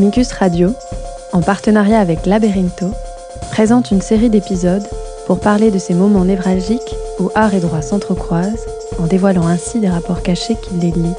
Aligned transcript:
Amicus 0.00 0.30
Radio, 0.30 0.74
en 1.32 1.40
partenariat 1.40 1.98
avec 1.98 2.24
Laberinto, 2.24 2.92
présente 3.50 3.90
une 3.90 4.00
série 4.00 4.30
d'épisodes 4.30 4.86
pour 5.26 5.40
parler 5.40 5.72
de 5.72 5.78
ces 5.78 5.92
moments 5.92 6.24
névralgiques 6.24 6.94
où 7.18 7.30
art 7.34 7.52
et 7.52 7.58
droit 7.58 7.82
s'entrecroisent, 7.82 8.64
en 9.00 9.08
dévoilant 9.08 9.48
ainsi 9.48 9.80
des 9.80 9.88
rapports 9.88 10.22
cachés 10.22 10.54
qui 10.54 10.74
les 10.74 10.92
lient. 10.92 11.16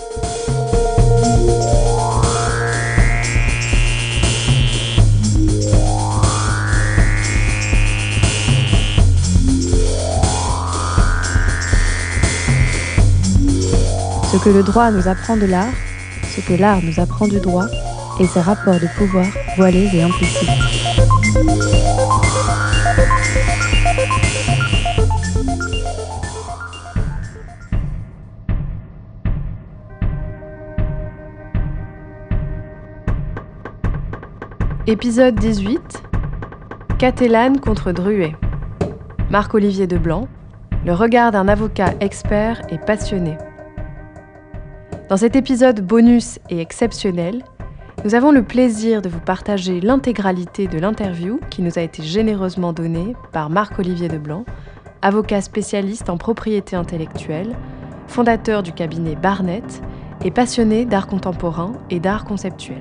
Ce 14.32 14.38
que 14.42 14.50
le 14.50 14.64
droit 14.64 14.90
nous 14.92 15.10
apprend 15.10 15.36
de 15.36 15.46
l'art, 15.46 15.74
ce 16.34 16.40
que 16.40 16.54
l'art 16.54 16.80
nous 16.82 17.02
apprend 17.02 17.28
du 17.28 17.42
droit, 17.42 17.66
et 18.20 18.28
ses 18.28 18.42
rapports 18.42 18.80
de 18.80 18.88
pouvoir 18.98 19.26
voilés 19.56 19.90
et 19.94 20.04
implicites. 20.04 20.50
Épisode 34.88 35.36
18 35.36 36.04
Catellane 36.98 37.60
contre 37.60 37.92
Druet. 37.92 38.36
Marc-Olivier 39.30 39.86
Deblanc, 39.86 40.28
le 40.84 40.94
regard 40.94 41.32
d'un 41.32 41.48
avocat 41.48 41.94
expert 42.00 42.62
et 42.70 42.80
passionné. 42.80 43.38
Dans 45.08 45.18
cet 45.18 45.36
épisode 45.36 45.82
bonus 45.82 46.40
et 46.50 46.60
exceptionnel, 46.60 47.44
nous 48.06 48.16
avons 48.16 48.32
le 48.32 48.44
plaisir 48.44 49.02
de 49.02 49.10
vous 49.10 49.20
partager 49.20 49.82
l'intégralité 49.82 50.68
de 50.68 50.80
l'interview 50.80 51.40
qui 51.50 51.62
nous 51.62 51.78
a 51.78 51.82
été 51.82 52.02
généreusement 52.02 52.72
donnée 52.72 53.14
par 53.34 53.50
Marc-Olivier 53.50 54.08
Deblanc, 54.08 54.46
avocat 55.02 55.42
spécialiste 55.42 56.10
en 56.10 56.16
propriété 56.16 56.78
intellectuelle, 56.78 57.58
fondateur 58.08 58.64
du 58.64 58.72
cabinet 58.72 59.18
Barnett 59.18 59.82
et 60.24 60.32
passionné 60.32 60.86
d'art 60.86 61.08
contemporain 61.08 61.74
et 61.90 62.00
d'art 62.00 62.24
conceptuel. 62.24 62.80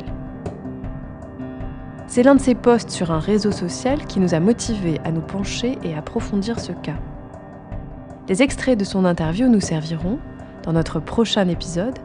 C'est 2.07 2.23
l'un 2.23 2.37
de 2.37 2.41
ses 2.41 2.55
posts 2.55 2.91
sur 2.91 3.11
un 3.11 3.19
réseau 3.19 3.51
social 3.51 4.07
qui 4.07 4.21
nous 4.21 4.35
a 4.35 4.41
motivés 4.41 5.01
à 5.05 5.11
nous 5.11 5.21
pencher 5.21 5.79
et 5.83 5.97
approfondir 5.97 6.61
ce 6.61 6.73
cas. 6.73 6.97
Les 8.29 8.43
extraits 8.43 8.79
de 8.79 8.85
son 8.85 9.05
interview 9.05 9.49
nous 9.49 9.61
serviront, 9.61 10.19
dans 10.63 10.73
notre 10.73 11.01
prochain 11.01 11.49
épisode, 11.49 11.99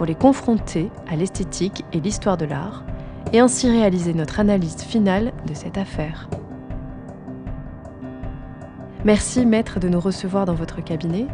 pour 0.00 0.06
les 0.06 0.14
confronter 0.14 0.88
à 1.12 1.14
l'esthétique 1.14 1.84
et 1.92 2.00
l'histoire 2.00 2.38
de 2.38 2.46
l'art, 2.46 2.84
et 3.34 3.38
ainsi 3.38 3.68
réaliser 3.68 4.14
notre 4.14 4.40
analyse 4.40 4.78
finale 4.78 5.30
de 5.46 5.52
cette 5.52 5.76
affaire. 5.76 6.30
Merci 9.04 9.44
maître 9.44 9.78
de 9.78 9.90
nous 9.90 10.00
recevoir 10.00 10.46
dans 10.46 10.54
votre 10.54 10.82
cabinet. 10.82 11.26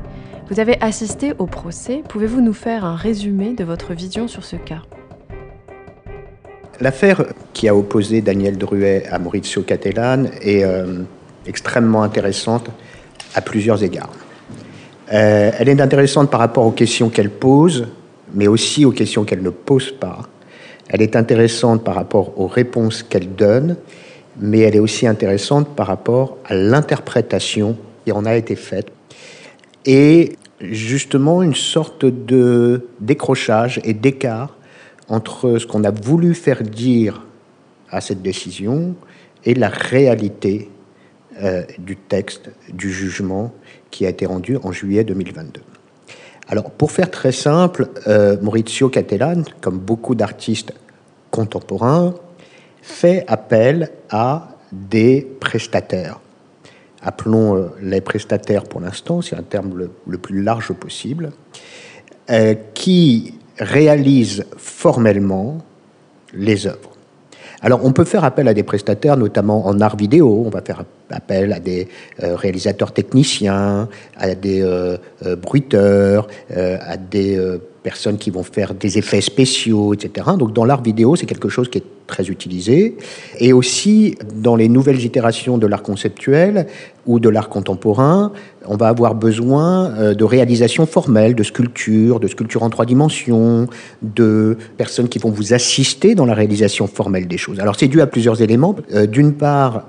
Vous 0.50 0.58
avez 0.58 0.82
assisté 0.82 1.32
au 1.38 1.46
procès. 1.46 2.02
Pouvez-vous 2.08 2.40
nous 2.40 2.52
faire 2.52 2.84
un 2.84 2.96
résumé 2.96 3.54
de 3.54 3.62
votre 3.62 3.94
vision 3.94 4.26
sur 4.26 4.42
ce 4.42 4.56
cas? 4.56 4.82
L'affaire 6.80 7.24
qui 7.52 7.68
a 7.68 7.76
opposé 7.76 8.20
Daniel 8.20 8.58
Druet 8.58 9.06
à 9.12 9.20
Maurizio 9.20 9.62
Cattelan 9.62 10.24
est 10.42 10.64
euh, 10.64 11.04
extrêmement 11.46 12.02
intéressante 12.02 12.68
à 13.36 13.42
plusieurs 13.42 13.84
égards. 13.84 14.10
Euh, 15.12 15.52
elle 15.56 15.68
est 15.68 15.80
intéressante 15.80 16.32
par 16.32 16.40
rapport 16.40 16.66
aux 16.66 16.72
questions 16.72 17.10
qu'elle 17.10 17.30
pose, 17.30 17.86
mais 18.34 18.46
aussi 18.46 18.84
aux 18.84 18.92
questions 18.92 19.24
qu'elle 19.24 19.42
ne 19.42 19.50
pose 19.50 19.92
pas. 19.92 20.22
Elle 20.88 21.02
est 21.02 21.16
intéressante 21.16 21.82
par 21.84 21.94
rapport 21.94 22.38
aux 22.38 22.46
réponses 22.46 23.02
qu'elle 23.02 23.34
donne, 23.34 23.76
mais 24.38 24.60
elle 24.60 24.76
est 24.76 24.80
aussi 24.80 25.06
intéressante 25.06 25.74
par 25.74 25.86
rapport 25.86 26.38
à 26.44 26.54
l'interprétation 26.54 27.76
qui 28.04 28.12
en 28.12 28.24
a 28.24 28.36
été 28.36 28.54
faite. 28.54 28.88
Et 29.84 30.36
justement 30.60 31.42
une 31.42 31.54
sorte 31.54 32.04
de 32.04 32.86
décrochage 33.00 33.80
et 33.84 33.94
d'écart 33.94 34.56
entre 35.08 35.58
ce 35.58 35.66
qu'on 35.66 35.84
a 35.84 35.90
voulu 35.90 36.34
faire 36.34 36.62
dire 36.62 37.24
à 37.90 38.00
cette 38.00 38.22
décision 38.22 38.94
et 39.44 39.54
la 39.54 39.68
réalité 39.68 40.68
euh, 41.42 41.62
du 41.78 41.96
texte, 41.96 42.50
du 42.72 42.92
jugement 42.92 43.52
qui 43.90 44.06
a 44.06 44.08
été 44.08 44.26
rendu 44.26 44.56
en 44.62 44.72
juillet 44.72 45.04
2022. 45.04 45.60
Alors, 46.48 46.70
pour 46.70 46.92
faire 46.92 47.10
très 47.10 47.32
simple, 47.32 47.88
euh, 48.06 48.36
Maurizio 48.40 48.88
Cattelan, 48.88 49.42
comme 49.60 49.78
beaucoup 49.78 50.14
d'artistes 50.14 50.72
contemporains, 51.30 52.14
fait 52.82 53.24
appel 53.26 53.90
à 54.10 54.48
des 54.72 55.26
prestataires. 55.40 56.20
Appelons 57.02 57.56
euh, 57.56 57.68
les 57.82 58.00
prestataires 58.00 58.64
pour 58.64 58.80
l'instant, 58.80 59.22
c'est 59.22 59.36
un 59.36 59.42
terme 59.42 59.88
le, 60.06 60.18
plus 60.18 60.42
large 60.42 60.72
possible, 60.72 61.32
euh, 62.30 62.54
qui 62.74 63.34
réalisent 63.58 64.44
formellement 64.56 65.58
les 66.32 66.66
œuvres. 66.66 66.95
Alors, 67.66 67.84
on 67.84 67.90
peut 67.90 68.04
faire 68.04 68.22
appel 68.22 68.46
à 68.46 68.54
des 68.54 68.62
prestataires, 68.62 69.16
notamment 69.16 69.66
en 69.66 69.80
art 69.80 69.96
vidéo. 69.96 70.44
On 70.46 70.50
va 70.50 70.62
faire 70.62 70.84
appel 71.10 71.52
à 71.52 71.58
des 71.58 71.88
euh, 72.22 72.36
réalisateurs 72.36 72.92
techniciens, 72.92 73.88
à 74.16 74.36
des 74.36 74.62
euh, 74.62 74.98
euh, 75.24 75.34
bruiteurs, 75.34 76.28
à 76.54 76.96
des 76.96 77.36
personnes 77.82 78.18
qui 78.18 78.30
vont 78.30 78.44
faire 78.44 78.72
des 78.72 78.98
effets 78.98 79.20
spéciaux, 79.20 79.94
etc. 79.94 80.28
Donc 80.38 80.52
dans 80.52 80.64
l'art 80.64 80.80
vidéo, 80.80 81.16
c'est 81.16 81.26
quelque 81.26 81.48
chose 81.48 81.68
qui 81.68 81.78
est 81.78 81.95
très 82.06 82.28
utilisé. 82.28 82.96
Et 83.38 83.52
aussi 83.52 84.16
dans 84.34 84.56
les 84.56 84.68
nouvelles 84.68 85.04
itérations 85.04 85.58
de 85.58 85.66
l'art 85.66 85.82
conceptuel 85.82 86.66
ou 87.06 87.20
de 87.20 87.28
l'art 87.28 87.48
contemporain, 87.48 88.32
on 88.66 88.76
va 88.76 88.88
avoir 88.88 89.14
besoin 89.14 90.12
de 90.14 90.24
réalisations 90.24 90.86
formelles, 90.86 91.34
de 91.34 91.42
sculptures, 91.42 92.18
de 92.18 92.26
sculptures 92.26 92.62
en 92.64 92.70
trois 92.70 92.84
dimensions, 92.84 93.68
de 94.02 94.56
personnes 94.76 95.08
qui 95.08 95.18
vont 95.18 95.30
vous 95.30 95.54
assister 95.54 96.14
dans 96.14 96.26
la 96.26 96.34
réalisation 96.34 96.86
formelle 96.86 97.28
des 97.28 97.38
choses. 97.38 97.60
Alors 97.60 97.76
c'est 97.76 97.88
dû 97.88 98.00
à 98.00 98.06
plusieurs 98.06 98.42
éléments. 98.42 98.74
D'une 99.08 99.34
part, 99.34 99.84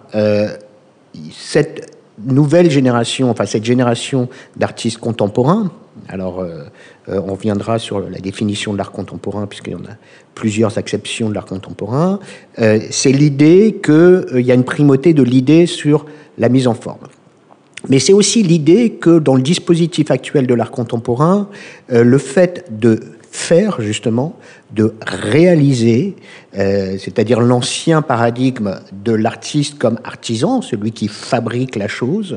cette 1.32 1.98
nouvelle 2.26 2.70
génération, 2.70 3.30
enfin 3.30 3.46
cette 3.46 3.66
génération 3.66 4.30
d'artistes 4.56 4.98
contemporains, 4.98 5.72
alors 6.10 6.40
euh, 6.40 6.64
euh, 7.10 7.22
on 7.26 7.36
viendra 7.36 7.80
sur 7.80 8.00
la 8.00 8.20
définition 8.20 8.74
de 8.74 8.78
l'art 8.78 8.92
contemporain, 8.92 9.48
puisqu'il 9.48 9.74
y 9.74 9.76
en 9.76 9.80
a 9.80 9.98
plusieurs 10.36 10.78
acceptions 10.78 11.30
de 11.30 11.34
l'art 11.34 11.46
contemporain, 11.46 12.20
euh, 12.60 12.80
c'est 12.90 13.12
l'idée 13.12 13.80
qu'il 13.84 14.42
y 14.42 14.52
a 14.52 14.56
une 14.56 14.64
primauté 14.64 15.14
de 15.14 15.24
l'idée 15.24 15.66
sur 15.66 16.06
la 16.38 16.50
mise 16.50 16.68
en 16.68 16.74
forme. 16.74 17.08
Mais 17.90 18.00
c'est 18.00 18.14
aussi 18.14 18.44
l'idée 18.44 18.92
que 18.92 19.20
dans 19.20 19.36
le 19.36 19.42
dispositif 19.42 20.12
actuel 20.12 20.48
de 20.48 20.54
l'art 20.54 20.72
contemporain, 20.72 21.48
le 21.90 22.18
fait 22.18 22.66
de 22.72 23.00
faire 23.38 23.82
justement, 23.82 24.38
de 24.72 24.96
réaliser, 25.06 26.16
euh, 26.58 26.98
c'est-à-dire 26.98 27.40
l'ancien 27.40 28.02
paradigme 28.02 28.80
de 28.92 29.14
l'artiste 29.14 29.78
comme 29.78 30.00
artisan, 30.04 30.62
celui 30.62 30.92
qui 30.92 31.08
fabrique 31.08 31.76
la 31.76 31.88
chose. 31.88 32.36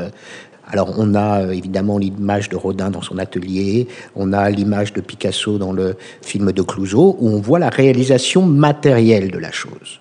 Alors 0.71 0.95
on 0.97 1.15
a 1.15 1.43
euh, 1.43 1.51
évidemment 1.51 1.99
l'image 1.99 2.49
de 2.49 2.57
Rodin 2.57 2.91
dans 2.91 3.03
son 3.03 3.19
atelier, 3.19 3.89
on 4.17 4.33
a 4.33 4.49
l'image 4.51 4.93
de 4.93 5.01
Picasso 5.01 5.59
dans 5.59 5.73
le 5.73 5.97
film 6.23 6.53
de 6.53 6.63
Clouseau, 6.63 7.17
où 7.19 7.29
on 7.29 7.41
voit 7.41 7.59
la 7.59 7.71
réalisation 7.71 8.47
matérielle 8.47 9.31
de 9.31 9.39
la 9.39 9.53
chose. 9.53 10.01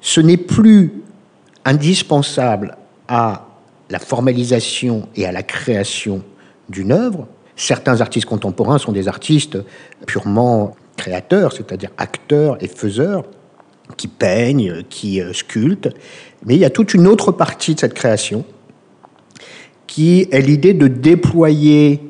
Ce 0.00 0.20
n'est 0.20 0.36
plus 0.36 0.92
indispensable 1.64 2.76
à 3.08 3.46
la 3.90 3.98
formalisation 3.98 5.08
et 5.16 5.26
à 5.26 5.32
la 5.32 5.42
création 5.42 6.22
d'une 6.68 6.92
œuvre, 6.92 7.26
Certains 7.58 8.00
artistes 8.00 8.26
contemporains 8.26 8.78
sont 8.78 8.92
des 8.92 9.08
artistes 9.08 9.58
purement 10.06 10.76
créateurs, 10.96 11.52
c'est-à-dire 11.52 11.90
acteurs 11.98 12.56
et 12.62 12.68
faiseurs, 12.68 13.24
qui 13.96 14.06
peignent, 14.06 14.84
qui 14.88 15.20
euh, 15.20 15.32
sculptent. 15.32 15.88
Mais 16.46 16.54
il 16.54 16.60
y 16.60 16.64
a 16.64 16.70
toute 16.70 16.94
une 16.94 17.08
autre 17.08 17.32
partie 17.32 17.74
de 17.74 17.80
cette 17.80 17.94
création 17.94 18.44
qui 19.88 20.28
est 20.30 20.40
l'idée 20.40 20.74
de 20.74 20.86
déployer 20.86 22.00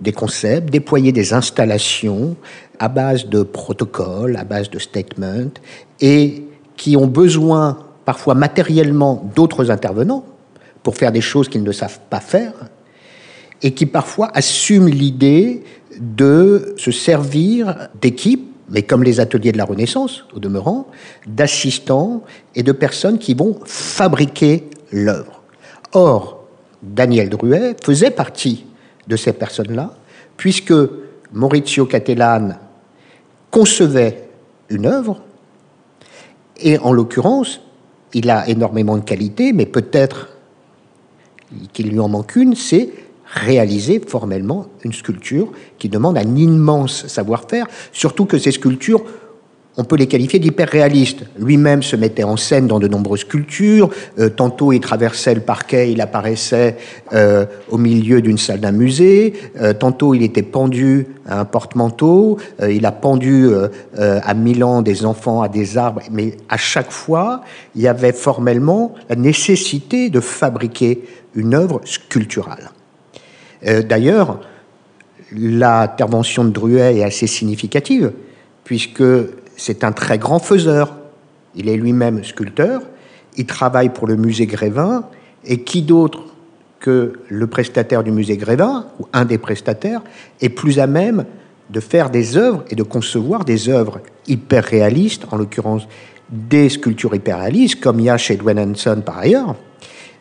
des 0.00 0.12
concepts, 0.12 0.70
déployer 0.70 1.12
des 1.12 1.34
installations 1.34 2.36
à 2.78 2.88
base 2.88 3.26
de 3.26 3.42
protocoles, 3.42 4.36
à 4.36 4.44
base 4.44 4.70
de 4.70 4.78
statements, 4.78 5.50
et 6.00 6.44
qui 6.76 6.96
ont 6.96 7.06
besoin 7.06 7.78
parfois 8.04 8.34
matériellement 8.34 9.30
d'autres 9.34 9.70
intervenants 9.70 10.24
pour 10.82 10.96
faire 10.96 11.12
des 11.12 11.20
choses 11.20 11.48
qu'ils 11.48 11.62
ne 11.62 11.72
savent 11.72 12.00
pas 12.08 12.20
faire, 12.20 12.52
et 13.62 13.72
qui 13.72 13.86
parfois 13.86 14.30
assument 14.34 14.88
l'idée 14.88 15.62
de 16.00 16.74
se 16.76 16.90
servir 16.90 17.88
d'équipes, 18.00 18.50
mais 18.70 18.82
comme 18.82 19.02
les 19.02 19.20
ateliers 19.20 19.52
de 19.52 19.58
la 19.58 19.64
Renaissance, 19.64 20.24
au 20.34 20.38
demeurant, 20.38 20.86
d'assistants 21.26 22.22
et 22.54 22.62
de 22.62 22.72
personnes 22.72 23.18
qui 23.18 23.34
vont 23.34 23.58
fabriquer 23.64 24.64
l'œuvre. 24.90 25.42
Or, 25.92 26.43
Daniel 26.84 27.30
Druet 27.30 27.76
faisait 27.82 28.10
partie 28.10 28.66
de 29.08 29.16
ces 29.16 29.32
personnes-là, 29.32 29.94
puisque 30.36 30.74
Maurizio 31.32 31.86
Cattelan 31.86 32.50
concevait 33.50 34.28
une 34.68 34.86
œuvre 34.86 35.20
Et 36.56 36.78
en 36.78 36.92
l'occurrence, 36.92 37.60
il 38.12 38.30
a 38.30 38.48
énormément 38.48 38.96
de 38.96 39.02
qualités, 39.02 39.52
mais 39.52 39.66
peut-être 39.66 40.28
qu'il 41.72 41.90
lui 41.90 41.98
en 41.98 42.08
manque 42.08 42.36
une, 42.36 42.54
c'est 42.54 42.90
réaliser 43.26 44.00
formellement 44.00 44.66
une 44.84 44.92
sculpture 44.92 45.50
qui 45.78 45.88
demande 45.88 46.16
un 46.16 46.36
immense 46.36 47.06
savoir-faire, 47.08 47.66
surtout 47.92 48.26
que 48.26 48.38
ces 48.38 48.52
sculptures 48.52 49.04
on 49.76 49.84
peut 49.84 49.96
les 49.96 50.06
qualifier 50.06 50.38
d'hyper-réalistes. 50.38 51.24
Lui-même 51.36 51.82
se 51.82 51.96
mettait 51.96 52.22
en 52.22 52.36
scène 52.36 52.68
dans 52.68 52.78
de 52.78 52.86
nombreuses 52.86 53.20
sculptures. 53.20 53.90
Euh, 54.18 54.28
tantôt, 54.28 54.72
il 54.72 54.80
traversait 54.80 55.34
le 55.34 55.40
parquet, 55.40 55.90
il 55.90 56.00
apparaissait 56.00 56.76
euh, 57.12 57.44
au 57.70 57.78
milieu 57.78 58.22
d'une 58.22 58.38
salle 58.38 58.60
d'un 58.60 58.72
musée. 58.72 59.34
Euh, 59.60 59.72
tantôt, 59.72 60.14
il 60.14 60.22
était 60.22 60.42
pendu 60.42 61.08
à 61.26 61.40
un 61.40 61.44
porte-manteau. 61.44 62.38
il 62.68 62.84
a 62.84 62.92
pendu 62.92 63.48
à 63.96 64.34
Milan 64.34 64.82
des 64.82 65.06
enfants 65.06 65.40
à 65.40 65.48
des 65.48 65.78
arbres. 65.78 66.02
Mais 66.10 66.36
à 66.50 66.58
chaque 66.58 66.90
fois, 66.90 67.40
il 67.74 67.80
y 67.80 67.88
avait 67.88 68.12
formellement 68.12 68.94
la 69.08 69.16
nécessité 69.16 70.10
de 70.10 70.20
fabriquer 70.20 71.02
une 71.34 71.54
œuvre 71.54 71.80
sculpturale. 71.84 72.70
D'ailleurs, 73.88 74.40
l'intervention 75.32 76.44
de 76.44 76.50
Druet 76.50 76.98
est 76.98 77.04
assez 77.04 77.26
significative, 77.26 78.12
puisque 78.64 79.02
c'est 79.56 79.84
un 79.84 79.92
très 79.92 80.18
grand 80.18 80.38
faiseur. 80.38 80.94
Il 81.54 81.68
est 81.68 81.76
lui-même 81.76 82.24
sculpteur, 82.24 82.82
il 83.36 83.46
travaille 83.46 83.90
pour 83.90 84.06
le 84.06 84.16
musée 84.16 84.46
Grévin, 84.46 85.04
et 85.44 85.62
qui 85.62 85.82
d'autre 85.82 86.20
que 86.80 87.14
le 87.28 87.46
prestataire 87.46 88.02
du 88.02 88.10
musée 88.10 88.36
Grévin, 88.36 88.86
ou 88.98 89.06
un 89.12 89.24
des 89.24 89.38
prestataires, 89.38 90.02
est 90.40 90.48
plus 90.48 90.78
à 90.78 90.86
même 90.86 91.24
de 91.70 91.80
faire 91.80 92.10
des 92.10 92.36
œuvres 92.36 92.64
et 92.70 92.74
de 92.74 92.82
concevoir 92.82 93.44
des 93.44 93.68
œuvres 93.68 94.00
hyper 94.26 94.64
réalistes, 94.64 95.24
en 95.30 95.36
l'occurrence 95.36 95.86
des 96.30 96.68
sculptures 96.68 97.14
hyper 97.14 97.38
réalistes, 97.38 97.80
comme 97.80 98.00
il 98.00 98.06
y 98.06 98.10
a 98.10 98.16
chez 98.16 98.36
Dwayne 98.36 98.58
Hanson 98.58 99.02
par 99.04 99.18
ailleurs, 99.18 99.56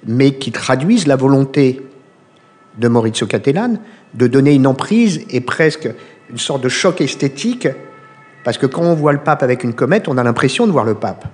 mais 0.05 0.35
qui 0.35 0.51
traduisent 0.51 1.07
la 1.07 1.15
volonté 1.15 1.81
de 2.77 2.87
Maurizio 2.87 3.27
Cattelan 3.27 3.75
de 4.13 4.27
donner 4.27 4.53
une 4.53 4.67
emprise 4.67 5.21
et 5.29 5.41
presque 5.41 5.89
une 6.29 6.37
sorte 6.37 6.63
de 6.63 6.69
choc 6.69 7.01
esthétique 7.01 7.67
parce 8.43 8.57
que 8.57 8.65
quand 8.65 8.83
on 8.83 8.93
voit 8.93 9.13
le 9.13 9.19
pape 9.19 9.43
avec 9.43 9.63
une 9.63 9.73
comète, 9.73 10.07
on 10.07 10.17
a 10.17 10.23
l'impression 10.23 10.67
de 10.67 10.71
voir 10.71 10.85
le 10.85 10.95
pape. 10.95 11.25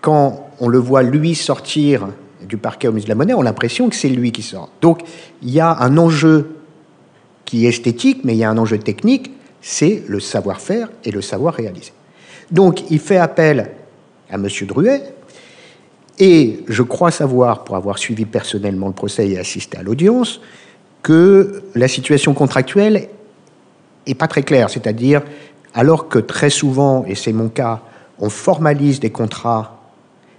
Quand 0.00 0.50
on 0.60 0.68
le 0.68 0.78
voit 0.78 1.02
lui 1.02 1.34
sortir 1.34 2.08
du 2.46 2.56
parquet 2.56 2.88
au 2.88 2.92
musée 2.92 3.04
de 3.04 3.10
la 3.10 3.14
monnaie, 3.14 3.34
on 3.34 3.40
a 3.40 3.44
l'impression 3.44 3.88
que 3.88 3.96
c'est 3.96 4.08
lui 4.08 4.32
qui 4.32 4.42
sort. 4.42 4.70
Donc 4.80 5.02
il 5.42 5.50
y 5.50 5.60
a 5.60 5.76
un 5.80 5.96
enjeu 5.98 6.56
qui 7.44 7.66
est 7.66 7.70
esthétique, 7.70 8.20
mais 8.24 8.34
il 8.34 8.38
y 8.38 8.44
a 8.44 8.50
un 8.50 8.58
enjeu 8.58 8.78
technique, 8.78 9.32
c'est 9.60 10.02
le 10.06 10.20
savoir-faire 10.20 10.88
et 11.04 11.10
le 11.10 11.20
savoir 11.20 11.54
réaliser. 11.54 11.92
Donc 12.50 12.90
il 12.90 12.98
fait 12.98 13.18
appel 13.18 13.70
à 14.30 14.34
M. 14.34 14.46
Druet, 14.66 15.02
et 16.18 16.64
je 16.66 16.82
crois 16.82 17.10
savoir, 17.10 17.64
pour 17.64 17.76
avoir 17.76 17.98
suivi 17.98 18.24
personnellement 18.24 18.88
le 18.88 18.92
procès 18.92 19.28
et 19.28 19.38
assisté 19.38 19.78
à 19.78 19.82
l'audience, 19.82 20.40
que 21.02 21.62
la 21.74 21.86
situation 21.86 22.34
contractuelle 22.34 23.08
est 24.06 24.14
pas 24.14 24.26
très 24.26 24.42
claire, 24.42 24.68
c'est-à-dire 24.68 25.22
alors 25.74 26.08
que 26.08 26.18
très 26.18 26.50
souvent, 26.50 27.04
et 27.06 27.14
c'est 27.14 27.32
mon 27.32 27.48
cas, 27.48 27.80
on 28.18 28.30
formalise 28.30 29.00
des 29.00 29.10
contrats, 29.10 29.80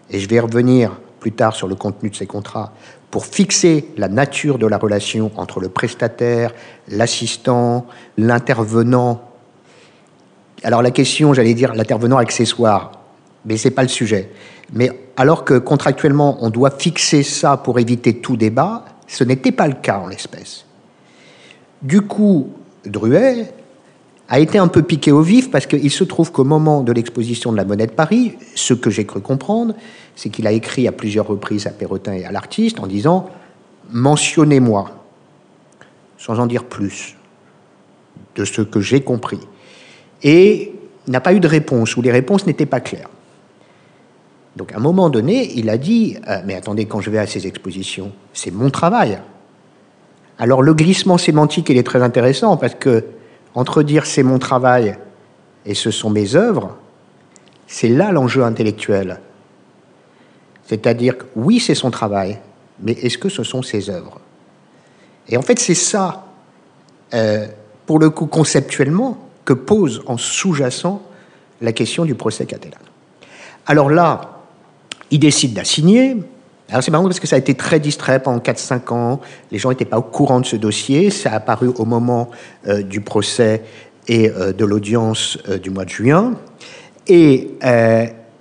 et 0.10 0.20
je 0.20 0.28
vais 0.28 0.40
revenir 0.40 0.92
plus 1.20 1.31
tard 1.31 1.56
sur 1.56 1.68
le 1.68 1.76
contenu 1.76 2.10
de 2.10 2.16
ces 2.16 2.26
contrats, 2.26 2.74
pour 3.12 3.26
fixer 3.26 3.90
la 3.98 4.08
nature 4.08 4.58
de 4.58 4.68
la 4.68 4.78
relation 4.78 5.31
entre 5.36 5.60
le 5.60 5.70
prestataire, 5.70 6.54
l'assistant, 6.88 7.88
l'intervenant. 8.18 9.22
Alors 10.64 10.81
la 10.81 10.92
question, 10.92 11.34
j'allais 11.34 11.54
dire 11.54 11.74
l'intervenant 11.74 12.18
accessoire, 12.18 12.92
mais 13.46 13.58
ce 13.58 13.68
n'est 13.68 13.74
pas 13.74 13.81
le 13.81 13.90
sujet. 13.90 14.30
Mais 14.74 14.92
alors 15.18 15.44
que 15.44 15.58
contractuellement, 15.58 16.38
on 16.42 16.50
doit 16.50 16.72
fixer 16.72 17.24
ça 17.24 17.58
pour 17.58 17.80
éviter 17.80 18.18
tout 18.18 18.38
débat, 18.38 18.86
ce 19.08 19.24
n'était 19.24 19.52
pas 19.52 19.68
le 19.68 19.74
cas 19.74 19.98
en 19.98 20.08
l'espèce. 20.08 20.66
Du 21.81 22.02
coup, 22.02 22.52
Druet 22.86 23.52
a 24.30 24.40
été 24.40 24.60
un 24.60 24.68
peu 24.68 24.84
piqué 24.84 25.12
au 25.12 25.22
vif 25.22 25.50
parce 25.50 25.66
qu'il 25.66 25.90
se 25.90 26.04
trouve 26.04 26.31
qu'au 26.31 26.44
moment 26.44 26.81
de 26.81 26.92
l'exposition 26.92 27.52
de 27.52 27.58
la 27.58 27.66
monnaie 27.66 27.88
de 27.88 27.92
Paris, 27.92 28.38
ce 28.54 28.76
que 28.76 28.92
j'ai 28.92 29.06
cru 29.06 29.22
comprendre, 29.22 29.74
c'est 30.16 30.30
qu'il 30.30 30.46
a 30.46 30.52
écrit 30.52 30.88
à 30.88 30.92
plusieurs 30.92 31.28
reprises 31.28 31.66
à 31.66 31.72
Perrotin 31.72 32.14
et 32.14 32.26
à 32.26 32.31
l'artiste 32.31 32.80
en 32.80 32.86
disant 32.86 33.30
Mentionnez-moi, 33.92 34.92
sans 36.20 36.40
en 36.40 36.46
dire 36.46 36.66
plus, 36.66 37.16
de 38.36 38.46
ce 38.46 38.62
que 38.62 38.80
j'ai 38.80 39.02
compris. 39.02 39.40
Et 40.22 40.74
n'a 41.08 41.22
pas 41.22 41.34
eu 41.34 41.40
de 41.40 41.48
réponse, 41.48 41.98
ou 41.98 42.04
les 42.04 42.12
réponses 42.12 42.46
n'étaient 42.46 42.68
pas 42.68 42.81
claires. 42.81 43.10
Donc 44.56 44.74
à 44.74 44.78
un 44.78 44.80
moment 44.80 45.10
donné, 45.10 45.54
il 45.56 45.72
a 45.72 45.78
dit 45.80 46.18
euh, 46.28 46.42
Mais 46.46 46.54
attendez, 46.54 46.86
quand 46.86 47.02
je 47.02 47.10
vais 47.10 47.18
à 47.18 47.26
ces 47.26 47.48
expositions, 47.48 48.12
c'est 48.34 48.52
mon 48.52 48.70
travail. 48.70 49.20
Alors 50.38 50.62
le 50.62 50.76
glissement 50.76 51.18
sémantique, 51.18 51.70
il 51.70 51.78
est 51.78 51.84
très 51.84 52.04
intéressant 52.04 52.58
parce 52.58 52.76
que 52.76 53.06
entre 53.56 53.84
dire 53.84 54.06
c'est 54.06 54.24
mon 54.24 54.40
travail 54.40 54.98
et 55.66 55.74
ce 55.74 55.92
sont 55.92 56.10
mes 56.10 56.36
œuvres, 56.36 56.75
c'est 57.68 57.90
là 57.90 58.12
l'enjeu 58.12 58.44
intellectuel. 58.44 59.19
C'est-à-dire 60.66 61.18
que 61.18 61.25
oui, 61.36 61.60
c'est 61.60 61.75
son 61.75 61.92
travail, 61.92 62.40
mais 62.81 62.94
est-ce 62.94 63.18
que 63.18 63.30
ce 63.30 63.44
sont 63.44 63.62
ses 63.62 63.90
œuvres? 63.90 64.19
Et 65.28 65.38
en 65.38 65.42
fait, 65.42 65.60
c'est 65.60 65.75
ça, 65.75 66.25
euh, 67.13 67.48
pour 67.86 68.00
le 68.00 68.10
coup, 68.10 68.25
conceptuellement, 68.25 69.18
que 69.46 69.54
pose 69.54 70.04
en 70.06 70.18
sous-jacent 70.18 71.02
la 71.62 71.72
question 71.72 72.06
du 72.06 72.16
procès 72.16 72.45
Catalan. 72.45 72.78
Alors 73.66 73.90
là, 73.90 74.42
il 75.12 75.19
décide 75.19 75.54
d'assigner, 75.54 76.18
alors 76.69 76.83
c'est 76.83 76.92
marrant 76.92 77.06
parce 77.06 77.19
que 77.19 77.27
ça 77.27 77.36
a 77.36 77.39
été 77.39 77.56
très 77.56 77.80
distrait 77.80 78.21
pendant 78.21 78.39
4-5 78.39 78.94
ans. 78.94 79.19
Les 79.51 79.57
gens 79.57 79.69
n'étaient 79.69 79.86
pas 79.86 79.98
au 79.98 80.04
courant 80.04 80.39
de 80.39 80.45
ce 80.45 80.56
dossier. 80.56 81.10
Ça 81.10 81.31
a 81.31 81.36
apparu 81.38 81.69
au 81.77 81.86
moment 81.86 82.30
euh, 82.68 82.83
du 82.83 83.01
procès 83.01 83.63
et 84.07 84.30
euh, 84.30 84.54
de 84.54 84.66
l'audience 84.66 85.39
euh, 85.50 85.57
du 85.57 85.71
mois 85.71 85.86
de 85.86 85.89
juin. 85.89 86.36
Et 87.07 87.57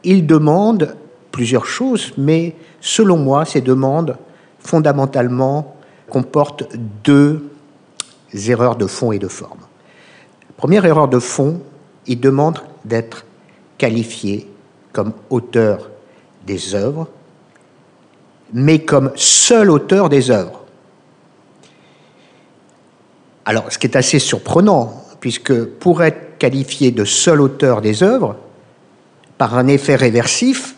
il 0.04 0.26
demande 0.26 0.94
plusieurs 1.32 1.64
choses, 1.64 2.12
mais 2.18 2.54
selon 2.82 3.16
moi, 3.16 3.46
ces 3.46 3.62
demandes, 3.62 4.18
fondamentalement, 4.58 5.74
comportent 6.10 6.68
deux 7.02 7.48
erreurs 8.46 8.76
de 8.76 8.86
fond 8.86 9.10
et 9.10 9.18
de 9.18 9.28
forme. 9.28 9.60
Première 10.58 10.84
erreur 10.84 11.08
de 11.08 11.18
fond, 11.18 11.62
il 12.06 12.20
demande 12.20 12.58
d'être 12.84 13.24
qualifié 13.78 14.46
comme 14.92 15.14
auteur 15.30 15.88
des 16.46 16.74
œuvres 16.74 17.08
mais 18.52 18.80
comme 18.80 19.12
seul 19.14 19.70
auteur 19.70 20.08
des 20.08 20.30
œuvres. 20.30 20.64
Alors, 23.44 23.72
ce 23.72 23.78
qui 23.78 23.86
est 23.86 23.96
assez 23.96 24.18
surprenant, 24.18 25.04
puisque 25.20 25.64
pour 25.64 26.02
être 26.02 26.38
qualifié 26.38 26.90
de 26.90 27.04
seul 27.04 27.40
auteur 27.40 27.80
des 27.80 28.02
œuvres, 28.02 28.36
par 29.38 29.56
un 29.56 29.66
effet 29.68 29.96
réversif, 29.96 30.74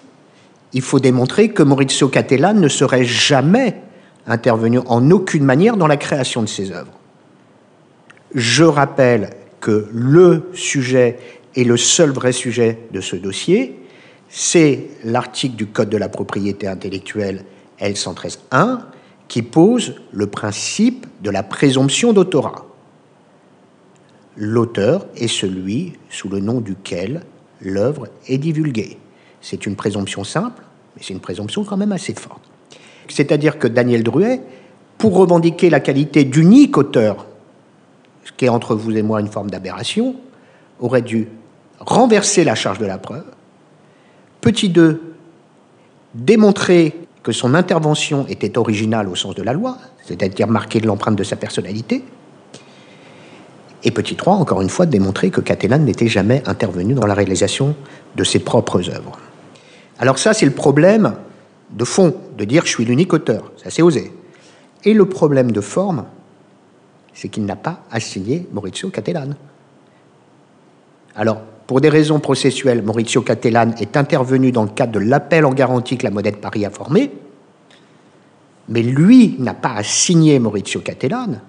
il 0.73 0.83
faut 0.83 1.01
démontrer 1.01 1.51
que 1.51 1.63
Maurizio 1.63 2.09
Cattelan 2.09 2.55
ne 2.55 2.69
serait 2.69 3.05
jamais 3.05 3.77
intervenu 4.27 4.81
en 4.87 5.11
aucune 5.11 5.45
manière 5.45 5.77
dans 5.77 5.87
la 5.87 5.97
création 5.97 6.43
de 6.43 6.47
ses 6.47 6.71
œuvres. 6.71 6.93
Je 8.35 8.65
rappelle 8.65 9.31
que 9.61 9.89
le 9.93 10.51
sujet 10.55 11.19
et 11.57 11.65
le 11.65 11.77
seul 11.77 12.11
vrai 12.11 12.33
sujet 12.33 12.79
de 12.93 13.01
ce 13.01 13.17
dossier, 13.17 13.81
c'est 14.29 14.87
l'article 15.05 15.57
du 15.57 15.67
Code 15.67 15.91
de 15.91 15.97
la 15.97 16.09
propriété 16.09 16.69
intellectuelle 16.69 17.45
L113.1 17.81 18.81
qui 19.29 19.43
pose 19.43 19.95
le 20.13 20.27
principe 20.27 21.07
de 21.23 21.31
la 21.31 21.43
présomption 21.43 22.13
d'autorat. 22.13 22.67
L'auteur 24.37 25.07
est 25.17 25.29
celui 25.29 25.95
sous 26.09 26.29
le 26.29 26.41
nom 26.41 26.61
duquel 26.61 27.23
l'œuvre 27.61 28.09
est 28.27 28.39
divulguée. 28.39 28.99
C'est 29.41 29.67
une 29.67 29.77
présomption 29.77 30.25
simple, 30.25 30.63
mais 30.97 31.03
c'est 31.05 31.15
une 31.15 31.21
présomption 31.21 31.65
quand 31.65 31.77
même 31.77 31.93
assez 31.93 32.15
forte. 32.15 32.43
C'est-à-dire 33.09 33.59
que 33.59 33.69
Daniel 33.69 34.03
Druet, 34.03 34.41
pour 34.99 35.17
revendiquer 35.17 35.71
la 35.71 35.81
qualité 35.81 36.25
d'unique 36.25 36.77
auteur, 36.77 37.27
ce 38.25 38.33
qui 38.33 38.45
est 38.45 38.51
entre 38.51 38.75
vous 38.75 38.97
et 38.97 39.03
moi 39.03 39.21
une 39.21 39.29
forme 39.29 39.51
d'aberration, 39.51 40.17
aurait 40.79 41.03
dû 41.03 41.29
renverser 41.79 42.45
la 42.45 42.55
charge 42.55 42.79
de 42.79 42.87
la 42.87 42.99
preuve, 42.99 43.25
petit 44.41 44.69
2, 44.69 45.15
démontrer 46.15 46.95
que 47.23 47.33
son 47.33 47.55
intervention 47.55 48.27
était 48.29 48.57
originale 48.57 49.09
au 49.09 49.15
sens 49.15 49.35
de 49.35 49.43
la 49.43 49.53
loi, 49.53 49.77
c'est-à-dire 50.07 50.49
marquée 50.49 50.81
de 50.81 50.87
l'empreinte 50.87 51.17
de 51.17 51.25
sa 51.25 51.37
personnalité. 51.37 52.05
Et 53.83 53.91
petit 53.91 54.17
3, 54.17 54.35
encore 54.35 54.61
une 54.63 54.69
fois, 54.69 54.87
démontrer 54.87 55.31
que 55.31 55.41
Catalan 55.41 55.79
n'était 55.79 56.09
jamais 56.09 56.43
intervenu 56.47 56.95
dans 56.95 57.07
la 57.07 57.15
réalisation 57.15 57.75
de 58.17 58.25
ses 58.25 58.39
propres 58.39 58.91
œuvres. 58.91 59.19
Alors 59.99 60.19
ça, 60.19 60.33
c'est 60.33 60.47
le 60.47 60.53
problème 60.53 61.15
de 61.71 61.85
fond, 61.85 62.15
de 62.37 62.45
dire 62.45 62.65
je 62.65 62.71
suis 62.71 62.85
l'unique 62.85 63.13
auteur, 63.13 63.53
ça 63.63 63.71
c'est 63.71 63.83
osé. 63.83 64.13
Et 64.85 64.95
le 64.95 65.05
problème 65.07 65.53
de 65.53 65.61
forme, 65.61 66.05
c'est 67.13 67.29
qu'il 67.29 67.45
n'a 67.45 67.57
pas 67.57 67.83
assigné 67.91 68.47
Maurizio 68.53 68.89
Catalan. 68.89 69.31
Alors, 71.15 71.43
pour 71.71 71.81
des 71.81 71.89
raisons 71.89 72.19
processuelles, 72.19 72.83
Maurizio 72.83 73.23
Cattelan 73.23 73.71
est 73.79 73.97
intervenu 73.97 74.51
dans 74.51 74.65
le 74.65 74.71
cadre 74.71 74.91
de 74.91 74.99
l'appel 74.99 75.45
en 75.45 75.53
garantie 75.53 75.97
que 75.97 76.03
la 76.03 76.11
monnaie 76.11 76.33
de 76.33 76.37
Paris 76.37 76.67
a 76.67 76.71
formé, 76.71 77.13
mais 78.69 78.83
lui 78.83 79.37
n'a 79.39 79.55
pas 79.55 79.75
à 79.75 79.85
signer 79.85 80.41
Maurizio 80.41 80.81
Cattelan. 80.81 81.41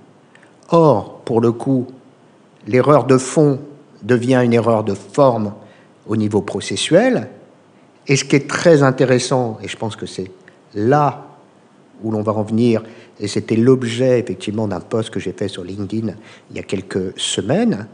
Or, 0.69 1.21
pour 1.25 1.41
le 1.41 1.51
coup, 1.51 1.87
l'erreur 2.67 3.05
de 3.05 3.17
fond 3.17 3.61
devient 4.03 4.39
une 4.43 4.53
erreur 4.53 4.83
de 4.83 4.93
forme 4.93 5.55
au 6.05 6.15
niveau 6.15 6.41
processuel. 6.41 7.29
Et 8.05 8.15
ce 8.15 8.23
qui 8.23 8.35
est 8.35 8.47
très 8.47 8.83
intéressant, 8.83 9.57
et 9.63 9.67
je 9.67 9.75
pense 9.75 9.95
que 9.95 10.05
c'est 10.05 10.29
là 10.75 11.25
où 12.03 12.11
l'on 12.11 12.21
va 12.21 12.33
en 12.33 12.43
venir, 12.43 12.83
et 13.19 13.27
c'était 13.27 13.55
l'objet 13.55 14.19
effectivement 14.19 14.67
d'un 14.67 14.81
post 14.81 15.09
que 15.09 15.19
j'ai 15.19 15.33
fait 15.33 15.47
sur 15.47 15.63
LinkedIn 15.63 16.13
il 16.51 16.57
y 16.57 16.59
a 16.59 16.63
quelques 16.63 17.19
semaines, 17.19 17.87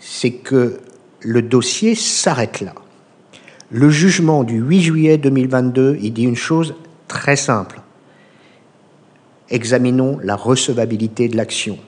c'est 0.00 0.30
que 0.30 0.80
le 1.24 1.42
dossier 1.42 1.94
s'arrête 1.94 2.60
là. 2.60 2.74
Le 3.70 3.88
jugement 3.88 4.44
du 4.44 4.58
8 4.58 4.82
juillet 4.82 5.18
2022, 5.18 5.98
il 6.02 6.12
dit 6.12 6.24
une 6.24 6.36
chose 6.36 6.74
très 7.08 7.36
simple. 7.36 7.80
Examinons 9.48 10.18
la 10.22 10.36
recevabilité 10.36 11.28
de 11.28 11.36
l'action. 11.36 11.78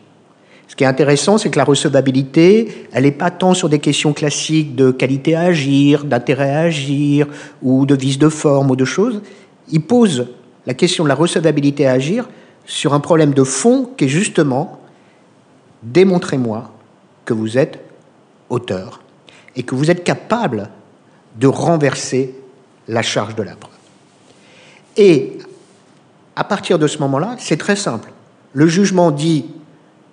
Ce 0.66 0.76
qui 0.76 0.84
est 0.84 0.86
intéressant, 0.86 1.36
c'est 1.36 1.50
que 1.50 1.58
la 1.58 1.64
recevabilité, 1.64 2.88
elle 2.92 3.04
n'est 3.04 3.12
pas 3.12 3.30
tant 3.30 3.52
sur 3.52 3.68
des 3.68 3.80
questions 3.80 4.14
classiques 4.14 4.74
de 4.74 4.90
qualité 4.90 5.34
à 5.34 5.42
agir, 5.42 6.04
d'intérêt 6.04 6.50
à 6.50 6.60
agir, 6.60 7.26
ou 7.60 7.84
de 7.84 7.94
vice 7.94 8.18
de 8.18 8.30
forme, 8.30 8.70
ou 8.70 8.76
de 8.76 8.84
choses. 8.86 9.20
Il 9.70 9.82
pose 9.82 10.28
la 10.66 10.74
question 10.74 11.04
de 11.04 11.08
la 11.08 11.14
recevabilité 11.14 11.86
à 11.86 11.92
agir 11.92 12.28
sur 12.64 12.94
un 12.94 13.00
problème 13.00 13.34
de 13.34 13.44
fond 13.44 13.90
qui 13.96 14.06
est 14.06 14.08
justement 14.08 14.80
démontrez-moi 15.82 16.72
que 17.26 17.34
vous 17.34 17.58
êtes 17.58 17.78
auteur 18.48 19.03
et 19.56 19.62
que 19.62 19.74
vous 19.74 19.90
êtes 19.90 20.04
capable 20.04 20.70
de 21.38 21.46
renverser 21.46 22.34
la 22.88 23.02
charge 23.02 23.34
de 23.34 23.42
la 23.42 23.56
preuve. 23.56 23.72
Et 24.96 25.38
à 26.36 26.44
partir 26.44 26.78
de 26.78 26.86
ce 26.86 26.98
moment-là, 26.98 27.36
c'est 27.38 27.56
très 27.56 27.76
simple. 27.76 28.12
Le 28.52 28.66
jugement 28.66 29.10
dit 29.10 29.46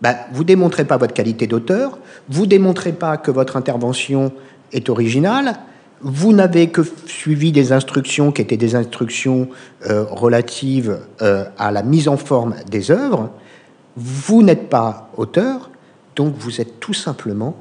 ben, 0.02 0.16
vous 0.32 0.44
démontrez 0.44 0.86
pas 0.86 0.98
votre 0.98 1.14
qualité 1.14 1.46
d'auteur, 1.46 2.00
vous 2.28 2.48
démontrez 2.48 2.92
pas 2.92 3.18
que 3.18 3.30
votre 3.30 3.56
intervention 3.56 4.32
est 4.72 4.90
originale, 4.90 5.58
vous 6.02 6.34
n'avez 6.34 6.70
que 6.70 6.82
suivi 7.06 7.52
des 7.52 7.72
instructions 7.72 8.32
qui 8.32 8.42
étaient 8.42 8.58
des 8.58 8.74
instructions 8.74 9.50
euh, 9.88 10.04
relatives 10.10 11.00
euh, 11.22 11.46
à 11.60 11.72
la 11.72 11.84
mise 11.84 12.08
en 12.08 12.18
forme 12.18 12.56
des 12.70 12.90
œuvres, 12.90 13.30
vous 13.96 14.42
n'êtes 14.42 14.70
pas 14.70 15.12
auteur, 15.18 15.70
donc 16.16 16.34
vous 16.36 16.60
êtes 16.60 16.80
tout 16.80 16.94
simplement 16.94 17.56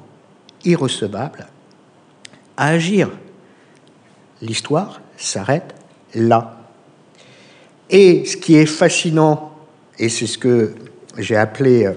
irrecevable 0.64 1.46
à 2.60 2.68
agir. 2.68 3.10
L'histoire 4.42 5.00
s'arrête 5.16 5.74
là. 6.14 6.58
Et 7.88 8.26
ce 8.26 8.36
qui 8.36 8.54
est 8.54 8.66
fascinant, 8.66 9.52
et 9.98 10.10
c'est 10.10 10.26
ce 10.26 10.36
que 10.36 10.74
j'ai 11.16 11.36
appelé, 11.36 11.90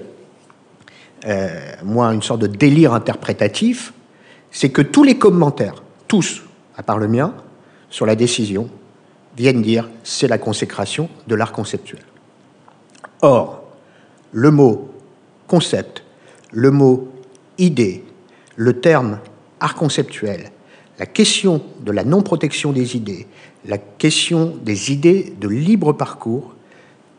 euh, 1.26 1.76
moi, 1.84 2.14
une 2.14 2.22
sorte 2.22 2.40
de 2.40 2.48
délire 2.48 2.94
interprétatif, 2.94 3.94
c'est 4.52 4.70
que 4.70 4.82
tous 4.82 5.04
les 5.04 5.18
commentaires 5.18 5.84
tous, 6.08 6.44
à 6.78 6.84
part 6.84 6.98
le 6.98 7.10
mien, 7.10 7.34
sur 7.90 8.06
la 8.06 8.16
décision, 8.16 8.70
viennent 9.36 9.62
dire 9.62 9.90
c'est 10.04 10.28
la 10.30 10.38
consécration 10.38 11.10
de 11.28 11.36
l'art 11.36 11.52
conceptuel. 11.52 12.04
Or, 13.22 13.64
le 14.32 14.50
mot 14.50 14.94
concept, 15.48 16.04
le 16.52 16.72
mot 16.72 17.12
idée, 17.58 18.06
le 18.56 18.80
terme 18.80 19.20
art 19.60 19.76
conceptuel, 19.76 20.53
la 21.00 21.06
question 21.06 21.62
de 21.82 21.92
la 21.92 22.04
non-protection 22.04 22.72
des 22.72 22.96
idées, 22.96 23.28
la 23.66 23.78
question 23.78 24.56
des 24.62 24.92
idées 24.92 25.34
de 25.40 25.48
libre 25.48 25.94
parcours, 25.94 26.54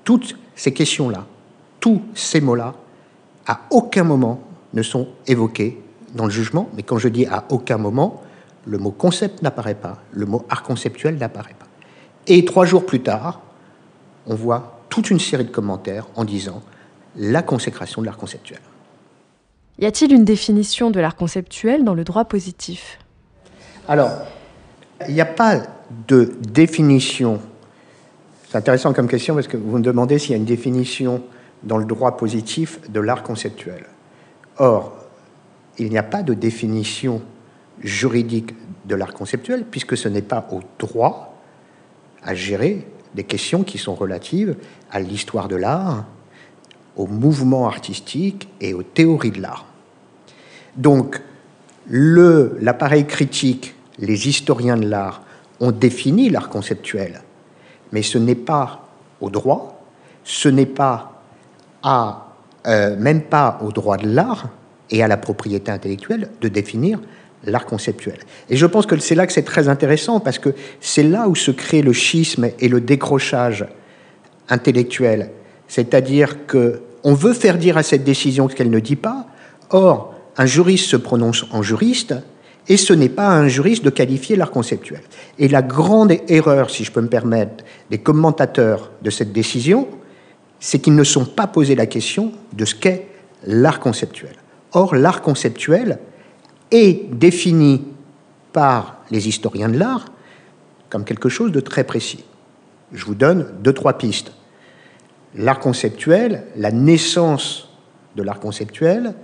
toutes 0.04 0.36
ces 0.54 0.72
questions-là, 0.72 1.26
tous 1.80 2.02
ces 2.14 2.40
mots-là, 2.40 2.74
à 3.46 3.62
aucun 3.70 4.04
moment 4.04 4.40
ne 4.72 4.82
sont 4.82 5.08
évoqués 5.26 5.80
dans 6.14 6.24
le 6.24 6.30
jugement, 6.30 6.68
mais 6.76 6.82
quand 6.82 6.98
je 6.98 7.08
dis 7.08 7.26
à 7.26 7.44
aucun 7.50 7.78
moment, 7.78 8.22
le 8.66 8.78
mot 8.78 8.90
concept 8.90 9.42
n'apparaît 9.42 9.74
pas, 9.74 10.02
le 10.12 10.26
mot 10.26 10.44
art 10.48 10.62
conceptuel 10.62 11.16
n'apparaît 11.16 11.56
pas. 11.58 11.66
Et 12.26 12.44
trois 12.44 12.64
jours 12.64 12.86
plus 12.86 13.00
tard, 13.00 13.42
on 14.26 14.34
voit 14.34 14.80
toute 14.88 15.10
une 15.10 15.20
série 15.20 15.44
de 15.44 15.50
commentaires 15.50 16.06
en 16.14 16.24
disant 16.24 16.62
la 17.16 17.42
consécration 17.42 18.00
de 18.00 18.06
l'art 18.06 18.16
conceptuel. 18.16 18.60
Y 19.78 19.86
a-t-il 19.86 20.12
une 20.12 20.24
définition 20.24 20.90
de 20.90 21.00
l'art 21.00 21.16
conceptuel 21.16 21.84
dans 21.84 21.94
le 21.94 22.04
droit 22.04 22.24
positif? 22.24 22.98
Alors, 23.86 24.10
il 25.06 25.14
n'y 25.14 25.20
a 25.20 25.26
pas 25.26 25.62
de 26.08 26.34
définition. 26.40 27.40
C'est 28.48 28.56
intéressant 28.56 28.92
comme 28.92 29.08
question 29.08 29.34
parce 29.34 29.48
que 29.48 29.56
vous 29.56 29.78
me 29.78 29.82
demandez 29.82 30.18
s'il 30.18 30.30
y 30.30 30.34
a 30.34 30.38
une 30.38 30.44
définition 30.44 31.22
dans 31.62 31.76
le 31.76 31.84
droit 31.84 32.16
positif 32.16 32.80
de 32.90 33.00
l'art 33.00 33.22
conceptuel. 33.22 33.84
Or, 34.58 34.94
il 35.78 35.90
n'y 35.90 35.98
a 35.98 36.02
pas 36.02 36.22
de 36.22 36.34
définition 36.34 37.20
juridique 37.80 38.54
de 38.86 38.94
l'art 38.94 39.12
conceptuel, 39.12 39.64
puisque 39.64 39.96
ce 39.96 40.08
n'est 40.08 40.22
pas 40.22 40.46
au 40.52 40.60
droit 40.78 41.34
à 42.22 42.34
gérer 42.34 42.86
des 43.14 43.24
questions 43.24 43.64
qui 43.64 43.78
sont 43.78 43.94
relatives 43.94 44.56
à 44.90 45.00
l'histoire 45.00 45.48
de 45.48 45.56
l'art, 45.56 46.04
au 46.96 47.06
mouvement 47.06 47.66
artistique 47.66 48.48
et 48.60 48.72
aux 48.72 48.82
théories 48.82 49.32
de 49.32 49.42
l'art. 49.42 49.66
Donc, 50.76 51.20
l'appareil 51.88 53.06
critique, 53.06 53.74
les 53.98 54.28
historiens 54.28 54.76
de 54.76 54.86
l'art 54.86 55.22
ont 55.60 55.70
défini 55.70 56.30
l'art 56.30 56.48
conceptuel, 56.48 57.22
mais 57.92 58.02
ce 58.02 58.18
n'est 58.18 58.34
pas 58.34 58.88
au 59.20 59.30
droit, 59.30 59.84
ce 60.24 60.48
n'est 60.48 60.66
pas 60.66 61.22
à, 61.82 62.28
euh, 62.66 62.96
même 62.96 63.22
pas 63.22 63.58
au 63.62 63.70
droit 63.70 63.96
de 63.96 64.08
l'art 64.08 64.48
et 64.90 65.02
à 65.02 65.08
la 65.08 65.16
propriété 65.16 65.70
intellectuelle 65.70 66.30
de 66.40 66.48
définir 66.48 67.00
l'art 67.44 67.66
conceptuel. 67.66 68.18
Et 68.48 68.56
je 68.56 68.66
pense 68.66 68.86
que 68.86 68.98
c'est 68.98 69.14
là 69.14 69.26
que 69.26 69.32
c'est 69.32 69.42
très 69.42 69.68
intéressant, 69.68 70.20
parce 70.20 70.38
que 70.38 70.54
c'est 70.80 71.02
là 71.02 71.28
où 71.28 71.34
se 71.34 71.50
crée 71.50 71.82
le 71.82 71.92
schisme 71.92 72.48
et 72.58 72.68
le 72.68 72.80
décrochage 72.80 73.66
intellectuel. 74.48 75.30
C'est-à-dire 75.68 76.46
que 76.46 76.82
on 77.06 77.12
veut 77.12 77.34
faire 77.34 77.58
dire 77.58 77.76
à 77.76 77.82
cette 77.82 78.02
décision 78.02 78.48
ce 78.48 78.54
qu'elle 78.54 78.70
ne 78.70 78.80
dit 78.80 78.96
pas. 78.96 79.26
Or, 79.70 80.13
un 80.36 80.46
juriste 80.46 80.86
se 80.86 80.96
prononce 80.96 81.44
en 81.50 81.62
juriste, 81.62 82.14
et 82.66 82.76
ce 82.76 82.92
n'est 82.92 83.10
pas 83.10 83.28
à 83.28 83.34
un 83.34 83.48
juriste 83.48 83.84
de 83.84 83.90
qualifier 83.90 84.36
l'art 84.36 84.50
conceptuel. 84.50 85.02
Et 85.38 85.48
la 85.48 85.62
grande 85.62 86.12
erreur, 86.28 86.70
si 86.70 86.84
je 86.84 86.92
peux 86.92 87.02
me 87.02 87.08
permettre, 87.08 87.64
des 87.90 87.98
commentateurs 87.98 88.90
de 89.02 89.10
cette 89.10 89.32
décision, 89.32 89.88
c'est 90.60 90.78
qu'ils 90.78 90.94
ne 90.94 91.04
sont 91.04 91.26
pas 91.26 91.46
posé 91.46 91.74
la 91.74 91.86
question 91.86 92.32
de 92.54 92.64
ce 92.64 92.74
qu'est 92.74 93.08
l'art 93.44 93.80
conceptuel. 93.80 94.34
Or, 94.72 94.94
l'art 94.94 95.20
conceptuel, 95.20 95.98
est 96.70 97.10
défini 97.12 97.84
par 98.52 98.96
les 99.10 99.28
historiens 99.28 99.68
de 99.68 99.78
l'art 99.78 100.06
comme 100.88 101.04
quelque 101.04 101.28
chose 101.28 101.52
de 101.52 101.60
très 101.60 101.84
précis. 101.84 102.24
Je 102.92 103.04
vous 103.04 103.14
donne 103.14 103.48
deux, 103.60 103.72
trois 103.72 103.98
pistes. 103.98 104.32
L'art 105.34 105.58
conceptuel, 105.58 106.44
la 106.56 106.70
naissance 106.70 107.68
de 108.16 108.22
l'art 108.22 108.40
conceptuel, 108.40 109.14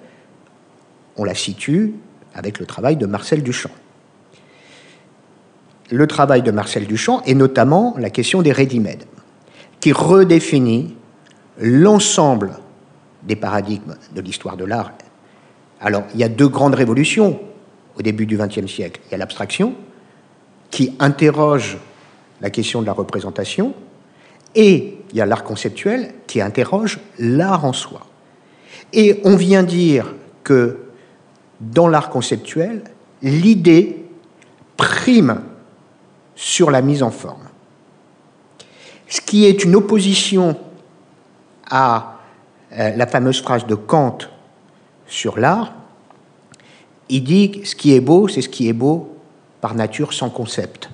on 1.17 1.25
la 1.25 1.35
situe 1.35 1.95
avec 2.35 2.59
le 2.59 2.67
travail 2.67 2.97
de 2.97 3.07
Marcel 3.07 3.43
Duchamp. 3.43 3.71
Le 5.90 6.07
travail 6.07 6.43
de 6.43 6.50
Marcel 6.50 6.87
Duchamp 6.87 7.23
est 7.23 7.35
notamment 7.35 7.95
la 7.99 8.11
question 8.11 8.43
des 8.43 8.52
ready-made, 8.52 9.05
qui 9.81 9.93
redéfinit 9.93 10.97
l'ensemble 11.59 12.59
des 13.25 13.37
paradigmes 13.37 13.97
de 14.14 14.21
l'histoire 14.21 14.57
de 14.57 14.64
l'art 14.64 14.93
alors, 15.81 16.05
il 16.14 16.21
y 16.21 16.25
a 16.25 16.29
deux 16.29 16.49
grandes 16.49 16.75
révolutions 16.75 17.40
au 17.97 18.02
début 18.02 18.26
du 18.26 18.37
XXe 18.37 18.71
siècle. 18.71 19.00
Il 19.09 19.12
y 19.12 19.14
a 19.14 19.19
l'abstraction, 19.19 19.75
qui 20.71 20.95
interroge 20.99 21.79
la 22.40 22.50
question 22.50 22.83
de 22.83 22.87
la 22.87 22.93
représentation, 22.93 23.75
et 24.55 24.99
il 25.11 25.17
y 25.17 25.21
a 25.21 25.26
l'art 25.26 25.43
conceptuel, 25.43 26.12
qui 26.26 26.40
interroge 26.40 27.00
l'art 27.19 27.64
en 27.64 27.73
soi. 27.73 28.07
Et 28.93 29.21
on 29.25 29.37
vient 29.37 29.62
dire 29.62 30.14
que 30.45 30.81
dans 31.61 31.88
l'art 31.88 32.11
conceptuel, 32.11 32.83
l'idée 33.23 34.05
prime 34.76 35.43
sur 36.35 36.71
la 36.71 36.81
mise 36.81 37.02
en 37.02 37.11
forme. 37.11 37.43
Ce 39.09 39.21
qui 39.21 39.45
est 39.45 39.64
une 39.64 39.76
opposition 39.76 40.57
à 41.69 42.19
euh, 42.73 42.97
la 42.97 43.07
fameuse 43.07 43.43
phrase 43.43 43.67
de 43.67 43.75
Kant 43.75 44.19
sur 45.07 45.38
l'art, 45.38 45.75
il 47.09 47.25
dit 47.25 47.61
ce 47.64 47.75
qui 47.75 47.95
est 47.95 48.00
beau, 48.00 48.29
c'est 48.29 48.40
ce 48.40 48.49
qui 48.49 48.69
est 48.69 48.73
beau 48.73 49.17
par 49.61 49.75
nature 49.75 50.12
sans 50.12 50.31
concept. 50.31 50.88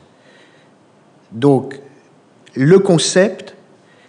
Donc, 1.31 1.79
le 2.55 2.79
concept, 2.79 3.55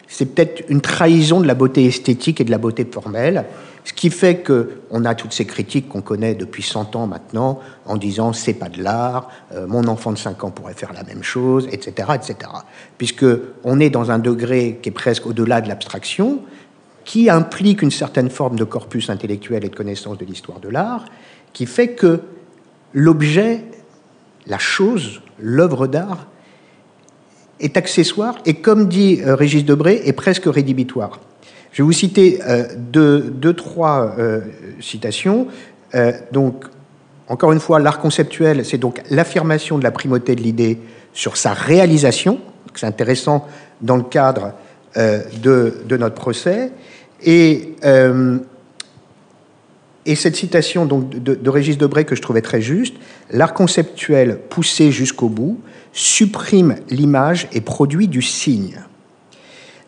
c'est 0.07 0.25
peut-être 0.25 0.63
une 0.69 0.81
trahison 0.81 1.41
de 1.41 1.47
la 1.47 1.53
beauté 1.53 1.85
esthétique 1.85 2.39
et 2.39 2.45
de 2.45 2.51
la 2.51 2.57
beauté 2.57 2.87
formelle, 2.89 3.45
ce 3.87 3.93
qui 3.93 4.09
fait 4.09 4.43
qu'on 4.43 5.05
a 5.05 5.15
toutes 5.15 5.31
ces 5.31 5.45
critiques 5.45 5.87
qu'on 5.87 6.01
connaît 6.01 6.35
depuis 6.35 6.61
100 6.61 6.97
ans 6.97 7.07
maintenant, 7.07 7.61
en 7.85 7.95
disant 7.95 8.33
c'est 8.33 8.53
pas 8.53 8.67
de 8.67 8.83
l'art, 8.83 9.29
euh, 9.53 9.65
mon 9.65 9.87
enfant 9.87 10.11
de 10.11 10.17
5 10.17 10.43
ans 10.43 10.51
pourrait 10.51 10.73
faire 10.73 10.91
la 10.91 11.03
même 11.03 11.23
chose, 11.23 11.69
etc., 11.71 12.09
etc. 12.15 12.35
Puisque 12.97 13.25
on 13.63 13.79
est 13.79 13.89
dans 13.89 14.11
un 14.11 14.19
degré 14.19 14.79
qui 14.83 14.89
est 14.89 14.91
presque 14.91 15.25
au-delà 15.25 15.61
de 15.61 15.69
l'abstraction, 15.69 16.41
qui 17.05 17.29
implique 17.29 17.81
une 17.81 17.91
certaine 17.91 18.29
forme 18.29 18.57
de 18.57 18.65
corpus 18.65 19.09
intellectuel 19.09 19.63
et 19.63 19.69
de 19.69 19.75
connaissance 19.75 20.17
de 20.17 20.25
l'histoire 20.25 20.59
de 20.59 20.67
l'art, 20.67 21.05
qui 21.53 21.65
fait 21.65 21.93
que 21.93 22.19
l'objet, 22.91 23.63
la 24.47 24.59
chose, 24.59 25.21
l'œuvre 25.39 25.87
d'art 25.87 26.27
est 27.61 27.77
accessoire 27.77 28.35
et, 28.45 28.55
comme 28.55 28.89
dit 28.89 29.21
euh, 29.21 29.33
Régis 29.33 29.63
Debré, 29.63 30.01
est 30.03 30.11
presque 30.11 30.43
rédhibitoire. 30.45 31.21
Je 31.71 31.81
vais 31.81 31.85
vous 31.85 31.93
citer 31.93 32.39
euh, 32.47 32.65
deux, 32.77 33.53
trois 33.53 34.15
euh, 34.17 34.41
citations. 34.79 35.47
donc, 36.31 36.65
encore 37.29 37.51
une 37.51 37.59
fois, 37.59 37.79
l'art 37.79 37.99
conceptuel, 37.99 38.65
c'est 38.65 38.77
donc 38.77 39.01
l'affirmation 39.09 39.77
de 39.77 39.83
la 39.83 39.91
primauté 39.91 40.35
de 40.35 40.41
l'idée 40.41 40.79
sur 41.13 41.35
sa 41.37 41.53
réalisation. 41.53 42.39
C'est 42.73 42.85
intéressant 42.85 43.47
dans 43.81 43.97
le 43.97 44.03
cadre 44.03 44.53
de, 44.95 45.77
de, 45.85 45.97
notre 45.97 46.15
procès. 46.15 46.71
Et 47.23 47.73
et 50.07 50.15
cette 50.15 50.37
citation 50.37 50.85
donc, 50.85 51.09
de, 51.09 51.49
Régis 51.49 51.77
Debray 51.77 52.05
que 52.05 52.15
je 52.15 52.21
trouvais 52.21 52.41
très 52.41 52.61
juste, 52.61 52.95
l'art 53.29 53.53
conceptuel 53.53 54.39
poussé 54.49 54.89
jusqu'au 54.89 55.27
bout 55.27 55.59
supprime 55.91 56.75
l'image 56.89 57.49
et 57.51 57.59
produit 57.59 58.07
du 58.07 58.21
signe. 58.21 58.79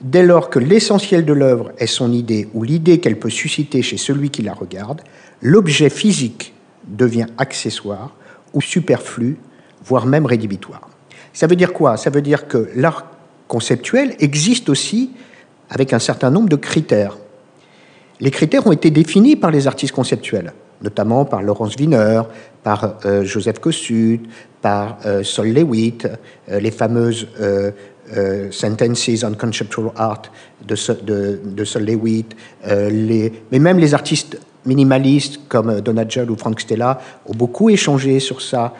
Dès 0.01 0.25
lors 0.25 0.49
que 0.49 0.59
l'essentiel 0.59 1.25
de 1.25 1.33
l'œuvre 1.33 1.71
est 1.77 1.87
son 1.87 2.13
idée 2.13 2.47
ou 2.53 2.63
l'idée 2.63 2.99
qu'elle 2.99 3.19
peut 3.19 3.29
susciter 3.29 3.81
chez 3.81 3.97
celui 3.97 4.29
qui 4.29 4.41
la 4.41 4.53
regarde, 4.53 5.01
l'objet 5.41 5.89
physique 5.89 6.53
devient 6.87 7.27
accessoire 7.37 8.15
ou 8.53 8.61
superflu, 8.61 9.37
voire 9.83 10.05
même 10.05 10.25
rédhibitoire. 10.25 10.89
Ça 11.33 11.47
veut 11.47 11.57
dire 11.57 11.73
quoi? 11.73 11.97
Ça 11.97 12.09
veut 12.09 12.21
dire 12.21 12.47
que 12.47 12.69
l'art 12.75 13.05
conceptuel 13.47 14.15
existe 14.19 14.69
aussi 14.69 15.11
avec 15.69 15.91
un 15.91 15.99
certain 15.99 16.31
nombre 16.31 16.49
de 16.49 16.55
critères. 16.55 17.17
Les 18.21 18.31
critères 18.31 18.65
ont 18.67 18.71
été 18.71 18.91
définis 18.91 19.35
par 19.35 19.51
les 19.51 19.67
artistes 19.67 19.93
conceptuels, 19.93 20.53
notamment 20.81 21.25
par 21.25 21.41
Laurence 21.41 21.75
Wiener, 21.75 22.21
par 22.63 22.97
euh, 23.05 23.23
Joseph 23.23 23.59
Kossuth, 23.59 24.21
par 24.61 24.97
euh, 25.05 25.23
Sol 25.23 25.49
Lewitt, 25.49 26.07
euh, 26.49 26.59
les 26.59 26.71
fameuses 26.71 27.27
Sentences 28.51 29.23
on 29.23 29.33
Conceptual 29.33 29.91
Art 29.95 30.23
de, 30.65 31.39
de, 31.43 31.63
Sol 31.63 31.83
Lewitt, 31.83 32.35
mais 32.65 33.59
même 33.59 33.79
les 33.79 33.93
artistes 33.93 34.39
minimalistes 34.65 35.39
comme 35.47 35.79
Donald 35.81 36.09
Judd 36.09 36.29
ou 36.29 36.35
Frank 36.35 36.59
Stella 36.59 36.99
ont 37.25 37.33
beaucoup 37.33 37.69
échangé 37.69 38.19
sur 38.19 38.41
ça, 38.41 38.73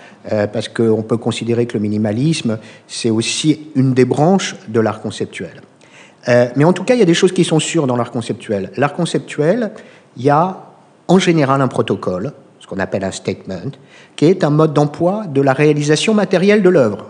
parce 0.52 0.68
qu'on 0.68 1.04
peut 1.04 1.18
considérer 1.18 1.66
que 1.66 1.74
le 1.76 1.80
minimalisme, 1.80 2.58
c'est 2.88 3.10
aussi 3.10 3.70
une 3.76 3.94
des 3.94 4.06
branches 4.06 4.56
de 4.68 4.80
l'art 4.80 5.02
conceptuel. 5.02 5.62
Euh, 6.28 6.48
mais 6.56 6.64
en 6.66 6.74
tout 6.74 6.84
cas, 6.84 6.96
il 6.96 7.00
y 7.00 7.04
a 7.04 7.06
des 7.06 7.14
choses 7.14 7.32
qui 7.32 7.44
sont 7.44 7.60
sûres 7.60 7.88
dans 7.88 7.96
l'art 7.96 8.12
conceptuel. 8.12 8.72
L'art 8.78 8.94
conceptuel, 8.94 9.72
il 10.18 10.24
y 10.24 10.30
a 10.30 10.58
en 11.08 11.20
général 11.20 11.62
un 11.62 11.68
protocole, 11.68 12.34
ce 12.60 12.68
qu'on 12.68 12.80
appelle 12.80 13.04
un 13.04 13.12
statement, 13.12 13.72
qui 14.16 14.26
est 14.26 14.44
un 14.44 14.50
mode 14.50 14.74
d'emploi 14.74 15.26
de 15.28 15.42
la 15.42 15.54
réalisation 15.54 16.14
matérielle 16.14 16.62
de 16.62 16.70
l'œuvre. 16.70 17.06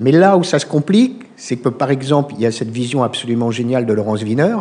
Mais 0.00 0.12
là 0.12 0.36
où 0.38 0.42
ça 0.42 0.58
se 0.58 0.66
complique, 0.66 1.22
c'est 1.36 1.56
que 1.56 1.68
par 1.68 1.90
exemple, 1.90 2.34
il 2.36 2.42
y 2.42 2.46
a 2.46 2.52
cette 2.52 2.70
vision 2.70 3.02
absolument 3.02 3.50
géniale 3.50 3.86
de 3.86 3.92
Laurence 3.92 4.22
Wiener, 4.22 4.56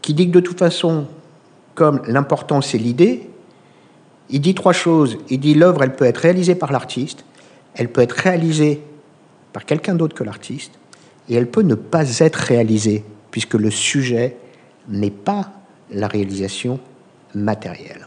qui 0.00 0.14
dit 0.14 0.26
que 0.28 0.32
de 0.32 0.40
toute 0.40 0.58
façon, 0.58 1.06
comme 1.74 2.00
l'important 2.06 2.62
c'est 2.62 2.78
l'idée, 2.78 3.28
il 4.30 4.40
dit 4.40 4.54
trois 4.54 4.72
choses. 4.72 5.18
Il 5.28 5.40
dit 5.40 5.54
l'œuvre, 5.54 5.82
elle 5.82 5.94
peut 5.94 6.06
être 6.06 6.18
réalisée 6.18 6.54
par 6.54 6.72
l'artiste, 6.72 7.24
elle 7.74 7.88
peut 7.88 8.00
être 8.00 8.12
réalisée 8.12 8.80
par 9.52 9.66
quelqu'un 9.66 9.94
d'autre 9.94 10.14
que 10.14 10.24
l'artiste, 10.24 10.72
et 11.28 11.34
elle 11.34 11.48
peut 11.48 11.62
ne 11.62 11.74
pas 11.74 12.18
être 12.20 12.36
réalisée, 12.36 13.04
puisque 13.30 13.54
le 13.54 13.70
sujet 13.70 14.36
n'est 14.88 15.10
pas 15.10 15.52
la 15.90 16.08
réalisation 16.08 16.80
matérielle. 17.34 18.06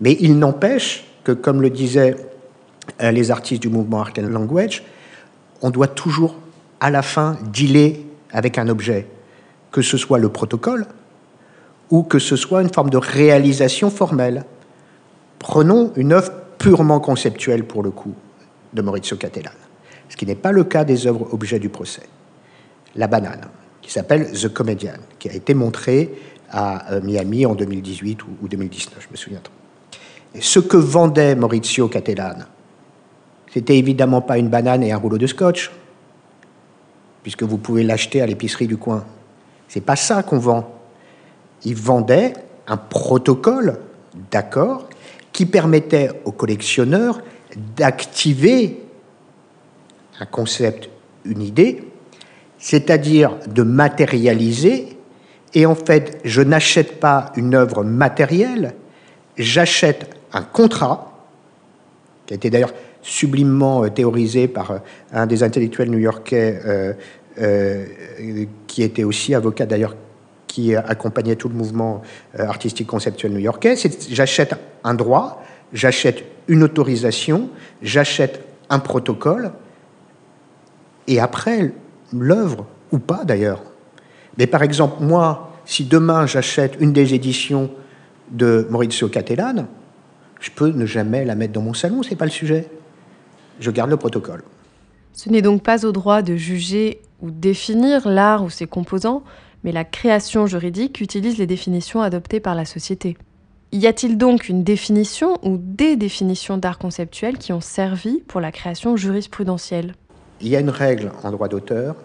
Mais 0.00 0.16
il 0.20 0.38
n'empêche 0.38 1.04
que, 1.24 1.32
comme 1.32 1.60
le 1.60 1.70
disaient 1.70 2.16
euh, 3.02 3.10
les 3.10 3.30
artistes 3.30 3.62
du 3.62 3.68
mouvement 3.68 4.00
Art 4.00 4.12
Language, 4.16 4.82
on 5.62 5.70
doit 5.70 5.88
toujours, 5.88 6.36
à 6.80 6.90
la 6.90 7.02
fin, 7.02 7.36
dealer 7.52 8.04
avec 8.32 8.58
un 8.58 8.68
objet, 8.68 9.06
que 9.70 9.82
ce 9.82 9.96
soit 9.96 10.18
le 10.18 10.28
protocole 10.28 10.86
ou 11.90 12.02
que 12.02 12.18
ce 12.18 12.36
soit 12.36 12.62
une 12.62 12.72
forme 12.72 12.90
de 12.90 12.98
réalisation 12.98 13.90
formelle. 13.90 14.44
Prenons 15.38 15.92
une 15.96 16.12
œuvre 16.12 16.32
purement 16.58 17.00
conceptuelle, 17.00 17.64
pour 17.64 17.82
le 17.82 17.90
coup, 17.90 18.14
de 18.74 18.82
Maurizio 18.82 19.16
Cattelan 19.16 19.52
ce 20.08 20.16
qui 20.16 20.26
n'est 20.26 20.34
pas 20.34 20.52
le 20.52 20.64
cas 20.64 20.84
des 20.84 21.06
œuvres 21.06 21.28
objets 21.32 21.58
du 21.58 21.68
procès. 21.68 22.02
La 22.96 23.06
banane, 23.06 23.48
qui 23.82 23.92
s'appelle 23.92 24.32
The 24.32 24.48
Comedian, 24.48 24.98
qui 25.18 25.28
a 25.28 25.34
été 25.34 25.54
montrée 25.54 26.10
à 26.50 26.92
euh, 26.92 27.00
Miami 27.02 27.46
en 27.46 27.54
2018 27.54 28.22
ou 28.42 28.48
2019, 28.48 28.98
je 29.00 29.08
me 29.10 29.16
souviens 29.16 29.40
trop. 29.42 29.54
Ce 30.40 30.58
que 30.58 30.76
vendait 30.76 31.34
Maurizio 31.34 31.88
Cattelan, 31.88 32.38
c'était 33.52 33.76
évidemment 33.76 34.20
pas 34.20 34.38
une 34.38 34.48
banane 34.48 34.82
et 34.82 34.92
un 34.92 34.96
rouleau 34.98 35.18
de 35.18 35.26
scotch, 35.26 35.70
puisque 37.22 37.42
vous 37.42 37.58
pouvez 37.58 37.82
l'acheter 37.82 38.20
à 38.20 38.26
l'épicerie 38.26 38.66
du 38.66 38.76
coin. 38.76 39.04
C'est 39.68 39.80
pas 39.80 39.96
ça 39.96 40.22
qu'on 40.22 40.38
vend. 40.38 40.70
Il 41.64 41.74
vendait 41.74 42.32
un 42.66 42.76
protocole 42.76 43.80
d'accord 44.30 44.88
qui 45.32 45.46
permettait 45.46 46.10
aux 46.24 46.32
collectionneurs 46.32 47.20
d'activer 47.76 48.82
un 50.20 50.26
concept, 50.26 50.90
une 51.24 51.42
idée, 51.42 51.84
c'est-à-dire 52.58 53.36
de 53.46 53.62
matérialiser. 53.62 54.96
Et 55.54 55.64
en 55.64 55.74
fait, 55.74 56.20
je 56.24 56.42
n'achète 56.42 57.00
pas 57.00 57.32
une 57.36 57.54
œuvre 57.54 57.84
matérielle, 57.84 58.74
j'achète 59.36 60.14
un 60.32 60.42
contrat, 60.42 61.26
qui 62.26 62.34
a 62.34 62.36
été 62.36 62.50
d'ailleurs 62.50 62.74
sublimement 63.02 63.84
euh, 63.84 63.88
théorisé 63.88 64.48
par 64.48 64.70
euh, 64.70 64.78
un 65.12 65.26
des 65.26 65.42
intellectuels 65.42 65.90
new-yorkais, 65.90 66.60
euh, 66.66 67.84
qui 68.66 68.82
était 68.82 69.04
aussi 69.04 69.34
avocat 69.34 69.64
d'ailleurs, 69.64 69.94
qui 70.48 70.74
accompagnait 70.74 71.36
tout 71.36 71.48
le 71.48 71.54
mouvement 71.54 72.02
artistique 72.36 72.88
conceptuel 72.88 73.32
new-yorkais. 73.32 73.76
J'achète 74.10 74.56
un 74.82 74.94
droit, 74.94 75.44
j'achète 75.72 76.24
une 76.48 76.64
autorisation, 76.64 77.48
j'achète 77.80 78.40
un 78.70 78.80
protocole, 78.80 79.52
et 81.06 81.20
après 81.20 81.72
l'œuvre, 82.12 82.66
ou 82.90 82.98
pas 82.98 83.24
d'ailleurs. 83.24 83.62
Mais 84.36 84.48
par 84.48 84.64
exemple, 84.64 85.04
moi, 85.04 85.52
si 85.64 85.84
demain 85.84 86.26
j'achète 86.26 86.74
une 86.80 86.92
des 86.92 87.14
éditions 87.14 87.70
de 88.32 88.66
Maurizio 88.68 89.08
Cattelan, 89.08 89.68
je 90.40 90.50
peux 90.50 90.70
ne 90.70 90.86
jamais 90.86 91.24
la 91.24 91.36
mettre 91.36 91.52
dans 91.52 91.62
mon 91.62 91.74
salon, 91.74 92.02
c'est 92.02 92.16
pas 92.16 92.24
le 92.24 92.32
sujet. 92.32 92.68
Je 93.60 93.70
garde 93.70 93.90
le 93.90 93.96
protocole. 93.96 94.42
Ce 95.12 95.28
n'est 95.28 95.42
donc 95.42 95.62
pas 95.62 95.84
au 95.84 95.92
droit 95.92 96.22
de 96.22 96.36
juger 96.36 97.00
ou 97.20 97.30
définir 97.30 98.08
l'art 98.08 98.44
ou 98.44 98.50
ses 98.50 98.66
composants, 98.66 99.24
mais 99.64 99.72
la 99.72 99.84
création 99.84 100.46
juridique 100.46 101.00
utilise 101.00 101.38
les 101.38 101.46
définitions 101.46 102.00
adoptées 102.00 102.40
par 102.40 102.54
la 102.54 102.64
société. 102.64 103.16
Y 103.72 103.86
a-t-il 103.86 104.16
donc 104.16 104.48
une 104.48 104.64
définition 104.64 105.38
ou 105.42 105.58
des 105.58 105.96
définitions 105.96 106.56
d'art 106.56 106.78
conceptuel 106.78 107.36
qui 107.36 107.52
ont 107.52 107.60
servi 107.60 108.20
pour 108.26 108.40
la 108.40 108.52
création 108.52 108.96
jurisprudentielle? 108.96 109.94
Il 110.40 110.48
y 110.48 110.56
a 110.56 110.60
une 110.60 110.70
règle 110.70 111.10
en 111.22 111.30
droit 111.32 111.48
d'auteur 111.48 111.96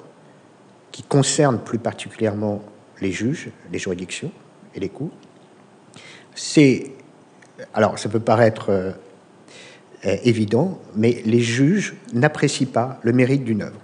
qui 0.92 1.04
concerne 1.04 1.60
plus 1.60 1.80
particulièrement 1.80 2.62
les 3.00 3.12
juges, 3.12 3.50
les 3.72 3.80
juridictions 3.80 4.32
et 4.76 4.80
les 4.80 4.90
cours. 4.90 5.12
C'est, 6.36 6.92
alors 7.74 7.98
ça 8.00 8.10
peut 8.10 8.20
paraître 8.20 8.70
euh, 8.70 8.92
évident, 10.04 10.80
mais 10.96 11.22
les 11.26 11.40
juges 11.40 11.96
n'apprécient 12.14 12.68
pas 12.68 13.00
le 13.04 13.14
mérite 13.14 13.44
d'une 13.44 13.62
œuvre. 13.62 13.80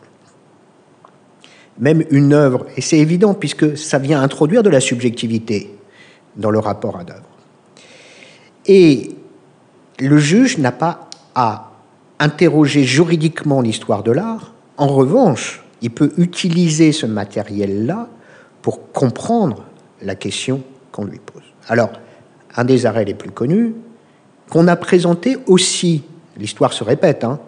Même 1.80 2.04
une 2.12 2.34
œuvre, 2.34 2.66
et 2.76 2.82
c'est 2.82 2.98
évident 2.98 3.34
puisque 3.34 3.78
ça 3.78 4.00
vient 4.00 4.22
introduire 4.22 4.64
de 4.64 4.70
la 4.70 4.82
subjectivité 4.82 5.74
dans 6.36 6.52
le 6.52 6.60
rapport 6.60 6.98
à 6.98 7.04
l'œuvre. 7.04 7.30
Et 8.66 9.16
le 10.00 10.18
juge 10.18 10.58
n'a 10.58 10.72
pas 10.72 11.10
à 11.36 11.72
interroger 12.20 12.84
juridiquement 12.84 13.62
l'histoire 13.62 14.04
de 14.04 14.12
l'art. 14.12 14.54
En 14.78 14.88
revanche, 14.88 15.64
il 15.82 15.92
peut 15.92 16.12
utiliser 16.18 16.92
ce 16.92 17.06
matériel-là 17.06 18.10
pour 18.62 18.92
comprendre 18.92 19.64
la 20.02 20.16
question 20.16 20.62
qu'on 20.92 21.06
lui 21.06 21.20
pose. 21.20 21.44
Alors, 21.68 21.92
un 22.56 22.66
des 22.66 22.86
arrêts 22.86 23.06
les 23.06 23.14
plus 23.14 23.32
connus, 23.32 23.74
qu'on 24.50 24.68
a 24.68 24.76
présenté 24.76 25.38
aussi, 25.48 26.04
l'histoire 26.40 26.74
se 26.74 26.84
répète, 26.84 27.24
hein, 27.24 27.40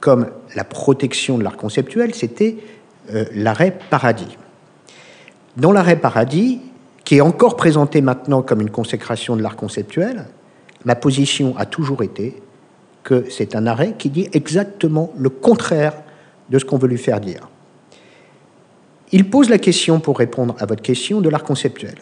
comme 0.00 0.28
la 0.54 0.64
protection 0.64 1.38
de 1.38 1.42
l'art 1.42 1.56
conceptuel, 1.56 2.14
c'était 2.14 2.58
euh, 3.12 3.24
l'arrêt 3.34 3.76
Paradis. 3.90 4.36
Dans 5.56 5.72
l'arrêt 5.72 5.96
Paradis, 5.96 6.60
qui 7.04 7.16
est 7.16 7.20
encore 7.20 7.56
présenté 7.56 8.00
maintenant 8.00 8.42
comme 8.42 8.60
une 8.60 8.70
consécration 8.70 9.36
de 9.36 9.42
l'art 9.42 9.56
conceptuel, 9.56 10.26
ma 10.84 10.94
position 10.94 11.56
a 11.56 11.64
toujours 11.64 12.02
été 12.02 12.40
que 13.04 13.24
c'est 13.30 13.54
un 13.54 13.66
arrêt 13.66 13.94
qui 13.96 14.10
dit 14.10 14.28
exactement 14.32 15.12
le 15.16 15.30
contraire 15.30 15.94
de 16.50 16.58
ce 16.58 16.64
qu'on 16.64 16.78
veut 16.78 16.88
lui 16.88 16.98
faire 16.98 17.20
dire. 17.20 17.48
Il 19.12 19.30
pose 19.30 19.48
la 19.48 19.58
question, 19.58 20.00
pour 20.00 20.18
répondre 20.18 20.56
à 20.58 20.66
votre 20.66 20.82
question, 20.82 21.20
de 21.20 21.28
l'art 21.28 21.44
conceptuel. 21.44 21.94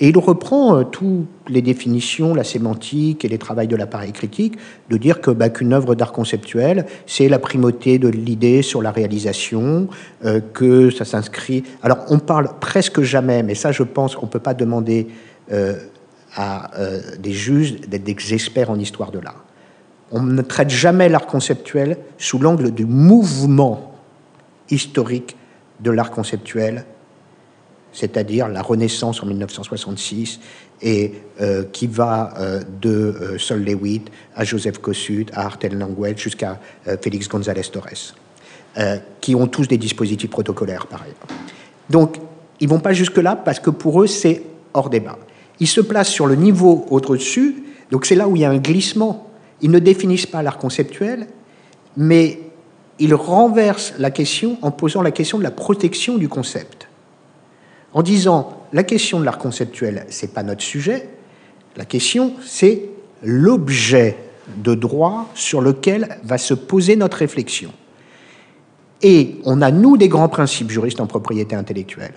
Et 0.00 0.08
il 0.08 0.18
reprend 0.18 0.76
euh, 0.76 0.84
toutes 0.84 1.26
les 1.48 1.62
définitions, 1.62 2.34
la 2.34 2.44
sémantique 2.44 3.24
et 3.24 3.28
les 3.28 3.38
travaux 3.38 3.64
de 3.64 3.76
l'appareil 3.76 4.12
critique, 4.12 4.56
de 4.90 4.96
dire 4.96 5.20
que 5.20 5.30
bah, 5.30 5.48
qu'une 5.48 5.72
œuvre 5.72 5.94
d'art 5.94 6.12
conceptuel, 6.12 6.86
c'est 7.06 7.28
la 7.28 7.38
primauté 7.38 7.98
de 7.98 8.08
l'idée 8.08 8.62
sur 8.62 8.80
la 8.80 8.92
réalisation, 8.92 9.88
euh, 10.24 10.40
que 10.52 10.90
ça 10.90 11.04
s'inscrit. 11.04 11.64
Alors, 11.82 11.98
on 12.10 12.18
parle 12.18 12.50
presque 12.60 13.02
jamais, 13.02 13.42
mais 13.42 13.54
ça, 13.54 13.72
je 13.72 13.82
pense 13.82 14.14
qu'on 14.14 14.26
ne 14.26 14.30
peut 14.30 14.38
pas 14.38 14.54
demander 14.54 15.08
euh, 15.50 15.74
à 16.36 16.70
des 17.18 17.32
juges 17.32 17.80
d'être 17.80 18.04
des 18.04 18.34
experts 18.34 18.70
en 18.70 18.78
histoire 18.78 19.10
de 19.10 19.18
l'art. 19.18 19.44
On 20.12 20.22
ne 20.22 20.42
traite 20.42 20.70
jamais 20.70 21.08
l'art 21.08 21.26
conceptuel 21.26 21.96
sous 22.18 22.38
l'angle 22.38 22.70
du 22.70 22.84
mouvement 22.84 23.94
historique 24.70 25.36
de 25.80 25.90
l'art 25.90 26.10
conceptuel 26.10 26.84
c'est-à-dire 27.92 28.48
la 28.48 28.62
Renaissance 28.62 29.22
en 29.22 29.26
1966, 29.26 30.40
et 30.82 31.14
euh, 31.40 31.64
qui 31.72 31.86
va 31.86 32.34
euh, 32.38 32.62
de 32.80 32.90
euh, 32.90 33.38
Sol 33.38 33.64
Lewitt 33.64 34.10
à 34.34 34.44
Joseph 34.44 34.78
Kossuth, 34.78 35.30
à 35.34 35.46
Artel 35.46 35.76
Langwell, 35.76 36.16
jusqu'à 36.16 36.60
Félix 37.02 37.28
González 37.28 37.62
Torres, 37.72 38.14
qui 39.20 39.34
ont 39.34 39.48
tous 39.48 39.66
des 39.66 39.78
dispositifs 39.78 40.30
protocolaires, 40.30 40.86
par 40.86 41.02
ailleurs. 41.02 41.16
Donc, 41.90 42.16
ils 42.60 42.68
vont 42.68 42.78
pas 42.78 42.92
jusque-là 42.92 43.34
parce 43.34 43.58
que 43.58 43.70
pour 43.70 44.02
eux, 44.02 44.06
c'est 44.06 44.42
hors 44.74 44.90
débat. 44.90 45.18
Ils 45.58 45.66
se 45.66 45.80
placent 45.80 46.10
sur 46.10 46.26
le 46.26 46.36
niveau 46.36 46.86
au-dessus, 46.90 47.64
donc 47.90 48.06
c'est 48.06 48.14
là 48.14 48.28
où 48.28 48.36
il 48.36 48.42
y 48.42 48.44
a 48.44 48.50
un 48.50 48.58
glissement. 48.58 49.30
Ils 49.62 49.70
ne 49.70 49.80
définissent 49.80 50.26
pas 50.26 50.42
l'art 50.42 50.58
conceptuel, 50.58 51.26
mais 51.96 52.40
ils 53.00 53.14
renversent 53.14 53.94
la 53.98 54.12
question 54.12 54.58
en 54.62 54.70
posant 54.70 55.02
la 55.02 55.10
question 55.10 55.38
de 55.38 55.42
la 55.42 55.50
protection 55.50 56.16
du 56.16 56.28
concept 56.28 56.87
en 57.98 58.02
disant 58.02 58.62
la 58.72 58.84
question 58.84 59.18
de 59.18 59.24
l'art 59.24 59.38
conceptuel, 59.38 60.06
c'est 60.08 60.32
pas 60.32 60.44
notre 60.44 60.62
sujet, 60.62 61.08
la 61.76 61.84
question, 61.84 62.34
c'est 62.46 62.90
l'objet 63.24 64.16
de 64.56 64.76
droit 64.76 65.28
sur 65.34 65.60
lequel 65.60 66.20
va 66.22 66.38
se 66.38 66.54
poser 66.54 66.94
notre 66.94 67.16
réflexion. 67.16 67.72
Et 69.02 69.40
on 69.44 69.62
a, 69.62 69.72
nous, 69.72 69.96
des 69.96 70.06
grands 70.06 70.28
principes 70.28 70.70
juristes 70.70 71.00
en 71.00 71.08
propriété 71.08 71.56
intellectuelle. 71.56 72.14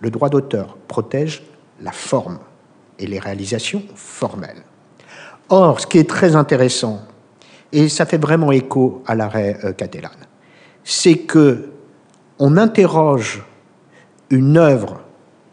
Le 0.00 0.10
droit 0.10 0.30
d'auteur 0.30 0.78
protège 0.88 1.44
la 1.80 1.92
forme 1.92 2.40
et 2.98 3.06
les 3.06 3.20
réalisations 3.20 3.84
formelles. 3.94 4.64
Or, 5.48 5.78
ce 5.78 5.86
qui 5.86 5.98
est 5.98 6.10
très 6.10 6.34
intéressant, 6.34 7.02
et 7.70 7.88
ça 7.88 8.04
fait 8.04 8.20
vraiment 8.20 8.50
écho 8.50 9.04
à 9.06 9.14
l'arrêt 9.14 9.60
euh, 9.62 9.72
c'est 10.82 11.18
que 11.18 11.68
on 12.40 12.56
interroge 12.56 13.44
une 14.30 14.56
œuvre 14.56 15.03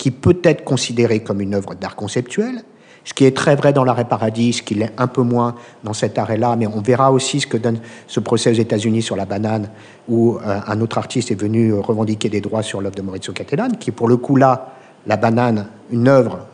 qui 0.02 0.10
peut 0.10 0.40
être 0.44 0.64
considérée 0.64 1.20
comme 1.20 1.42
une 1.42 1.54
œuvre 1.54 1.76
d'art 1.76 1.96
conceptuel, 1.96 2.64
ce 3.06 3.14
qui 3.14 3.24
est 3.26 3.38
très 3.38 3.56
vrai 3.56 3.72
dans 3.72 3.84
l'arrêt 3.84 4.06
Paradis, 4.06 4.54
ce 4.54 4.64
qui 4.64 4.74
l'est 4.74 4.92
un 4.98 5.06
peu 5.06 5.22
moins 5.22 5.54
dans 5.84 5.94
cet 5.94 6.18
arrêt-là, 6.18 6.56
mais 6.56 6.66
on 6.66 6.82
verra 6.82 7.12
aussi 7.12 7.40
ce 7.40 7.46
que 7.46 7.56
donne 7.56 7.80
ce 8.08 8.20
procès 8.20 8.50
aux 8.50 8.60
États-Unis 8.60 9.04
sur 9.04 9.16
la 9.16 9.26
banane, 9.26 9.70
où 10.10 10.38
euh, 10.38 10.60
un 10.66 10.82
autre 10.82 10.98
artiste 10.98 11.30
est 11.30 11.40
venu 11.40 11.72
revendiquer 11.76 12.30
des 12.30 12.42
droits 12.42 12.64
sur 12.64 12.82
l'œuvre 12.82 12.96
de 12.96 13.04
Maurizio 13.04 13.32
Cattelan, 13.32 13.70
qui 13.80 13.92
pour 13.92 14.08
le 14.08 14.18
coup 14.18 14.38
là, 14.38 14.74
la 15.06 15.18
banane, 15.18 15.68
une 15.92 16.08
œuvre, 16.08 16.48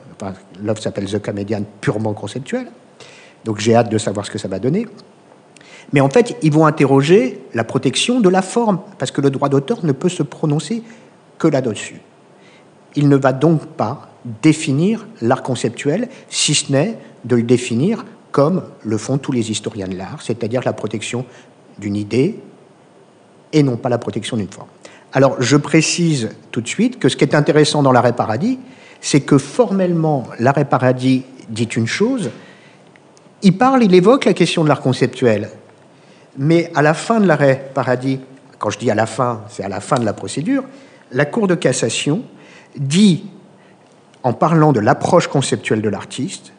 l'œuvre 0.61 0.81
s'appelle 0.81 1.05
The 1.05 1.19
Comedian, 1.19 1.63
purement 1.79 2.11
conceptuelle. 2.11 2.67
Donc 3.45 3.59
j'ai 3.59 3.75
hâte 3.75 3.89
de 3.89 3.97
savoir 3.97 4.25
ce 4.25 4.31
que 4.31 4.39
ça 4.39 4.49
va 4.49 4.59
donner. 4.59 4.87
Mais 5.93 6.01
en 6.01 6.09
fait, 6.09 6.35
ils 6.41 6.51
vont 6.51 6.65
interroger 6.65 7.39
la 7.53 7.63
protection 7.63 8.19
de 8.19 8.27
la 8.27 8.41
forme, 8.41 8.81
parce 8.97 9.11
que 9.11 9.21
le 9.21 9.29
droit 9.29 9.47
d'auteur 9.47 9.85
ne 9.85 9.93
peut 9.93 10.09
se 10.09 10.23
prononcer 10.23 10.83
que 11.37 11.47
là-dessus. 11.47 12.01
Il 12.97 13.07
ne 13.07 13.15
va 13.15 13.31
donc 13.31 13.65
pas 13.65 14.09
définir 14.43 15.07
l'art 15.21 15.43
conceptuel, 15.43 16.09
si 16.29 16.53
ce 16.53 16.71
n'est 16.71 16.97
de 17.23 17.37
le 17.37 17.43
définir 17.43 18.03
comme 18.31 18.63
le 18.83 18.97
font 18.97 19.17
tous 19.17 19.31
les 19.31 19.51
historiens 19.51 19.87
de 19.87 19.95
l'art, 19.95 20.21
c'est-à-dire 20.21 20.61
la 20.65 20.73
protection 20.73 21.25
d'une 21.79 21.95
idée 21.95 22.39
et 23.53 23.63
non 23.63 23.77
pas 23.77 23.89
la 23.89 23.97
protection 23.97 24.35
d'une 24.35 24.51
forme. 24.51 24.67
Alors 25.13 25.41
je 25.41 25.55
précise 25.55 26.29
tout 26.51 26.59
de 26.61 26.67
suite 26.67 26.99
que 26.99 27.07
ce 27.07 27.15
qui 27.15 27.23
est 27.23 27.35
intéressant 27.35 27.81
dans 27.81 27.91
l'arrêt 27.91 28.13
paradis, 28.13 28.59
c'est 28.99 29.21
que 29.21 29.37
formellement 29.37 30.25
l'arrêt 30.39 30.65
paradis 30.65 31.23
dit 31.49 31.63
une 31.63 31.87
chose, 31.87 32.29
il 33.43 33.57
parle, 33.57 33.83
il 33.83 33.93
évoque 33.93 34.25
la 34.25 34.33
question 34.33 34.63
de 34.63 34.69
l'art 34.69 34.81
conceptuel, 34.81 35.49
mais 36.37 36.71
à 36.75 36.81
la 36.81 36.93
fin 36.93 37.19
de 37.19 37.27
l'arrêt 37.27 37.71
paradis, 37.73 38.19
quand 38.59 38.69
je 38.69 38.79
dis 38.79 38.91
à 38.91 38.95
la 38.95 39.05
fin, 39.05 39.43
c'est 39.49 39.63
à 39.63 39.69
la 39.69 39.79
fin 39.79 39.99
de 39.99 40.05
la 40.05 40.13
procédure, 40.13 40.63
la 41.11 41.25
Cour 41.25 41.47
de 41.47 41.55
cassation 41.55 42.23
dit, 42.77 43.25
en 44.23 44.33
parlant 44.33 44.71
de 44.71 44.79
l'approche 44.79 45.27
conceptuelle 45.27 45.81
de 45.81 45.89
l'artiste, 45.89 46.53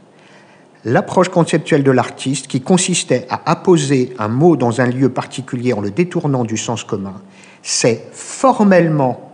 l'approche 0.84 1.28
conceptuelle 1.28 1.82
de 1.82 1.90
l'artiste 1.90 2.46
qui 2.46 2.60
consistait 2.60 3.26
à 3.30 3.50
apposer 3.50 4.14
un 4.18 4.28
mot 4.28 4.56
dans 4.56 4.80
un 4.80 4.86
lieu 4.86 5.08
particulier 5.08 5.72
en 5.72 5.80
le 5.80 5.90
détournant 5.90 6.44
du 6.44 6.56
sens 6.56 6.84
commun, 6.84 7.20
c'est 7.62 8.08
formellement 8.12 9.32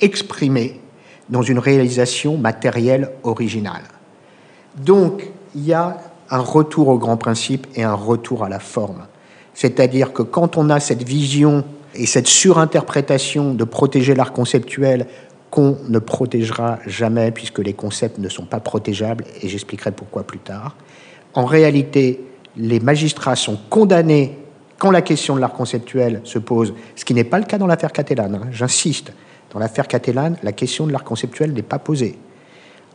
exprimé 0.00 0.80
dans 1.28 1.42
une 1.42 1.58
réalisation 1.58 2.36
matérielle 2.36 3.10
originale. 3.22 3.82
Donc, 4.76 5.30
il 5.54 5.64
y 5.64 5.72
a 5.72 5.98
un 6.30 6.38
retour 6.38 6.88
au 6.88 6.98
grand 6.98 7.16
principe 7.16 7.66
et 7.74 7.82
un 7.82 7.94
retour 7.94 8.44
à 8.44 8.48
la 8.48 8.58
forme. 8.58 9.06
C'est-à-dire 9.54 10.12
que 10.12 10.22
quand 10.22 10.56
on 10.56 10.68
a 10.68 10.80
cette 10.80 11.02
vision 11.02 11.64
et 11.94 12.06
cette 12.06 12.26
surinterprétation 12.26 13.54
de 13.54 13.64
protéger 13.64 14.14
l'art 14.14 14.32
conceptuel 14.32 15.06
qu'on 15.54 15.78
ne 15.88 16.00
protégera 16.00 16.80
jamais 16.84 17.30
puisque 17.30 17.60
les 17.60 17.74
concepts 17.74 18.18
ne 18.18 18.28
sont 18.28 18.44
pas 18.44 18.58
protégeables, 18.58 19.22
et 19.40 19.48
j'expliquerai 19.48 19.92
pourquoi 19.92 20.24
plus 20.24 20.40
tard. 20.40 20.74
En 21.32 21.44
réalité, 21.44 22.24
les 22.56 22.80
magistrats 22.80 23.36
sont 23.36 23.56
condamnés 23.70 24.36
quand 24.78 24.90
la 24.90 25.00
question 25.00 25.36
de 25.36 25.40
l'art 25.40 25.52
conceptuel 25.52 26.20
se 26.24 26.40
pose, 26.40 26.74
ce 26.96 27.04
qui 27.04 27.14
n'est 27.14 27.22
pas 27.22 27.38
le 27.38 27.44
cas 27.44 27.56
dans 27.56 27.68
l'affaire 27.68 27.92
Catalane, 27.92 28.34
hein, 28.34 28.48
j'insiste. 28.50 29.12
Dans 29.52 29.60
l'affaire 29.60 29.86
Catalane, 29.86 30.36
la 30.42 30.50
question 30.50 30.88
de 30.88 30.92
l'art 30.92 31.04
conceptuel 31.04 31.52
n'est 31.52 31.62
pas 31.62 31.78
posée. 31.78 32.18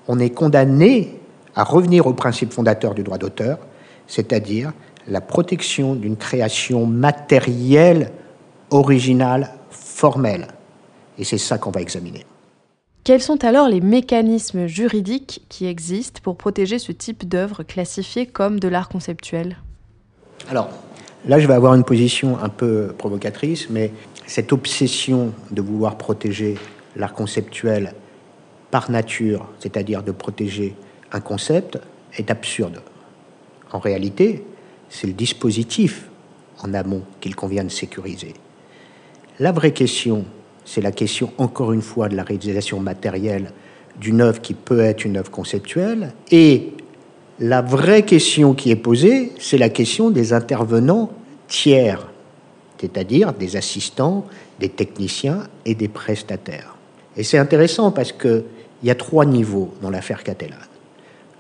On 0.10 0.20
est 0.20 0.32
condamné 0.32 1.18
à 1.56 1.64
revenir 1.64 2.08
au 2.08 2.14
principe 2.14 2.52
fondateur 2.52 2.94
du 2.94 3.04
droit 3.04 3.18
d'auteur, 3.18 3.58
c'est-à-dire 4.06 4.74
la 5.08 5.22
protection 5.22 5.96
d'une 5.96 6.18
création 6.18 6.86
matérielle, 6.86 8.12
originale, 8.70 9.52
formelle. 9.70 10.48
Et 11.18 11.24
c'est 11.24 11.38
ça 11.38 11.58
qu'on 11.58 11.72
va 11.72 11.80
examiner. 11.80 12.26
Quels 13.10 13.24
sont 13.24 13.44
alors 13.44 13.68
les 13.68 13.82
mécanismes 13.82 14.68
juridiques 14.68 15.42
qui 15.50 15.66
existent 15.66 16.22
pour 16.22 16.38
protéger 16.38 16.78
ce 16.78 16.92
type 16.92 17.28
d'œuvre 17.28 17.64
classifiée 17.64 18.28
comme 18.28 18.60
de 18.60 18.68
l'art 18.68 18.88
conceptuel? 18.88 19.58
Alors, 20.48 20.70
là, 21.28 21.40
je 21.40 21.48
vais 21.48 21.56
avoir 21.56 21.74
une 21.74 21.84
position 21.84 22.38
un 22.38 22.50
peu 22.50 22.94
provocatrice, 22.96 23.72
mais 23.72 23.92
cette 24.28 24.54
obsession 24.54 25.34
de 25.50 25.60
vouloir 25.60 25.98
protéger 25.98 26.60
l'art 26.96 27.14
conceptuel 27.14 27.96
par 28.70 28.92
nature, 28.92 29.50
c'est-à-dire 29.58 30.04
de 30.04 30.12
protéger 30.12 30.76
un 31.12 31.20
concept, 31.20 31.80
est 32.16 32.30
absurde. 32.30 32.80
En 33.72 33.80
réalité, 33.80 34.46
c'est 34.88 35.08
le 35.08 35.14
dispositif 35.14 36.10
en 36.62 36.76
amont 36.76 37.02
qu'il 37.22 37.36
convient 37.36 37.64
de 37.64 37.70
sécuriser. 37.70 38.36
La 39.40 39.52
vraie 39.52 39.74
question, 39.74 40.26
c'est 40.70 40.82
la 40.82 40.92
question, 40.92 41.32
encore 41.40 41.74
une 41.74 41.82
fois, 41.82 42.10
de 42.10 42.16
la 42.16 42.22
réalisation 42.22 42.80
matérielle 42.80 43.54
d'une 44.00 44.22
œuvre 44.22 44.40
qui 44.40 44.54
peut 44.54 44.82
être 44.82 45.04
une 45.04 45.18
œuvre 45.18 45.32
conceptuelle. 45.32 46.14
Et 46.30 46.74
la 47.40 47.64
vraie 47.64 48.04
question 48.04 48.54
qui 48.54 48.70
est 48.70 48.76
posée, 48.76 49.32
c'est 49.40 49.58
la 49.58 49.70
question 49.70 50.12
des 50.12 50.32
intervenants 50.32 51.12
tiers, 51.48 52.08
c'est-à-dire 52.80 53.34
des 53.34 53.56
assistants, 53.56 54.28
des 54.60 54.70
techniciens 54.70 55.48
et 55.66 55.74
des 55.74 55.88
prestataires. 55.88 56.76
Et 57.18 57.24
c'est 57.24 57.40
intéressant 57.40 57.90
parce 57.90 58.12
qu'il 58.12 58.44
y 58.84 58.92
a 58.92 58.96
trois 58.96 59.26
niveaux 59.26 59.74
dans 59.82 59.90
l'affaire 59.90 60.24
Catalan. 60.24 60.56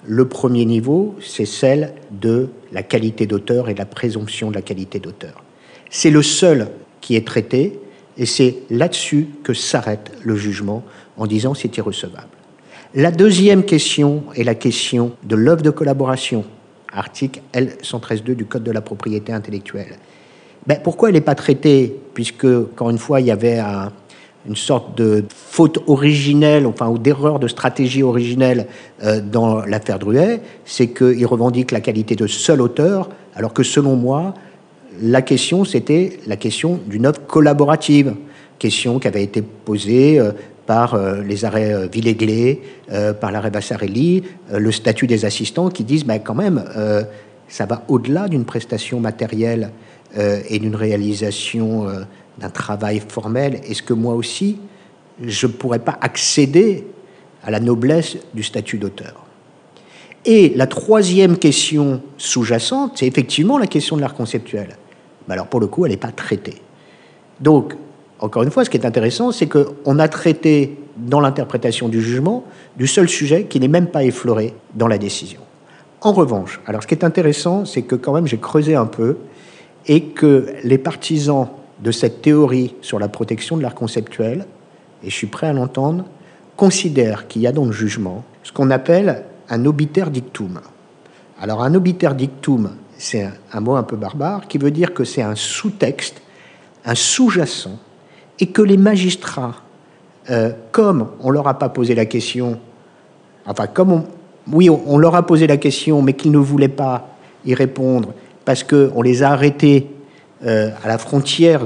Le 0.08 0.28
premier 0.28 0.66
niveau, 0.66 1.16
c'est 1.22 1.46
celle 1.46 1.94
de 2.10 2.50
la 2.72 2.82
qualité 2.82 3.28
d'auteur 3.28 3.70
et 3.70 3.76
la 3.76 3.86
présomption 3.86 4.50
de 4.50 4.56
la 4.56 4.64
qualité 4.64 4.98
d'auteur. 4.98 5.44
C'est 5.92 6.10
le 6.10 6.24
seul 6.24 6.70
qui 7.00 7.16
est 7.16 7.28
traité 7.28 7.80
et 8.20 8.26
c'est 8.26 8.58
là-dessus 8.70 9.30
que 9.44 9.54
s'arrête 9.54 10.12
le 10.24 10.36
jugement 10.36 10.84
en 11.18 11.26
disant 11.26 11.56
c'est 11.56 11.76
irrecevable. 11.78 12.28
La 12.94 13.12
deuxième 13.12 13.64
question 13.64 14.24
est 14.36 14.44
la 14.44 14.56
question 14.56 15.14
de 15.24 15.36
l'œuvre 15.36 15.62
de 15.62 15.70
collaboration, 15.70 16.44
article 16.92 17.42
L113.2 17.54 18.36
du 18.36 18.46
Code 18.46 18.64
de 18.64 18.72
la 18.72 18.82
propriété 18.82 19.32
intellectuelle. 19.32 19.96
Ben, 20.68 20.80
pourquoi 20.84 21.10
elle 21.10 21.16
n'est 21.16 21.22
pas 21.22 21.36
traitée? 21.36 21.96
Puisque, 22.14 22.46
encore 22.46 22.90
une 22.90 22.98
fois, 22.98 23.22
il 23.22 23.28
y 23.28 23.32
avait 23.32 23.60
un, 23.60 23.92
une 24.48 24.56
sorte 24.56 24.98
de 24.98 25.24
faute 25.30 25.80
originelle, 25.88 26.66
enfin, 26.66 26.90
ou 26.90 26.98
d'erreur 26.98 27.40
de 27.40 27.48
stratégie 27.48 28.04
originelle 28.04 28.68
euh, 29.04 29.22
dans 29.22 29.66
l'affaire 29.66 30.00
Druet, 30.00 30.42
c'est 30.66 30.88
qu'il 30.88 31.26
revendique 31.26 31.72
la 31.72 31.80
qualité 31.82 32.16
de 32.16 32.28
seul 32.28 32.62
auteur, 32.62 33.10
alors 33.36 33.54
que 33.54 33.64
selon 33.64 33.96
moi, 33.96 34.34
la 35.02 35.22
question, 35.22 35.66
c'était 35.66 36.20
la 36.28 36.36
question 36.36 36.80
d'une 36.88 37.06
œuvre 37.06 37.26
collaborative, 37.26 38.16
question 38.58 39.00
qui 39.00 39.08
avait 39.08 39.24
été 39.24 39.42
posée 39.42 40.20
euh, 40.20 40.32
par 40.66 40.94
euh, 40.94 41.22
les 41.24 41.46
arrêts 41.46 41.88
Villeglé, 41.88 42.62
par 43.20 43.32
l'arrêt 43.32 43.52
Bassarelli, 43.52 44.24
le 44.52 44.72
statut 44.72 45.08
des 45.08 45.26
assistants, 45.26 45.70
qui 45.70 45.84
disent, 45.84 46.06
ben, 46.06 46.20
quand 46.20 46.36
même, 46.36 46.64
ça 47.48 47.66
va 47.66 47.84
au-delà 47.88 48.28
d'une 48.28 48.46
prestation 48.46 49.00
matérielle 49.00 49.72
et 50.18 50.58
d'une 50.58 50.76
réalisation 50.76 51.86
d'un 52.40 52.50
travail 52.50 53.02
formel, 53.08 53.62
est-ce 53.68 53.84
que 53.84 53.94
moi 53.94 54.16
aussi, 54.16 54.58
je 55.24 55.48
ne 55.48 55.52
pourrais 55.52 55.80
pas 55.80 55.98
accéder 56.02 56.86
à 57.44 57.52
la 57.52 57.60
noblesse 57.60 58.18
du 58.34 58.44
statut 58.44 58.78
d'auteur? 58.78 59.26
Et 60.26 60.54
la 60.56 60.68
troisième 60.68 61.38
question 61.38 62.02
sous-jacente, 62.18 62.94
c'est 62.96 63.08
effectivement 63.08 63.58
la 63.58 63.68
question 63.68 63.96
de 63.96 64.02
l'art 64.02 64.16
conceptuel. 64.16 64.78
Alors 65.30 65.48
pour 65.48 65.60
le 65.60 65.68
coup, 65.68 65.86
elle 65.86 65.92
n'est 65.92 65.98
pas 65.98 66.12
traitée. 66.12 66.62
Donc, 67.40 67.76
encore 68.20 68.44
une 68.44 68.52
fois, 68.52 68.66
ce 68.66 68.70
qui 68.70 68.78
est 68.78 68.86
intéressant, 68.86 69.32
c'est 69.32 69.48
qu'on 69.48 70.00
a 70.00 70.08
traité 70.08 70.78
dans 70.98 71.22
l'interprétation 71.22 71.88
du 71.88 72.02
jugement 72.02 72.44
du 72.76 72.88
seul 72.88 73.08
sujet 73.08 73.46
qui 73.46 73.60
n'est 73.60 73.70
même 73.70 73.88
pas 73.88 74.04
effleuré 74.04 74.54
dans 74.76 74.88
la 74.88 74.98
décision. 74.98 75.40
En 76.02 76.12
revanche, 76.12 76.60
alors 76.66 76.84
ce 76.84 76.88
qui 76.88 76.96
est 76.96 77.04
intéressant, 77.04 77.66
c'est 77.66 77.82
que 77.82 77.96
quand 77.96 78.14
même 78.14 78.28
j'ai 78.28 78.38
creusé 78.38 78.76
un 78.76 78.86
peu 78.86 79.18
et 79.88 80.04
que 80.04 80.48
les 80.64 80.78
partisans 80.78 81.48
de 81.82 81.92
cette 81.92 82.22
théorie 82.22 82.76
sur 82.82 83.00
la 83.00 83.08
protection 83.08 83.58
de 83.58 83.62
l'art 83.62 83.76
conceptuel, 83.76 84.46
et 85.04 85.10
je 85.10 85.16
suis 85.16 85.28
prêt 85.28 85.48
à 85.48 85.54
l'entendre, 85.54 86.06
considère 86.58 87.28
qu'il 87.28 87.42
y 87.42 87.48
a 87.48 87.54
dans 87.54 87.66
le 87.66 87.72
jugement 87.72 88.24
ce 88.44 88.52
qu'on 88.52 88.70
appelle 88.70 89.24
un 89.50 89.66
obiter 89.66 90.10
dictum. 90.10 90.60
Alors 91.40 91.64
un 91.64 91.74
obiter 91.74 92.10
dictum, 92.16 92.72
c'est 93.00 93.30
un, 93.54 93.60
mot 93.62 93.76
un 93.76 93.84
peu 93.84 93.96
barbare 93.96 94.48
qui 94.48 94.58
veut 94.58 94.72
dire 94.72 94.94
que 94.94 95.06
c'est 95.06 95.22
un 95.22 95.36
sous-texte, 95.36 96.22
un 96.86 96.96
sous-jacent, 96.96 97.80
et 98.40 98.48
que 98.48 98.62
les 98.62 98.76
magistrats, 98.76 99.56
euh, 100.30 100.52
comme 100.72 101.08
on 101.22 101.30
leur 101.30 101.48
a 101.48 101.58
pas 101.58 101.70
posé 101.70 101.96
la 101.96 102.06
question, 102.06 102.60
enfin 103.46 103.68
comme 103.68 104.04
oui, 104.52 104.70
on, 104.70 104.98
leur 104.98 105.16
a 105.16 105.26
posé 105.26 105.48
la 105.48 105.58
question, 105.58 106.02
mais 106.02 106.14
qu'ils 106.14 106.32
ne 106.32 106.38
voulaient 106.38 106.68
pas 106.68 107.16
y 107.46 107.54
répondre 107.54 108.14
parce 108.46 108.64
qu'on 108.64 109.02
les 109.02 109.24
a 109.24 109.32
arrêtés 109.32 109.88
euh, 110.44 110.72
à 110.84 110.88
la 110.88 110.98
frontière 110.98 111.62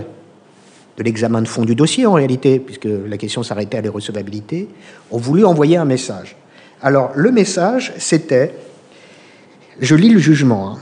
de 0.98 1.04
l'examen 1.04 1.42
de 1.42 1.48
fond 1.48 1.66
du 1.66 1.74
dossier 1.76 2.06
en 2.06 2.14
réalité, 2.14 2.60
puisque 2.60 2.88
la 3.08 3.18
question 3.18 3.42
s'arrêtait 3.42 3.78
à 3.78 3.82
l'irrecevabilité, 3.82 4.70
ont 5.10 5.18
voulu 5.18 5.46
envoyer 5.46 5.78
un 5.78 5.86
message. 5.86 6.36
Alors 6.82 7.12
le 7.16 7.32
message, 7.32 7.94
c'était, 7.98 8.54
je 9.80 9.96
lis 9.96 10.10
le 10.10 10.20
jugement, 10.20 10.74
hein. 10.74 10.80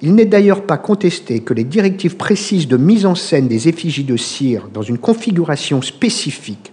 Il 0.00 0.14
n'est 0.14 0.26
d'ailleurs 0.26 0.62
pas 0.62 0.78
contesté 0.78 1.40
que 1.40 1.54
les 1.54 1.64
directives 1.64 2.16
précises 2.16 2.68
de 2.68 2.76
mise 2.76 3.04
en 3.04 3.14
scène 3.14 3.48
des 3.48 3.68
effigies 3.68 4.04
de 4.04 4.16
cire 4.16 4.68
dans 4.72 4.82
une 4.82 4.98
configuration 4.98 5.82
spécifique, 5.82 6.72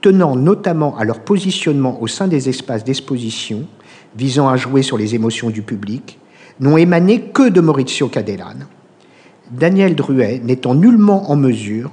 tenant 0.00 0.36
notamment 0.36 0.96
à 0.98 1.04
leur 1.04 1.20
positionnement 1.20 2.00
au 2.02 2.06
sein 2.06 2.28
des 2.28 2.48
espaces 2.48 2.84
d'exposition, 2.84 3.66
visant 4.16 4.48
à 4.48 4.56
jouer 4.56 4.82
sur 4.82 4.98
les 4.98 5.14
émotions 5.14 5.50
du 5.50 5.62
public, 5.62 6.18
n'ont 6.60 6.76
émané 6.76 7.22
que 7.22 7.48
de 7.48 7.60
Maurizio 7.60 8.08
Cadellane, 8.08 8.66
Daniel 9.50 9.94
Druet 9.94 10.40
n'étant 10.44 10.74
nullement 10.74 11.30
en 11.30 11.36
mesure 11.36 11.90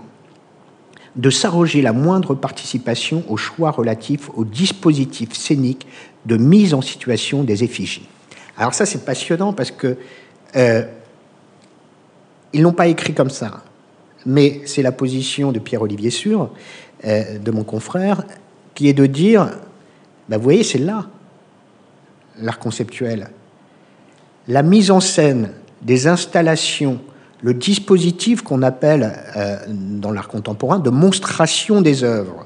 de 1.15 1.29
s'arroger 1.29 1.81
la 1.81 1.93
moindre 1.93 2.35
participation 2.35 3.23
au 3.29 3.38
choix 3.38 3.71
relatif 3.71 4.29
au 4.35 4.43
dispositif 4.43 5.33
scénique 5.33 5.88
de 6.25 6.35
mise 6.35 6.73
en 6.73 6.81
situation 6.81 7.43
des 7.43 7.63
effigies. 7.63 8.07
Alors 8.57 8.73
ça 8.73 8.85
c'est 8.85 9.05
passionnant 9.05 9.53
parce 9.53 9.71
que 9.71 9.97
euh, 10.56 10.84
ils 12.54 12.62
l'ont 12.62 12.74
pas 12.74 12.88
écrit 12.88 13.13
comme 13.13 13.30
ça, 13.30 13.63
mais 14.26 14.62
c'est 14.65 14.82
la 14.82 14.91
position 14.91 15.52
de 15.52 15.60
Pierre-Olivier 15.60 16.10
Sûr, 16.10 16.50
euh, 17.06 17.38
de 17.38 17.52
mon 17.52 17.63
confrère, 17.63 18.24
qui 18.74 18.88
est 18.88 18.94
de 18.94 19.06
dire, 19.06 19.50
ben, 20.30 20.38
vous 20.38 20.44
voyez 20.44 20.63
c'est 20.63 20.80
là 20.80 21.08
l'art 22.41 22.60
conceptuel, 22.60 23.30
la 24.48 24.62
mise 24.62 24.91
en 24.91 25.00
scène 25.00 25.52
des 25.82 26.08
installations 26.08 27.00
le 27.46 27.54
dispositif 27.54 28.41
qu'on 28.41 28.63
appelle 28.63 29.13
euh, 29.36 29.58
dans 29.68 30.12
l'art 30.12 30.28
contemporain 30.28 30.80
de 30.80 30.89
monstration 30.89 31.82
des 31.82 32.04
œuvres. 32.04 32.46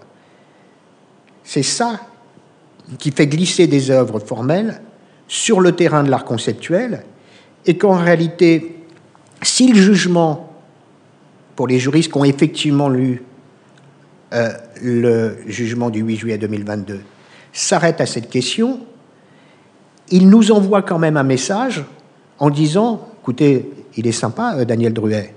C'est 1.43 1.63
ça 1.63 2.02
qui 2.98 3.12
fait 3.12 3.28
glisser 3.28 3.67
des 3.67 3.91
œuvres 3.91 4.19
formelles 4.19 4.82
sur 5.28 5.62
le 5.62 5.72
terrain 5.72 6.04
de 6.04 6.10
l'art 6.10 6.26
conceptuel 6.26 7.04
et 7.65 7.78
qu'en 7.78 7.93
réalité, 7.93 8.76
si 9.41 9.72
le 9.72 9.82
jugement, 9.82 10.54
pour 11.56 11.67
les 11.67 11.80
juristes 11.80 12.12
qui 12.12 12.17
ont 12.17 12.26
effectivement 12.26 12.89
lu 12.89 13.24
euh, 14.34 14.50
le 14.82 15.38
jugement 15.48 15.89
du 15.89 16.02
8 16.02 16.17
juillet 16.17 16.38
2022, 16.38 17.02
s'arrête 17.52 18.00
à 18.02 18.06
cette 18.06 18.30
question, 18.30 18.82
il 20.10 20.30
nous 20.30 20.52
envoie 20.52 20.82
quand 20.82 21.00
même 21.00 21.17
un 21.17 21.24
message 21.24 21.84
en 22.38 22.50
disant, 22.50 23.10
écoutez, 23.22 23.69
il 23.98 24.08
est 24.08 24.13
sympa, 24.13 24.56
euh, 24.58 24.65
Daniel 24.65 24.93
Druet, 24.93 25.34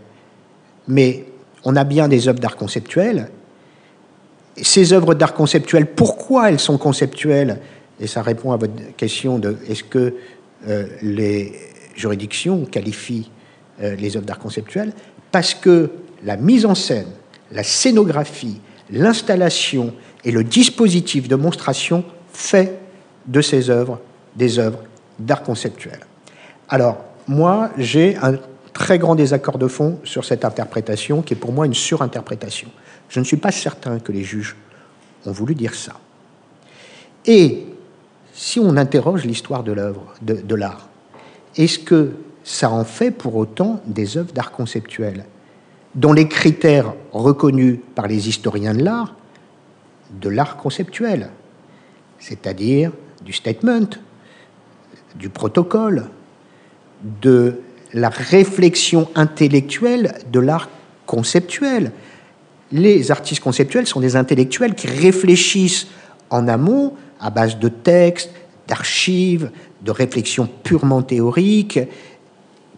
mais 0.89 1.25
on 1.65 1.77
a 1.77 1.85
bien 1.85 2.09
des 2.09 2.29
œuvres 2.29 2.39
d'art 2.39 2.57
conceptuel. 2.57 3.29
Ces 4.57 4.93
œuvres 4.93 5.15
d'art 5.15 5.35
conceptuel, 5.35 5.87
pourquoi 5.87 6.51
elles 6.51 6.61
sont 6.61 6.79
conceptuelles? 6.79 7.61
Et 8.01 8.07
ça 8.07 8.23
répond 8.23 8.53
à 8.53 8.57
votre 8.57 8.75
question 8.97 9.39
de 9.39 9.57
est-ce 9.69 9.85
que 9.85 10.15
euh, 10.69 10.87
les 11.03 11.53
juridictions 11.95 12.65
qualifient 12.65 13.31
euh, 13.83 13.95
les 13.97 14.17
œuvres 14.17 14.27
d'art 14.27 14.39
conceptuel 14.39 14.93
Parce 15.31 15.55
que 15.55 15.91
la 16.25 16.37
mise 16.37 16.67
en 16.67 16.75
scène, 16.75 17.09
la 17.51 17.63
scénographie, 17.63 18.61
l'installation 18.91 19.95
et 20.25 20.31
le 20.31 20.45
dispositif 20.45 21.29
de 21.29 21.37
monstration 21.37 22.05
fait 22.33 22.79
de 23.27 23.41
ces 23.41 23.71
œuvres 23.71 24.01
des 24.37 24.59
œuvres 24.59 24.83
d'art 25.19 25.43
conceptuel. 25.43 26.01
Alors, 26.69 27.05
moi, 27.29 27.71
j'ai 27.77 28.17
un 28.17 28.39
très 28.73 28.99
grand 28.99 29.15
désaccord 29.15 29.59
de 29.59 29.69
fond 29.69 29.99
sur 30.05 30.25
cette 30.25 30.45
interprétation, 30.45 31.23
qui 31.23 31.35
est 31.35 31.37
pour 31.37 31.53
moi 31.53 31.67
une 31.67 31.75
surinterprétation. 31.75 32.69
Je 33.09 33.21
ne 33.21 33.25
suis 33.25 33.37
pas 33.37 33.53
certain 33.53 33.99
que 33.99 34.13
les 34.13 34.25
juges 34.25 34.57
ont 35.27 35.33
voulu 35.33 35.55
dire 35.55 35.75
ça. 35.75 35.93
Et 37.27 37.67
si 38.33 38.59
on 38.59 38.77
interroge 38.77 39.25
l'histoire 39.25 39.63
de 39.63 39.73
l'œuvre, 39.73 40.15
de, 40.23 40.55
l'art, 40.55 40.89
est-ce 41.57 41.79
que 41.79 42.13
ça 42.45 42.71
en 42.71 42.85
fait 42.85 43.11
pour 43.11 43.37
autant 43.37 43.81
des 43.87 44.17
œuvres 44.17 44.33
d'art 44.33 44.53
conceptuel 44.53 45.25
dont 45.95 46.13
les 46.13 46.29
critères 46.29 46.95
reconnus 47.13 47.79
par 47.95 48.07
les 48.07 48.29
historiens 48.29 48.75
de 48.75 48.83
l'art, 48.83 49.15
de 50.21 50.29
l'art 50.29 50.57
conceptuel, 50.57 51.29
c'est-à-dire 52.19 52.93
du 53.25 53.33
statement, 53.33 53.89
du 55.17 55.29
protocole, 55.29 56.09
de 57.21 57.61
la 57.93 58.09
réflexion 58.09 59.09
intellectuelle 59.15 60.15
de 60.31 60.41
l'art 60.41 60.71
conceptuel. 61.05 61.93
Les 62.71 63.11
artistes 63.11 63.43
conceptuels 63.43 63.87
sont 63.87 64.01
des 64.01 64.17
intellectuels 64.17 64.75
qui 64.75 64.87
réfléchissent 64.87 65.89
en 66.31 66.49
amont 66.49 66.95
à 67.21 67.29
base 67.29 67.59
de 67.59 67.69
textes, 67.69 68.31
d'archives, 68.67 69.51
de 69.85 69.91
réflexions 69.91 70.49
purement 70.63 71.03
théoriques, 71.03 71.81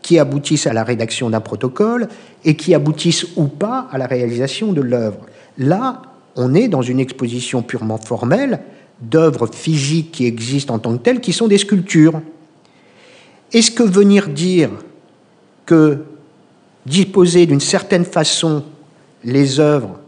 qui 0.04 0.18
aboutissent 0.18 0.66
à 0.66 0.74
la 0.74 0.84
rédaction 0.84 1.30
d'un 1.30 1.40
protocole 1.40 2.08
et 2.44 2.56
qui 2.56 2.74
aboutissent 2.74 3.26
ou 3.36 3.46
pas 3.46 3.88
à 3.90 3.96
la 3.96 4.06
réalisation 4.06 4.72
de 4.72 4.82
l'œuvre. 4.82 5.20
Là, 5.56 6.02
on 6.36 6.54
est 6.54 6.68
dans 6.68 6.82
une 6.82 7.00
exposition 7.00 7.62
purement 7.62 7.96
formelle 7.96 8.60
d'œuvres 9.00 9.46
physiques 9.46 10.12
qui 10.12 10.26
existent 10.26 10.74
en 10.74 10.78
tant 10.78 10.92
que 10.92 11.02
telles, 11.02 11.20
qui 11.20 11.32
sont 11.32 11.48
des 11.48 11.56
sculptures. 11.56 12.20
Est-ce 13.52 13.70
que 13.70 13.82
venir 13.82 14.28
dire 14.28 14.70
que 15.64 16.04
disposer 16.84 17.46
d'une 17.46 17.60
certaine 17.60 18.04
façon 18.04 18.62
les 19.24 19.58
œuvres 19.58 19.98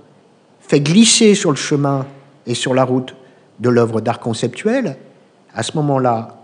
fait 0.60 0.80
glisser 0.80 1.34
sur 1.34 1.50
le 1.50 1.56
chemin 1.56 2.06
et 2.46 2.54
sur 2.54 2.74
la 2.74 2.84
route 2.84 3.14
de 3.60 3.70
l'œuvre 3.70 4.02
d'art 4.02 4.20
conceptuel, 4.20 4.98
à 5.54 5.62
ce 5.62 5.74
moment-là, 5.76 6.35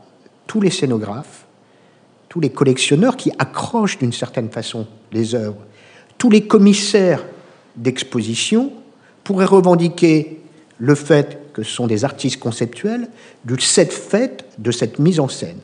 tous 0.53 0.61
les 0.61 0.69
scénographes, 0.69 1.47
tous 2.29 2.39
les 2.39 2.51
collectionneurs 2.51 3.17
qui 3.17 3.33
accrochent 3.39 3.97
d'une 3.97 4.13
certaine 4.13 4.51
façon 4.51 4.87
les 5.11 5.35
œuvres, 5.35 5.57
tous 6.19 6.29
les 6.29 6.43
commissaires 6.47 7.25
d'exposition 7.75 8.71
pourraient 9.25 9.47
revendiquer 9.47 10.43
le 10.77 10.95
fait 10.95 11.39
que 11.55 11.63
ce 11.63 11.71
sont 11.71 11.87
des 11.87 12.05
artistes 12.05 12.39
conceptuels 12.39 13.09
du 13.47 13.59
cette 13.61 13.95
fait 13.95 14.45
de 14.59 14.71
cette 14.71 14.99
mise 14.99 15.21
en 15.21 15.29
scène. 15.29 15.57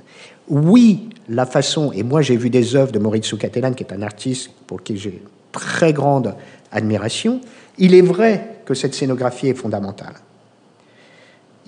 Oui, 0.49 1.11
la 1.29 1.45
façon, 1.45 1.93
et 1.93 2.03
moi 2.03 2.23
j'ai 2.23 2.39
vu 2.39 2.49
des 2.49 2.75
œuvres 2.75 2.91
de 2.91 2.99
Maurizio 2.99 3.37
Cattelan, 3.37 3.75
qui 3.75 3.85
est 3.85 3.93
un 3.93 4.01
artiste 4.01 4.53
pour 4.67 4.83
qui 4.83 4.97
j'ai 4.97 5.23
très 5.53 5.93
grande 5.93 6.35
admiration, 6.73 7.43
il 7.77 7.95
est 7.95 8.01
vrai 8.01 8.63
que 8.65 8.73
cette 8.73 8.95
scénographie 8.95 9.49
est 9.49 9.55
fondamentale. 9.55 10.15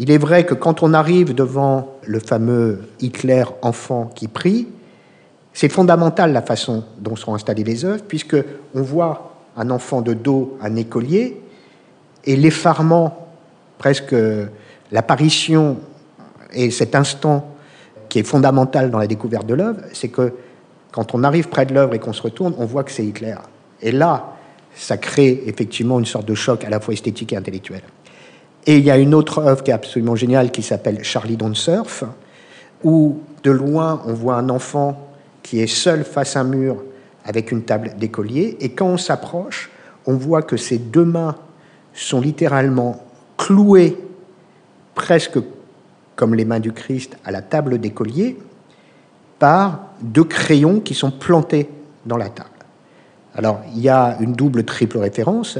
Il 0.00 0.10
est 0.10 0.16
vrai 0.16 0.46
que 0.46 0.54
quand 0.54 0.82
on 0.82 0.94
arrive 0.94 1.34
devant 1.34 1.98
le 2.06 2.20
fameux 2.20 2.88
Hitler 3.00 3.44
enfant 3.60 4.10
qui 4.14 4.28
prie, 4.28 4.66
c'est 5.52 5.68
fondamental 5.68 6.32
la 6.32 6.40
façon 6.40 6.84
dont 6.98 7.16
sont 7.16 7.34
installées 7.34 7.64
les 7.64 7.84
œuvres, 7.84 8.02
puisque 8.08 8.36
on 8.74 8.80
voit 8.80 9.34
un 9.58 9.68
enfant 9.68 10.00
de 10.00 10.14
dos, 10.14 10.56
un 10.62 10.74
écolier, 10.76 11.38
et 12.24 12.34
l'effarement, 12.34 13.28
presque 13.76 14.14
l'apparition 14.90 15.76
et 16.54 16.70
cet 16.70 16.94
instant 16.94 17.54
qui 18.08 18.20
est 18.20 18.24
fondamental 18.24 18.90
dans 18.90 18.98
la 18.98 19.06
découverte 19.06 19.46
de 19.46 19.52
l'œuvre, 19.52 19.82
c'est 19.92 20.08
que 20.08 20.32
quand 20.92 21.14
on 21.14 21.24
arrive 21.24 21.50
près 21.50 21.66
de 21.66 21.74
l'œuvre 21.74 21.92
et 21.92 21.98
qu'on 21.98 22.14
se 22.14 22.22
retourne, 22.22 22.54
on 22.56 22.64
voit 22.64 22.84
que 22.84 22.90
c'est 22.90 23.04
Hitler. 23.04 23.36
Et 23.82 23.92
là, 23.92 24.32
ça 24.74 24.96
crée 24.96 25.42
effectivement 25.44 25.98
une 25.98 26.06
sorte 26.06 26.24
de 26.24 26.34
choc 26.34 26.64
à 26.64 26.70
la 26.70 26.80
fois 26.80 26.94
esthétique 26.94 27.34
et 27.34 27.36
intellectuel. 27.36 27.82
Et 28.66 28.78
il 28.78 28.84
y 28.84 28.90
a 28.90 28.98
une 28.98 29.14
autre 29.14 29.38
œuvre 29.38 29.62
qui 29.62 29.70
est 29.70 29.74
absolument 29.74 30.16
géniale 30.16 30.50
qui 30.50 30.62
s'appelle 30.62 31.02
Charlie 31.02 31.36
Don't 31.36 31.54
Surf, 31.54 32.04
où 32.84 33.20
de 33.42 33.50
loin 33.50 34.02
on 34.06 34.12
voit 34.12 34.36
un 34.36 34.48
enfant 34.48 35.08
qui 35.42 35.60
est 35.60 35.66
seul 35.66 36.04
face 36.04 36.36
à 36.36 36.40
un 36.40 36.44
mur 36.44 36.82
avec 37.24 37.52
une 37.52 37.62
table 37.62 37.94
d'écolier, 37.98 38.56
et 38.60 38.70
quand 38.70 38.86
on 38.86 38.96
s'approche, 38.96 39.70
on 40.06 40.14
voit 40.14 40.42
que 40.42 40.56
ses 40.56 40.78
deux 40.78 41.04
mains 41.04 41.36
sont 41.92 42.20
littéralement 42.20 43.02
clouées 43.36 43.96
presque 44.94 45.38
comme 46.16 46.34
les 46.34 46.44
mains 46.44 46.60
du 46.60 46.72
Christ 46.72 47.16
à 47.24 47.30
la 47.30 47.42
table 47.42 47.78
d'écolier 47.78 48.38
par 49.38 49.80
deux 50.02 50.24
crayons 50.24 50.80
qui 50.80 50.94
sont 50.94 51.10
plantés 51.10 51.68
dans 52.04 52.16
la 52.16 52.28
table. 52.28 52.48
Alors, 53.34 53.60
il 53.74 53.80
y 53.80 53.88
a 53.88 54.16
une 54.20 54.32
double, 54.32 54.64
triple 54.64 54.98
référence. 54.98 55.58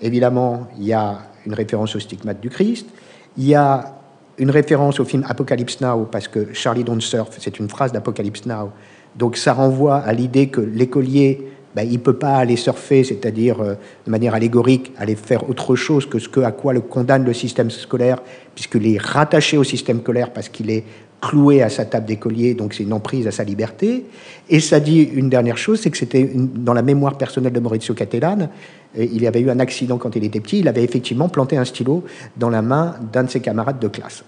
Évidemment, 0.00 0.68
il 0.78 0.84
y 0.84 0.92
a 0.92 1.18
une 1.46 1.54
référence 1.54 1.96
au 1.96 2.00
stigmate 2.00 2.40
du 2.40 2.50
Christ. 2.50 2.88
Il 3.36 3.46
y 3.46 3.54
a 3.54 3.96
une 4.38 4.50
référence 4.50 5.00
au 5.00 5.04
film 5.04 5.24
Apocalypse 5.28 5.80
Now, 5.80 6.08
parce 6.10 6.28
que 6.28 6.52
Charlie 6.54 6.84
Don't 6.84 7.00
Surf, 7.00 7.36
c'est 7.38 7.58
une 7.58 7.68
phrase 7.68 7.92
d'Apocalypse 7.92 8.46
Now. 8.46 8.70
Donc 9.16 9.36
ça 9.36 9.52
renvoie 9.52 9.96
à 9.96 10.12
l'idée 10.12 10.48
que 10.48 10.60
l'écolier, 10.60 11.46
ben, 11.74 11.82
il 11.82 11.94
ne 11.94 11.98
peut 11.98 12.16
pas 12.16 12.34
aller 12.34 12.56
surfer, 12.56 13.04
c'est-à-dire 13.04 13.60
euh, 13.60 13.74
de 14.06 14.10
manière 14.10 14.34
allégorique, 14.34 14.92
aller 14.98 15.14
faire 15.14 15.48
autre 15.48 15.76
chose 15.76 16.06
que 16.06 16.18
ce 16.18 16.28
que, 16.28 16.40
à 16.40 16.52
quoi 16.52 16.72
le 16.72 16.80
condamne 16.80 17.24
le 17.24 17.32
système 17.32 17.70
scolaire, 17.70 18.18
puisqu'il 18.54 18.86
est 18.92 18.98
rattaché 18.98 19.56
au 19.56 19.64
système 19.64 20.00
scolaire 20.00 20.32
parce 20.32 20.48
qu'il 20.48 20.70
est 20.70 20.84
cloué 21.20 21.62
à 21.62 21.68
sa 21.68 21.84
table 21.84 22.06
d'écolier, 22.06 22.54
donc 22.54 22.74
c'est 22.74 22.82
une 22.82 22.92
emprise 22.92 23.26
à 23.26 23.30
sa 23.30 23.44
liberté. 23.44 24.06
Et 24.48 24.58
ça 24.58 24.80
dit 24.80 25.02
une 25.02 25.28
dernière 25.28 25.58
chose, 25.58 25.80
c'est 25.80 25.90
que 25.90 25.98
c'était 25.98 26.30
dans 26.34 26.72
la 26.72 26.82
mémoire 26.82 27.18
personnelle 27.18 27.52
de 27.52 27.60
Maurizio 27.60 27.94
Cattelan, 27.94 28.48
il 28.96 29.22
y 29.22 29.26
avait 29.26 29.40
eu 29.40 29.50
un 29.50 29.60
accident 29.60 29.98
quand 29.98 30.16
il 30.16 30.24
était 30.24 30.40
petit, 30.40 30.60
il 30.60 30.68
avait 30.68 30.82
effectivement 30.82 31.28
planté 31.28 31.56
un 31.56 31.64
stylo 31.64 32.04
dans 32.36 32.48
la 32.48 32.62
main 32.62 32.96
d'un 33.12 33.24
de 33.24 33.30
ses 33.30 33.40
camarades 33.40 33.78
de 33.78 33.88
classe. 33.88 34.24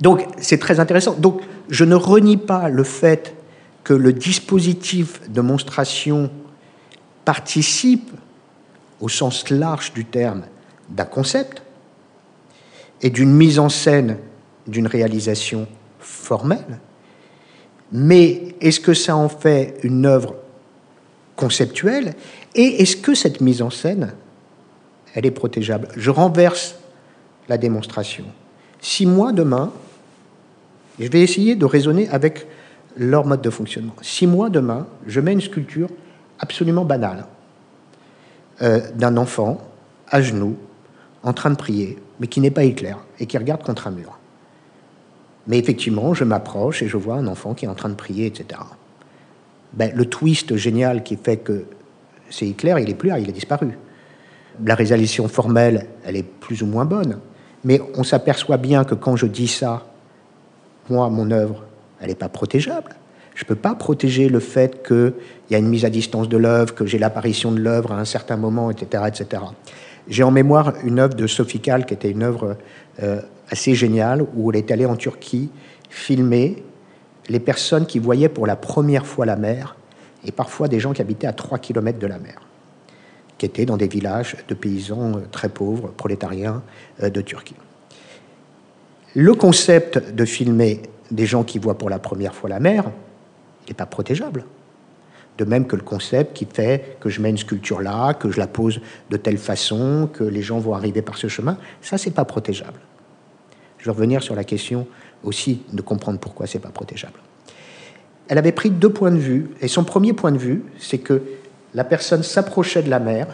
Donc 0.00 0.24
c'est 0.38 0.58
très 0.58 0.80
intéressant. 0.80 1.14
Donc 1.18 1.40
je 1.68 1.84
ne 1.84 1.94
renie 1.94 2.36
pas 2.36 2.68
le 2.68 2.84
fait 2.84 3.34
que 3.88 3.94
le 3.94 4.12
dispositif 4.12 5.30
de 5.30 5.40
monstration 5.40 6.30
participe, 7.24 8.10
au 9.00 9.08
sens 9.08 9.48
large 9.48 9.94
du 9.94 10.04
terme, 10.04 10.42
d'un 10.90 11.06
concept 11.06 11.62
et 13.00 13.08
d'une 13.08 13.32
mise 13.32 13.58
en 13.58 13.70
scène 13.70 14.18
d'une 14.66 14.86
réalisation 14.86 15.66
formelle, 16.00 16.80
mais 17.90 18.56
est-ce 18.60 18.78
que 18.78 18.92
ça 18.92 19.16
en 19.16 19.30
fait 19.30 19.78
une 19.82 20.04
œuvre 20.04 20.34
conceptuelle 21.34 22.14
et 22.54 22.82
est-ce 22.82 22.94
que 22.98 23.14
cette 23.14 23.40
mise 23.40 23.62
en 23.62 23.70
scène, 23.70 24.12
elle 25.14 25.24
est 25.24 25.30
protégeable? 25.30 25.88
Je 25.96 26.10
renverse 26.10 26.74
la 27.48 27.56
démonstration. 27.56 28.26
Si 28.82 29.06
moi, 29.06 29.32
demain, 29.32 29.72
je 31.00 31.08
vais 31.08 31.22
essayer 31.22 31.54
de 31.56 31.64
raisonner 31.64 32.06
avec 32.10 32.46
leur 32.98 33.24
mode 33.24 33.40
de 33.40 33.50
fonctionnement. 33.50 33.94
Si 34.02 34.26
moi, 34.26 34.50
demain, 34.50 34.86
je 35.06 35.20
mets 35.20 35.32
une 35.32 35.40
sculpture 35.40 35.88
absolument 36.40 36.84
banale 36.84 37.26
euh, 38.60 38.80
d'un 38.94 39.16
enfant 39.16 39.58
à 40.08 40.20
genoux, 40.20 40.56
en 41.22 41.32
train 41.32 41.50
de 41.50 41.56
prier, 41.56 41.98
mais 42.20 42.26
qui 42.26 42.40
n'est 42.40 42.50
pas 42.50 42.64
éclair 42.64 42.98
et 43.20 43.26
qui 43.26 43.38
regarde 43.38 43.62
contre 43.62 43.86
un 43.86 43.92
mur. 43.92 44.18
Mais 45.46 45.58
effectivement, 45.58 46.12
je 46.12 46.24
m'approche 46.24 46.82
et 46.82 46.88
je 46.88 46.96
vois 46.96 47.14
un 47.14 47.26
enfant 47.26 47.54
qui 47.54 47.64
est 47.64 47.68
en 47.68 47.74
train 47.74 47.88
de 47.88 47.94
prier, 47.94 48.26
etc. 48.26 48.60
Ben, 49.72 49.92
le 49.94 50.04
twist 50.06 50.56
génial 50.56 51.02
qui 51.02 51.16
fait 51.16 51.36
que 51.36 51.64
c'est 52.30 52.46
Hitler, 52.46 52.74
il 52.80 52.90
est 52.90 52.94
plus 52.94 53.08
là, 53.08 53.18
il 53.18 53.28
a 53.28 53.32
disparu. 53.32 53.70
La 54.64 54.74
résolution 54.74 55.28
formelle, 55.28 55.86
elle 56.04 56.16
est 56.16 56.22
plus 56.24 56.62
ou 56.62 56.66
moins 56.66 56.84
bonne, 56.84 57.20
mais 57.64 57.80
on 57.96 58.02
s'aperçoit 58.02 58.56
bien 58.56 58.84
que 58.84 58.94
quand 58.94 59.16
je 59.16 59.26
dis 59.26 59.48
ça, 59.48 59.86
moi, 60.90 61.08
mon 61.10 61.30
œuvre, 61.30 61.64
elle 62.00 62.08
n'est 62.08 62.14
pas 62.14 62.28
protégeable. 62.28 62.94
Je 63.34 63.44
ne 63.44 63.48
peux 63.48 63.54
pas 63.54 63.74
protéger 63.74 64.28
le 64.28 64.40
fait 64.40 64.86
qu'il 64.86 65.12
y 65.50 65.54
a 65.54 65.58
une 65.58 65.68
mise 65.68 65.84
à 65.84 65.90
distance 65.90 66.28
de 66.28 66.36
l'œuvre, 66.36 66.74
que 66.74 66.86
j'ai 66.86 66.98
l'apparition 66.98 67.52
de 67.52 67.60
l'œuvre 67.60 67.92
à 67.92 67.98
un 67.98 68.04
certain 68.04 68.36
moment, 68.36 68.70
etc. 68.70 69.04
etc. 69.06 69.42
J'ai 70.08 70.22
en 70.22 70.30
mémoire 70.30 70.74
une 70.84 70.98
œuvre 70.98 71.14
de 71.14 71.26
Sophie 71.26 71.60
Kahl, 71.60 71.86
qui 71.86 71.94
était 71.94 72.10
une 72.10 72.22
œuvre 72.22 72.56
euh, 73.02 73.20
assez 73.50 73.74
géniale, 73.74 74.26
où 74.34 74.50
elle 74.50 74.56
est 74.56 74.70
allée 74.70 74.86
en 74.86 74.96
Turquie 74.96 75.50
filmer 75.90 76.62
les 77.28 77.40
personnes 77.40 77.86
qui 77.86 77.98
voyaient 77.98 78.28
pour 78.28 78.46
la 78.46 78.56
première 78.56 79.06
fois 79.06 79.26
la 79.26 79.36
mer, 79.36 79.76
et 80.24 80.32
parfois 80.32 80.66
des 80.66 80.80
gens 80.80 80.92
qui 80.92 81.00
habitaient 81.00 81.26
à 81.26 81.32
3 81.32 81.58
km 81.58 81.98
de 81.98 82.06
la 82.06 82.18
mer, 82.18 82.40
qui 83.36 83.46
étaient 83.46 83.66
dans 83.66 83.76
des 83.76 83.86
villages 83.86 84.36
de 84.48 84.54
paysans 84.54 85.12
euh, 85.16 85.20
très 85.30 85.48
pauvres, 85.48 85.92
prolétariens 85.96 86.62
euh, 87.02 87.10
de 87.10 87.20
Turquie. 87.20 87.54
Le 89.14 89.34
concept 89.34 90.12
de 90.12 90.24
filmer 90.24 90.82
des 91.10 91.26
gens 91.26 91.44
qui 91.44 91.58
voient 91.58 91.78
pour 91.78 91.90
la 91.90 91.98
première 91.98 92.34
fois 92.34 92.48
la 92.48 92.60
mer, 92.60 92.84
il 93.66 93.70
n'est 93.70 93.74
pas 93.74 93.86
protégeable. 93.86 94.44
De 95.38 95.44
même 95.44 95.66
que 95.66 95.76
le 95.76 95.82
concept 95.82 96.36
qui 96.36 96.46
fait 96.46 96.96
que 97.00 97.08
je 97.08 97.20
mets 97.20 97.30
une 97.30 97.38
sculpture 97.38 97.80
là, 97.80 98.12
que 98.14 98.30
je 98.30 98.38
la 98.38 98.46
pose 98.46 98.80
de 99.10 99.16
telle 99.16 99.38
façon, 99.38 100.08
que 100.12 100.24
les 100.24 100.42
gens 100.42 100.58
vont 100.58 100.74
arriver 100.74 101.02
par 101.02 101.16
ce 101.16 101.28
chemin, 101.28 101.58
ça, 101.80 101.96
c'est 101.96 102.10
pas 102.10 102.24
protégeable. 102.24 102.80
Je 103.78 103.84
vais 103.84 103.92
revenir 103.92 104.22
sur 104.22 104.34
la 104.34 104.44
question 104.44 104.86
aussi 105.22 105.62
de 105.72 105.80
comprendre 105.80 106.18
pourquoi 106.18 106.46
c'est 106.46 106.58
pas 106.58 106.70
protégeable. 106.70 107.18
Elle 108.26 108.38
avait 108.38 108.52
pris 108.52 108.70
deux 108.70 108.90
points 108.90 109.12
de 109.12 109.18
vue, 109.18 109.50
et 109.60 109.68
son 109.68 109.84
premier 109.84 110.12
point 110.12 110.32
de 110.32 110.38
vue, 110.38 110.64
c'est 110.78 110.98
que 110.98 111.22
la 111.74 111.84
personne 111.84 112.22
s'approchait 112.22 112.82
de 112.82 112.90
la 112.90 112.98
mer 112.98 113.26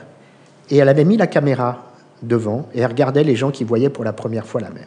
et 0.70 0.76
elle 0.76 0.88
avait 0.88 1.04
mis 1.04 1.16
la 1.16 1.26
caméra 1.26 1.92
devant 2.22 2.68
et 2.74 2.80
elle 2.80 2.86
regardait 2.86 3.24
les 3.24 3.36
gens 3.36 3.50
qui 3.50 3.64
voyaient 3.64 3.90
pour 3.90 4.04
la 4.04 4.12
première 4.12 4.46
fois 4.46 4.60
la 4.60 4.70
mer. 4.70 4.86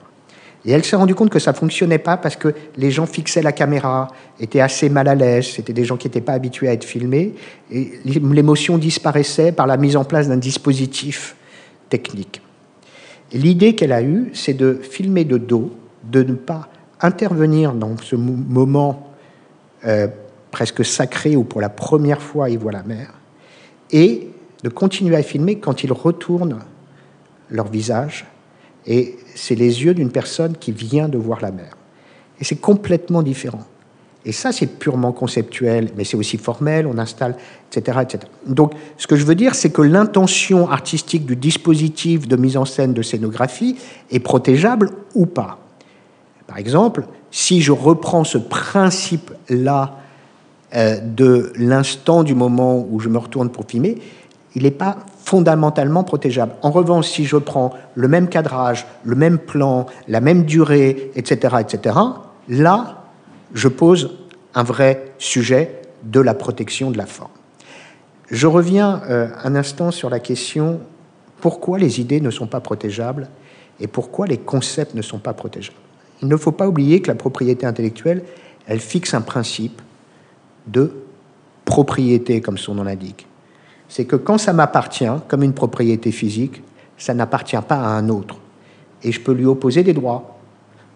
Et 0.65 0.72
elle 0.72 0.84
s'est 0.84 0.96
rendue 0.96 1.15
compte 1.15 1.30
que 1.30 1.39
ça 1.39 1.54
fonctionnait 1.54 1.98
pas 1.98 2.17
parce 2.17 2.36
que 2.36 2.54
les 2.76 2.91
gens 2.91 3.06
fixaient 3.06 3.41
la 3.41 3.52
caméra, 3.52 4.10
étaient 4.39 4.60
assez 4.60 4.89
mal 4.89 5.08
à 5.08 5.15
l'aise, 5.15 5.46
c'était 5.46 5.74
des 5.74 5.86
gens 5.86 5.98
qui 5.98 6.08
n'étaient 6.08 6.22
pas 6.22 6.34
habitués 6.34 6.67
à 6.67 6.74
être 6.74 6.84
filmés, 6.84 7.36
et 7.72 8.00
l'émotion 8.06 8.78
disparaissait 8.78 9.52
par 9.52 9.67
la 9.67 9.78
mise 9.78 9.96
en 9.96 10.04
place 10.04 10.28
d'un 10.28 10.38
dispositif 10.38 11.36
technique. 11.89 12.41
L'idée 13.32 13.76
qu'elle 13.76 13.91
a 13.91 14.02
eue, 14.02 14.32
c'est 14.34 14.54
de 14.54 14.80
filmer 14.82 15.26
de 15.26 15.38
dos, 15.38 15.72
de 16.04 16.24
ne 16.24 16.34
pas 16.34 16.67
intervenir 17.02 17.74
dans 17.74 17.98
ce 17.98 18.15
moment 18.15 19.13
euh, 19.86 20.08
presque 20.52 20.84
sacré 20.84 21.36
où 21.36 21.43
pour 21.43 21.62
la 21.62 21.70
première 21.70 22.22
fois 22.22 22.50
ils 22.50 22.58
voient 22.58 22.72
la 22.72 22.84
mer, 22.84 23.13
et 23.91 24.30
de 24.63 24.70
continuer 24.70 25.15
à 25.15 25.24
filmer 25.24 25.60
quand 25.60 25.84
ils 25.84 25.93
retournent 25.93 26.60
leur 27.50 27.67
visage. 27.67 28.26
Et 28.86 29.17
c'est 29.38 29.56
les 29.56 29.84
yeux 29.84 29.93
d'une 29.93 30.12
personne 30.12 30.58
qui 30.58 30.71
vient 30.71 31.08
de 31.08 31.17
voir 31.17 31.41
la 31.41 31.52
mer. 31.52 31.78
Et 32.39 32.43
c'est 32.43 32.56
complètement 32.56 33.21
différent. 33.21 33.63
Et 34.26 34.32
ça, 34.32 34.52
c'est 34.52 34.67
purement 34.67 35.13
conceptuel, 35.13 35.89
mais 35.95 36.04
c'est 36.04 36.17
aussi 36.17 36.38
formel, 36.38 36.86
on 36.86 36.97
installe, 36.97 37.38
etc., 37.71 38.00
etc. 38.02 38.19
Donc, 38.45 38.73
ce 38.97 39.07
que 39.07 39.16
je 39.16 39.24
veux 39.24 39.36
dire, 39.36 39.55
c'est 39.55 39.70
que 39.70 39.82
l'intention 39.82 40.70
artistique 40.70 41.26
du 41.26 41.36
dispositif 41.36 42.28
de 42.28 42.36
mise 42.36 42.57
en 42.57 42.66
scène 42.66 42.93
de 42.93 43.01
scénographie 43.01 43.78
est 44.12 44.20
protégeable 44.20 44.89
ou 45.16 45.26
pas. 45.26 45.59
Par 46.45 46.57
exemple, 46.57 47.05
si 47.32 47.62
je 47.62 47.72
reprends 47.72 48.24
ce 48.24 48.38
principe-là 48.38 49.97
euh, 50.76 50.99
de 50.99 51.53
l'instant 51.55 52.24
du 52.24 52.36
moment 52.36 52.86
où 52.89 52.99
je 52.99 53.07
me 53.07 53.18
retourne 53.18 53.49
pour 53.49 53.66
filmer, 53.66 53.97
il 54.58 54.64
n'est 54.64 54.72
pas 54.72 54.97
fondamentalement 55.24 56.03
protégeable. 56.03 56.53
En 56.64 56.72
revanche, 56.72 57.05
si 57.08 57.26
je 57.26 57.38
prends 57.38 57.76
le 57.93 58.08
même 58.08 58.28
cadrage, 58.28 58.88
le 59.03 59.16
même 59.16 59.38
plan, 59.38 59.86
la 60.08 60.20
même 60.20 60.45
durée, 60.45 61.12
etc., 61.14 61.58
etc., 61.60 61.95
là, 62.49 63.03
je 63.53 63.68
pose 63.68 64.18
un 64.55 64.64
vrai 64.64 65.12
sujet 65.20 65.80
de 66.01 66.20
la 66.20 66.34
protection 66.34 66.89
de 66.89 66.97
la 66.97 67.05
forme. 67.05 67.30
Je 68.32 68.47
reviens 68.47 69.03
euh, 69.12 69.28
un 69.43 69.55
instant 69.55 69.91
sur 69.91 70.10
la 70.10 70.20
question 70.20 70.80
pourquoi 71.39 71.78
les 71.78 72.01
idées 72.01 72.20
ne 72.20 72.32
sont 72.32 72.47
pas 72.47 72.60
protégeables 72.60 73.30
et 73.80 73.86
pourquoi 73.86 74.26
les 74.26 74.39
concepts 74.39 74.95
ne 74.95 75.03
sont 75.03 75.20
pas 75.20 75.34
protégeables? 75.34 75.78
Il 76.24 76.30
ne 76.30 76.36
faut 76.36 76.51
pas 76.51 76.68
oublier 76.68 76.99
que 77.03 77.10
la 77.10 77.16
propriété 77.16 77.68
intellectuelle, 77.68 78.24
elle 78.66 78.80
fixe 78.80 79.14
un 79.14 79.22
principe 79.22 79.84
de 80.66 80.93
propriété, 81.64 82.41
comme 82.41 82.58
son 82.58 82.74
nom 82.74 82.84
l'indique. 82.86 83.28
C'est 83.90 84.06
que 84.06 84.16
quand 84.16 84.38
ça 84.38 84.54
m'appartient, 84.54 85.06
comme 85.28 85.44
une 85.44 85.54
propriété 85.54 86.12
physique, 86.12 86.62
ça 86.98 87.14
n'appartient 87.14 87.58
pas 87.68 87.76
à 87.76 87.88
un 87.88 88.10
autre. 88.10 88.38
Et 89.04 89.12
je 89.12 89.22
peux 89.22 89.34
lui 89.34 89.46
opposer 89.46 89.84
des 89.84 89.94
droits. 89.94 90.40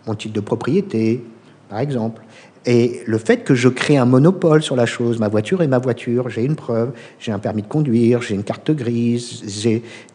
Mon 0.08 0.16
titre 0.16 0.34
de 0.34 0.40
propriété, 0.40 1.24
par 1.70 1.80
exemple. 1.80 2.22
Et 2.66 3.02
le 3.06 3.18
fait 3.18 3.44
que 3.44 3.56
je 3.56 3.70
crée 3.70 3.98
un 3.98 4.06
monopole 4.06 4.62
sur 4.62 4.76
la 4.76 4.86
chose, 4.86 5.20
ma 5.20 5.28
voiture 5.28 5.64
est 5.64 5.68
ma 5.68 5.80
voiture, 5.80 6.30
j'ai 6.30 6.44
une 6.44 6.56
preuve, 6.56 6.92
j'ai 7.20 7.32
un 7.32 7.40
permis 7.40 7.64
de 7.64 7.68
conduire, 7.68 8.22
j'ai 8.22 8.36
une 8.36 8.44
carte 8.44 8.70
grise, 8.72 9.44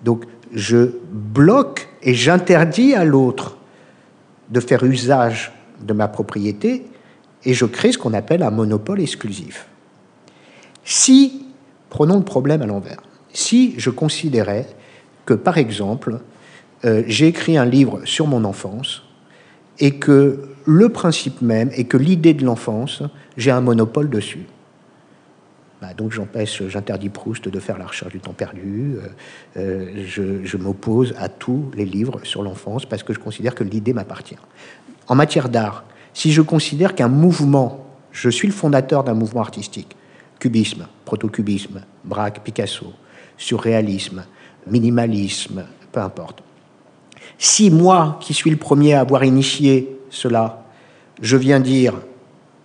donc 0.05 0.25
je 0.53 0.91
bloque 1.11 1.89
et 2.03 2.15
j'interdis 2.15 2.95
à 2.95 3.05
l'autre 3.05 3.57
de 4.51 4.61
faire 4.61 4.85
usage 4.85 5.53
de 5.81 5.93
ma 5.93 6.07
propriété 6.07 6.87
et 7.45 7.53
je 7.53 7.65
crée 7.65 7.91
ce 7.91 7.99
qu'on 7.99 8.15
appelle 8.15 8.45
un 8.45 8.51
monopole 8.51 9.01
exclusif. 9.01 9.67
Si, 10.85 11.46
prenons 11.97 12.19
le 12.19 12.25
problème 12.25 12.61
à 12.61 12.67
l'envers, 12.67 12.99
si 13.33 13.73
je 13.79 13.89
considérais 13.89 14.67
que, 15.25 15.33
par 15.33 15.57
exemple, 15.57 16.21
euh, 16.85 17.03
j'ai 17.07 17.27
écrit 17.27 17.57
un 17.57 17.65
livre 17.65 18.03
sur 18.05 18.27
mon 18.27 18.45
enfance 18.45 19.03
et 19.79 19.93
que 19.93 20.47
le 20.67 20.91
principe 20.91 21.41
même 21.41 21.71
est 21.73 21.85
que 21.85 21.97
l'idée 21.97 22.35
de 22.35 22.45
l'enfance, 22.45 23.03
j'ai 23.39 23.51
un 23.51 23.63
monopole 23.63 24.11
dessus. 24.11 24.45
Bah, 25.81 25.95
donc 25.97 26.13
j'empêche, 26.13 26.63
j'interdis 26.69 27.09
Proust 27.09 27.49
de 27.49 27.61
faire 27.61 27.79
la 27.79 27.87
recherche 27.87 28.13
du 28.13 28.21
temps 28.21 28.35
perdu, 28.35 28.97
euh, 29.57 30.05
euh, 30.07 30.43
je 30.45 30.57
m'oppose 30.59 31.15
à 31.19 31.31
tous 31.31 31.71
les 31.75 31.87
livres 31.87 32.21
sur 32.25 32.43
l'enfance 32.43 32.85
parce 32.85 33.05
que 33.05 33.15
je 33.15 33.19
considère 33.19 33.55
que 33.55 33.65
l'idée 33.65 33.95
m'appartient. 33.95 34.37
En 35.09 35.15
matière 35.15 35.49
d'art, 35.49 35.85
si 36.13 36.31
je 36.31 36.43
considère 36.43 36.95
qu'un 36.95 37.09
mouvement, 37.09 37.87
je 38.13 38.29
suis 38.29 38.49
le 38.49 38.53
fondateur 38.55 39.03
d'un 39.03 39.15
mouvement 39.15 39.41
artistique, 39.41 39.97
cubisme, 40.39 40.87
protocubisme, 41.05 41.83
Braque, 42.05 42.43
Picasso, 42.43 42.93
surréalisme, 43.37 44.25
minimalisme, 44.67 45.65
peu 45.93 46.01
importe. 46.01 46.43
Si 47.39 47.71
moi, 47.71 48.19
qui 48.21 48.35
suis 48.35 48.51
le 48.51 48.57
premier 48.57 48.95
à 48.95 49.01
avoir 49.01 49.25
initié 49.25 49.99
cela, 50.11 50.65
je 51.21 51.37
viens 51.37 51.61
dire, 51.61 51.95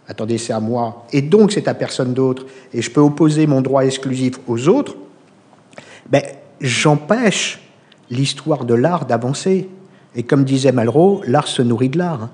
attendez, 0.08 0.38
c'est 0.38 0.54
à 0.54 0.60
moi, 0.60 1.06
et 1.12 1.22
donc 1.22 1.52
c'est 1.52 1.68
à 1.68 1.74
personne 1.74 2.14
d'autre, 2.14 2.46
et 2.74 2.82
je 2.82 2.92
peux 2.92 3.02
opposer 3.02 3.48
mon 3.48 3.62
droit 3.62 3.86
exclusif 3.86 4.40
aux 4.48 4.68
autres, 4.68 4.96
ben, 6.10 6.24
j'empêche 6.60 7.60
l'histoire 8.10 8.66
de 8.66 8.74
l'art 8.74 9.06
d'avancer. 9.06 9.70
Et 10.16 10.24
comme 10.24 10.44
disait 10.44 10.74
Malraux, 10.74 11.22
l'art 11.26 11.48
se 11.48 11.62
nourrit 11.62 11.90
de 11.90 11.98
l'art. 11.98 12.30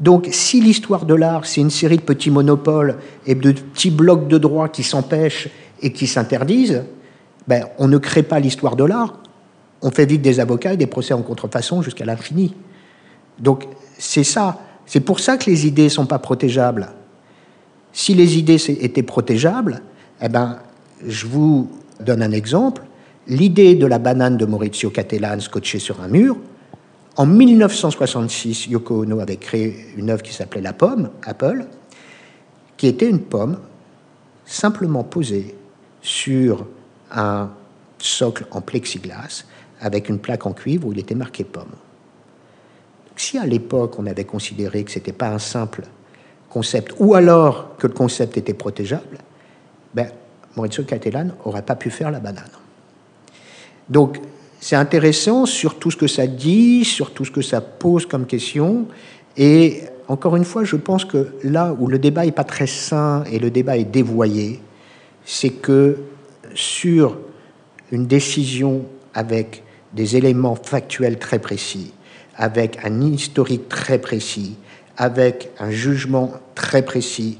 Donc 0.00 0.28
si 0.30 0.60
l'histoire 0.60 1.06
de 1.06 1.14
l'art, 1.14 1.46
c'est 1.46 1.60
une 1.60 1.70
série 1.70 1.96
de 1.96 2.02
petits 2.02 2.30
monopoles 2.30 2.96
et 3.26 3.34
de 3.34 3.52
petits 3.52 3.90
blocs 3.90 4.28
de 4.28 4.38
droit 4.38 4.68
qui 4.68 4.82
s'empêchent 4.82 5.48
et 5.80 5.92
qui 5.92 6.06
s'interdisent, 6.06 6.84
ben, 7.48 7.66
on 7.78 7.88
ne 7.88 7.98
crée 7.98 8.22
pas 8.22 8.40
l'histoire 8.40 8.76
de 8.76 8.84
l'art, 8.84 9.20
on 9.82 9.90
fait 9.90 10.06
vite 10.06 10.22
des 10.22 10.40
avocats 10.40 10.72
et 10.72 10.76
des 10.76 10.86
procès 10.86 11.14
en 11.14 11.22
contrefaçon 11.22 11.82
jusqu'à 11.82 12.04
l'infini. 12.04 12.54
Donc 13.38 13.66
c'est 13.98 14.24
ça. 14.24 14.60
C'est 14.84 15.00
pour 15.00 15.20
ça 15.20 15.36
que 15.36 15.50
les 15.50 15.66
idées 15.66 15.84
ne 15.84 15.88
sont 15.88 16.06
pas 16.06 16.18
protégeables. 16.18 16.88
Si 17.92 18.14
les 18.14 18.38
idées 18.38 18.58
étaient 18.82 19.02
protégeables, 19.02 19.80
eh 20.20 20.28
ben, 20.28 20.58
je 21.06 21.26
vous 21.26 21.70
donne 22.00 22.22
un 22.22 22.32
exemple. 22.32 22.82
L'idée 23.26 23.74
de 23.74 23.86
la 23.86 23.98
banane 23.98 24.36
de 24.36 24.44
Maurizio 24.44 24.90
Cattelan 24.90 25.40
scotchée 25.40 25.78
sur 25.78 26.00
un 26.00 26.08
mur, 26.08 26.36
en 27.16 27.26
1966, 27.26 28.66
Yoko 28.66 29.02
Ono 29.02 29.20
avait 29.20 29.36
créé 29.36 29.86
une 29.96 30.10
œuvre 30.10 30.22
qui 30.22 30.32
s'appelait 30.32 30.60
La 30.60 30.72
Pomme, 30.72 31.10
Apple, 31.24 31.66
qui 32.76 32.86
était 32.86 33.08
une 33.08 33.20
pomme 33.20 33.58
simplement 34.44 35.02
posée 35.02 35.54
sur 36.02 36.66
un 37.10 37.50
socle 37.98 38.46
en 38.50 38.60
plexiglas 38.60 39.44
avec 39.80 40.08
une 40.08 40.18
plaque 40.18 40.46
en 40.46 40.52
cuivre 40.52 40.88
où 40.88 40.92
il 40.92 40.98
était 40.98 41.14
marqué 41.14 41.44
pomme. 41.44 41.74
Si 43.16 43.38
à 43.38 43.46
l'époque 43.46 43.98
on 43.98 44.06
avait 44.06 44.24
considéré 44.24 44.84
que 44.84 44.90
ce 44.90 44.98
n'était 44.98 45.12
pas 45.12 45.28
un 45.28 45.38
simple 45.38 45.84
concept, 46.50 46.94
ou 46.98 47.14
alors 47.14 47.76
que 47.76 47.86
le 47.86 47.94
concept 47.94 48.36
était 48.36 48.54
protégeable, 48.54 49.18
ben, 49.94 50.10
Maurizio 50.54 50.84
Cattelan 50.84 51.30
n'aurait 51.44 51.62
pas 51.62 51.76
pu 51.76 51.90
faire 51.90 52.10
la 52.10 52.20
banane. 52.20 52.44
Donc 53.88 54.20
c'est 54.60 54.76
intéressant 54.76 55.46
sur 55.46 55.78
tout 55.78 55.90
ce 55.90 55.96
que 55.96 56.06
ça 56.06 56.26
dit, 56.26 56.84
sur 56.84 57.12
tout 57.12 57.24
ce 57.24 57.30
que 57.30 57.42
ça 57.42 57.60
pose 57.60 58.06
comme 58.06 58.26
question, 58.26 58.86
et 59.36 59.82
encore 60.08 60.36
une 60.36 60.44
fois, 60.44 60.64
je 60.64 60.76
pense 60.76 61.04
que 61.04 61.32
là 61.42 61.74
où 61.78 61.88
le 61.88 61.98
débat 61.98 62.24
n'est 62.24 62.32
pas 62.32 62.44
très 62.44 62.66
sain 62.66 63.24
et 63.30 63.38
le 63.38 63.50
débat 63.50 63.76
est 63.76 63.84
dévoyé, 63.84 64.60
c'est 65.24 65.50
que 65.50 65.98
sur 66.54 67.18
une 67.90 68.06
décision 68.06 68.84
avec 69.14 69.62
des 69.92 70.16
éléments 70.16 70.56
factuels 70.56 71.18
très 71.18 71.38
précis, 71.38 71.92
avec 72.36 72.78
un 72.84 73.00
historique 73.02 73.68
très 73.68 73.98
précis, 73.98 74.56
avec 74.96 75.50
un 75.58 75.70
jugement 75.70 76.32
très 76.54 76.82
précis, 76.82 77.38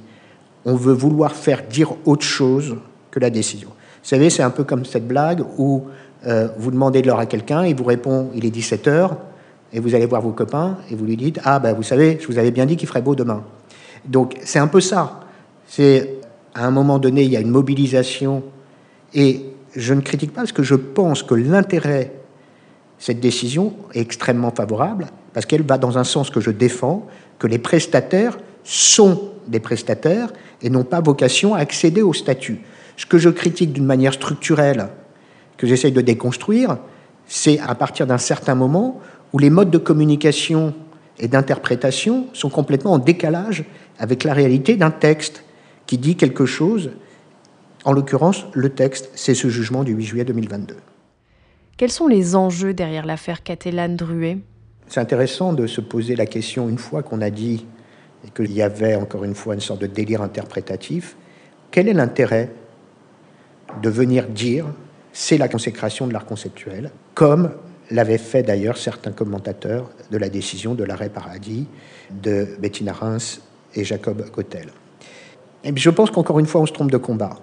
on 0.65 0.75
veut 0.75 0.93
vouloir 0.93 1.33
faire 1.33 1.63
dire 1.63 1.95
autre 2.05 2.25
chose 2.25 2.77
que 3.11 3.21
la 3.21 3.31
décision. 3.31 3.69
Vous 3.69 4.09
savez, 4.09 4.31
c'est 4.31 4.43
un 4.43 4.51
peu 4.51 4.65
comme 4.65 4.85
cette 4.85 5.07
blague 5.07 5.45
où 5.59 5.85
euh, 6.27 6.49
vous 6.59 6.71
demandez 6.71 7.03
de 7.03 7.07
l'heure 7.07 7.19
à 7.19 7.27
quelqu'un, 7.27 7.65
il 7.65 7.75
vous 7.77 7.85
répond 7.85 8.31
il 8.35 8.45
est 8.45 8.51
17 8.51 8.89
heures, 8.89 9.17
et 9.73 9.81
vous 9.81 9.95
allez 9.95 10.07
voir 10.07 10.23
vos 10.23 10.33
copains 10.33 10.79
et 10.91 10.95
vous 10.95 11.05
lui 11.05 11.17
dites 11.17 11.41
ah 11.45 11.59
ben 11.59 11.73
vous 11.73 11.83
savez, 11.83 12.19
je 12.21 12.27
vous 12.27 12.39
avais 12.39 12.51
bien 12.51 12.67
dit 12.67 12.77
qu'il 12.77 12.89
ferait 12.89 13.03
beau 13.03 13.15
demain. 13.15 13.45
Donc 14.05 14.37
c'est 14.45 14.59
un 14.59 14.69
peu 14.69 14.81
ça. 14.81 15.21
C'est 15.67 16.15
à 16.55 16.67
un 16.67 16.71
moment 16.71 16.99
donné 16.99 17.23
il 17.23 17.31
y 17.31 17.37
a 17.37 17.41
une 17.41 17.51
mobilisation 17.51 18.43
et 19.15 19.45
je 19.75 19.95
ne 19.95 20.01
critique 20.01 20.33
pas 20.33 20.43
parce 20.43 20.53
que 20.53 20.63
je 20.63 20.75
pense 20.75 21.23
que 21.23 21.35
l'intérêt 21.35 22.13
cette 22.99 23.21
décision 23.21 23.75
est 23.93 24.01
extrêmement 24.01 24.51
favorable 24.51 25.09
parce 25.35 25.45
qu'elle 25.45 25.63
va 25.63 25.77
dans 25.77 25.99
un 25.99 26.05
sens 26.05 26.31
que 26.31 26.41
je 26.41 26.51
défends, 26.51 27.07
que 27.39 27.47
les 27.47 27.59
prestataires 27.59 28.39
sont 28.65 29.33
des 29.49 29.61
prestataires 29.61 30.33
et 30.63 30.71
n'ont 30.71 30.85
pas 30.85 31.01
vocation 31.01 31.55
à 31.55 31.59
accéder 31.59 32.03
au 32.03 32.15
statut. 32.15 32.61
Ce 32.97 33.05
que 33.05 33.19
je 33.19 33.29
critique 33.29 33.73
d'une 33.73 33.85
manière 33.85 34.15
structurelle, 34.15 34.89
que 35.57 35.67
j'essaye 35.67 35.93
de 35.93 36.01
déconstruire, 36.01 36.79
c'est 37.27 37.59
à 37.59 37.75
partir 37.75 38.07
d'un 38.07 38.19
certain 38.19 38.55
moment 38.55 39.01
où 39.33 39.39
les 39.39 39.51
modes 39.51 39.71
de 39.71 39.79
communication 39.79 40.75
et 41.19 41.29
d'interprétation 41.29 42.27
sont 42.33 42.51
complètement 42.51 42.93
en 42.93 42.99
décalage 42.99 43.65
avec 43.99 44.25
la 44.25 44.35
réalité 44.35 44.77
d'un 44.77 44.91
texte 44.91 45.45
qui 45.87 45.99
dit 45.99 46.17
quelque 46.17 46.47
chose. 46.47 46.91
En 47.85 47.93
l'occurrence, 47.93 48.47
le 48.53 48.71
texte, 48.71 49.11
c'est 49.15 49.35
ce 49.35 49.49
jugement 49.49 49.85
du 49.85 49.93
8 49.93 50.05
juillet 50.05 50.25
2022. 50.25 50.77
Quels 51.77 51.91
sont 51.91 52.09
les 52.09 52.37
enjeux 52.37 52.75
derrière 52.75 53.07
l'affaire 53.07 53.43
Catalane-Druet 53.43 54.39
C'est 54.89 55.01
intéressant 55.01 55.53
de 55.53 55.67
se 55.67 55.81
poser 55.81 56.17
la 56.17 56.27
question, 56.27 56.69
une 56.69 56.79
fois 56.79 57.03
qu'on 57.03 57.21
a 57.21 57.31
dit 57.31 57.67
qu'il 58.35 58.53
y 58.53 58.63
avait 58.63 58.95
encore 58.95 59.25
une 59.25 59.35
fois 59.35 59.55
une 59.55 59.61
sorte 59.61 59.81
de 59.81 59.87
délire 59.87 60.23
interprétatif, 60.23 61.17
quel 61.71 61.89
est 61.89 61.93
l'intérêt 61.93 62.51
de 63.83 63.91
venir 63.91 64.27
dire 64.29 64.67
c'est 65.19 65.39
la 65.39 65.49
consécration 65.49 66.07
de 66.07 66.13
l'art 66.13 66.27
conceptuel, 66.27 66.91
comme 67.15 67.51
l'avaient 67.91 68.19
fait 68.19 68.43
d'ailleurs 68.43 68.77
certains 68.77 69.13
commentateurs 69.13 69.89
de 70.11 70.19
la 70.19 70.29
décision 70.29 70.75
de 70.75 70.85
l'arrêt 70.85 71.09
paradis 71.09 71.67
de 72.11 72.47
Bettina 72.59 72.93
Reims 72.93 73.41
et 73.75 73.83
Jacob 73.83 74.31
Gottel. 74.31 74.69
Et 75.65 75.73
je 75.75 75.89
pense 75.89 76.11
qu'encore 76.11 76.39
une 76.39 76.45
fois, 76.45 76.61
on 76.61 76.67
se 76.67 76.73
trompe 76.73 76.91
de 76.91 76.99
combat. 76.99 77.39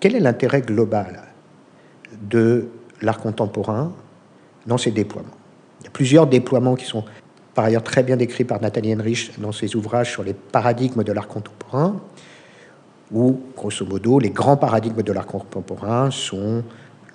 Quel 0.00 0.16
est 0.16 0.20
l'intérêt 0.20 0.60
global 0.60 1.22
de 2.20 2.68
l'art 3.00 3.20
contemporain 3.20 3.94
dans 4.66 4.76
ses 4.76 4.90
déploiements? 4.90 5.30
Il 5.80 5.84
y 5.84 5.88
a 5.88 5.92
plusieurs 5.92 6.26
déploiements 6.26 6.74
qui 6.74 6.84
sont 6.84 7.06
par 7.54 7.64
ailleurs 7.64 7.84
très 7.84 8.02
bien 8.02 8.18
décrits 8.18 8.44
par 8.44 8.60
Nathalie 8.60 8.92
Henrich 8.92 9.32
dans 9.38 9.52
ses 9.52 9.76
ouvrages 9.76 10.12
sur 10.12 10.22
les 10.22 10.34
paradigmes 10.34 11.04
de 11.04 11.12
l'art 11.12 11.26
contemporain, 11.26 12.02
où, 13.12 13.40
grosso 13.56 13.84
modo, 13.84 14.18
les 14.18 14.30
grands 14.30 14.56
paradigmes 14.56 15.02
de 15.02 15.12
l'art 15.12 15.26
contemporain 15.26 16.10
sont 16.10 16.64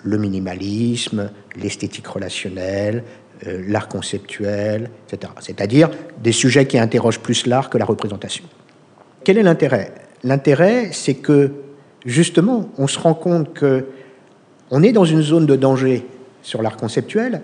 le 0.02 0.18
minimalisme, 0.18 1.30
l'esthétique 1.56 2.06
relationnelle, 2.06 3.04
euh, 3.46 3.62
l'art 3.68 3.88
conceptuel, 3.88 4.90
etc. 5.06 5.32
C'est-à-dire 5.40 5.90
des 6.22 6.32
sujets 6.32 6.66
qui 6.66 6.78
interrogent 6.78 7.20
plus 7.20 7.46
l'art 7.46 7.70
que 7.70 7.78
la 7.78 7.84
représentation. 7.84 8.44
Quel 9.24 9.38
est 9.38 9.42
l'intérêt? 9.42 9.92
L'intérêt, 10.24 10.90
c'est 10.92 11.14
que, 11.14 11.52
justement, 12.04 12.70
on 12.78 12.86
se 12.86 12.98
rend 12.98 13.14
compte 13.14 13.52
que 13.52 13.86
on 14.70 14.82
est 14.82 14.92
dans 14.92 15.04
une 15.04 15.20
zone 15.20 15.44
de 15.44 15.54
danger 15.54 16.06
sur 16.42 16.62
l'art 16.62 16.76
conceptuel, 16.76 17.42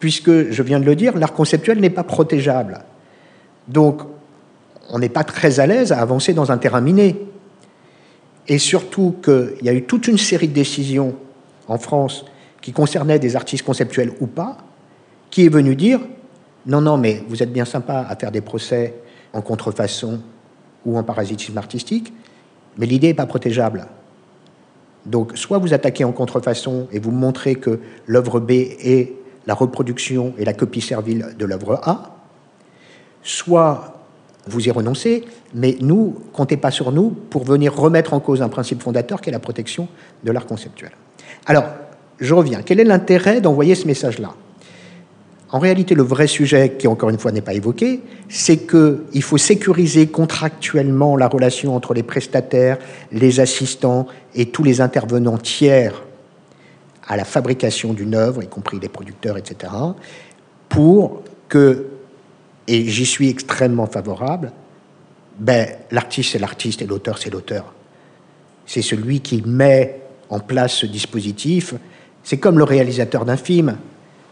puisque, 0.00 0.50
je 0.50 0.62
viens 0.62 0.80
de 0.80 0.84
le 0.84 0.96
dire, 0.96 1.16
l'art 1.16 1.32
conceptuel 1.32 1.78
n'est 1.78 1.90
pas 1.90 2.02
protégeable. 2.02 2.80
Donc, 3.68 4.02
on 4.90 4.98
n'est 4.98 5.08
pas 5.08 5.22
très 5.22 5.60
à 5.60 5.66
l'aise 5.66 5.92
à 5.92 6.00
avancer 6.00 6.32
dans 6.32 6.50
un 6.50 6.58
terrain 6.58 6.80
miné. 6.80 7.16
Et 8.50 8.58
surtout 8.58 9.14
qu'il 9.22 9.62
y 9.62 9.68
a 9.68 9.72
eu 9.72 9.84
toute 9.84 10.08
une 10.08 10.18
série 10.18 10.48
de 10.48 10.52
décisions 10.52 11.14
en 11.68 11.78
France 11.78 12.24
qui 12.60 12.72
concernaient 12.72 13.20
des 13.20 13.36
artistes 13.36 13.64
conceptuels 13.64 14.12
ou 14.20 14.26
pas, 14.26 14.58
qui 15.30 15.46
est 15.46 15.48
venu 15.48 15.76
dire 15.76 16.00
non, 16.66 16.80
non, 16.80 16.98
mais 16.98 17.22
vous 17.28 17.44
êtes 17.44 17.52
bien 17.52 17.64
sympa 17.64 18.04
à 18.08 18.16
faire 18.16 18.32
des 18.32 18.40
procès 18.40 18.94
en 19.32 19.40
contrefaçon 19.40 20.20
ou 20.84 20.98
en 20.98 21.04
parasitisme 21.04 21.56
artistique, 21.58 22.12
mais 22.76 22.86
l'idée 22.86 23.06
n'est 23.06 23.14
pas 23.14 23.26
protégeable. 23.26 23.86
Donc, 25.06 25.38
soit 25.38 25.58
vous 25.58 25.72
attaquez 25.72 26.02
en 26.02 26.12
contrefaçon 26.12 26.88
et 26.90 26.98
vous 26.98 27.12
montrez 27.12 27.54
que 27.54 27.78
l'œuvre 28.08 28.40
B 28.40 28.50
est 28.50 29.12
la 29.46 29.54
reproduction 29.54 30.34
et 30.38 30.44
la 30.44 30.54
copie 30.54 30.80
servile 30.80 31.36
de 31.38 31.46
l'œuvre 31.46 31.80
A, 31.84 32.16
soit 33.22 33.99
vous 34.46 34.66
y 34.66 34.70
renoncez, 34.70 35.24
mais 35.54 35.76
nous, 35.80 36.16
comptez 36.32 36.56
pas 36.56 36.70
sur 36.70 36.92
nous 36.92 37.10
pour 37.10 37.44
venir 37.44 37.74
remettre 37.74 38.14
en 38.14 38.20
cause 38.20 38.42
un 38.42 38.48
principe 38.48 38.82
fondateur 38.82 39.20
qui 39.20 39.28
est 39.28 39.32
la 39.32 39.38
protection 39.38 39.88
de 40.24 40.32
l'art 40.32 40.46
conceptuel. 40.46 40.92
Alors, 41.46 41.64
je 42.18 42.34
reviens. 42.34 42.62
Quel 42.62 42.80
est 42.80 42.84
l'intérêt 42.84 43.40
d'envoyer 43.40 43.74
ce 43.74 43.86
message-là? 43.86 44.34
En 45.52 45.58
réalité, 45.58 45.94
le 45.94 46.02
vrai 46.02 46.26
sujet, 46.28 46.76
qui 46.78 46.86
encore 46.86 47.10
une 47.10 47.18
fois 47.18 47.32
n'est 47.32 47.40
pas 47.40 47.54
évoqué, 47.54 48.02
c'est 48.28 48.68
qu'il 48.68 49.22
faut 49.22 49.38
sécuriser 49.38 50.06
contractuellement 50.06 51.16
la 51.16 51.26
relation 51.26 51.74
entre 51.74 51.92
les 51.92 52.04
prestataires, 52.04 52.78
les 53.10 53.40
assistants 53.40 54.06
et 54.34 54.46
tous 54.46 54.62
les 54.62 54.80
intervenants 54.80 55.38
tiers 55.38 56.04
à 57.08 57.16
la 57.16 57.24
fabrication 57.24 57.92
d'une 57.92 58.14
œuvre, 58.14 58.44
y 58.44 58.46
compris 58.46 58.78
les 58.78 58.88
producteurs, 58.88 59.36
etc., 59.36 59.72
pour 60.68 61.24
que 61.48 61.86
et 62.70 62.86
j'y 62.86 63.04
suis 63.04 63.28
extrêmement 63.28 63.86
favorable, 63.86 64.52
ben, 65.40 65.66
l'artiste 65.90 66.32
c'est 66.32 66.38
l'artiste 66.38 66.82
et 66.82 66.86
l'auteur 66.86 67.18
c'est 67.18 67.30
l'auteur. 67.30 67.74
C'est 68.64 68.80
celui 68.80 69.20
qui 69.20 69.42
met 69.44 70.00
en 70.28 70.38
place 70.38 70.74
ce 70.74 70.86
dispositif. 70.86 71.74
C'est 72.22 72.36
comme 72.36 72.58
le 72.58 72.64
réalisateur 72.64 73.24
d'un 73.24 73.36
film. 73.36 73.76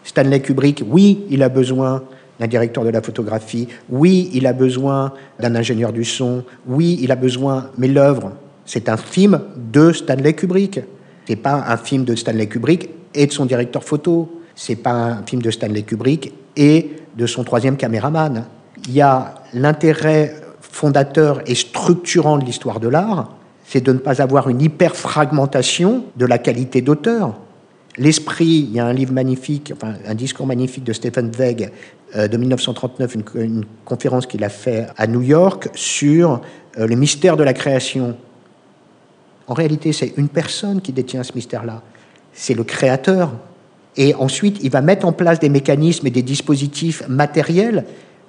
Stanley 0.05 0.41
Kubrick, 0.41 0.85
oui, 0.87 1.25
il 1.31 1.43
a 1.43 1.49
besoin 1.49 2.05
d'un 2.39 2.47
directeur 2.47 2.85
de 2.85 2.91
la 2.91 3.03
photographie, 3.03 3.67
oui, 3.91 4.31
il 4.33 4.47
a 4.47 4.53
besoin 4.53 5.13
d'un 5.41 5.57
ingénieur 5.57 5.93
du 5.93 6.05
son, 6.05 6.45
oui, 6.69 6.97
il 7.03 7.11
a 7.11 7.17
besoin, 7.17 7.71
mais 7.77 7.89
l'œuvre, 7.89 8.35
c'est 8.65 8.89
un 8.89 8.97
film 8.97 9.41
de 9.57 9.91
Stanley 9.91 10.35
Kubrick. 10.35 10.81
C'est 11.27 11.35
pas 11.35 11.65
un 11.67 11.77
film 11.77 12.05
de 12.05 12.15
Stanley 12.15 12.47
Kubrick 12.47 12.91
et 13.13 13.27
de 13.27 13.33
son 13.33 13.47
directeur 13.47 13.83
photo. 13.83 14.41
C'est 14.55 14.77
pas 14.77 14.93
un 14.93 15.27
film 15.27 15.43
de 15.43 15.51
Stanley 15.51 15.83
Kubrick 15.83 16.33
et 16.57 16.98
de 17.19 17.27
son 17.27 17.45
troisième 17.45 17.77
caméraman. 17.77 18.45
Il 18.87 18.95
y 18.95 19.03
a 19.03 19.35
l'intérêt 19.53 20.35
fondateur 20.61 21.43
et 21.47 21.55
structurant 21.55 22.39
de 22.39 22.45
l'histoire 22.45 22.79
de 22.79 22.89
l'art, 22.89 23.35
c'est 23.65 23.83
de 23.83 23.93
ne 23.93 23.99
pas 23.99 24.23
avoir 24.23 24.49
une 24.49 24.63
hyper-fragmentation 24.63 26.05
de 26.17 26.25
la 26.25 26.39
qualité 26.39 26.81
d'auteur. 26.81 27.35
L'esprit, 27.99 28.67
il 28.69 28.73
y 28.73 28.79
a 28.79 28.87
un 28.87 28.93
livre 28.93 29.13
magnifique, 29.13 29.73
enfin, 29.75 29.95
un 30.07 30.15
discours 30.15 30.47
magnifique 30.47 30.85
de 30.85 30.93
Stephen 30.93 31.33
Zweig 31.35 31.71
euh, 32.15 32.29
de 32.29 32.37
1939, 32.37 33.17
une, 33.35 33.65
conférence 33.85 34.27
qu'il 34.27 34.45
a 34.45 34.49
fait 34.49 34.87
à 34.97 35.09
New 35.09 35.23
York 35.23 35.69
sur 35.75 36.41
euh, 36.79 36.87
le 36.87 36.95
mystère 36.95 37.37
de 37.37 37.43
la 37.43 37.53
création. 37.53 38.17
En 39.49 39.55
réalité, 39.55 39.93
c'est 39.93 40.15
une 40.17 40.29
personne 40.29 40.81
qui 40.81 40.93
détient 40.93 41.25
ce 41.25 41.33
mystère-là. 41.35 41.83
C'est 42.33 42.55
le 42.55 42.63
créateur. 42.63 43.33
Et 43.99 44.15
ensuite, 44.15 44.59
il 44.63 44.71
va 44.71 44.81
mettre 44.81 45.05
en 45.05 45.13
place 45.13 45.41
des 45.41 45.49
mécanismes 45.49 46.07
et 46.07 46.11
des 46.11 46.23
dispositifs 46.23 47.03
matériels 47.09 47.85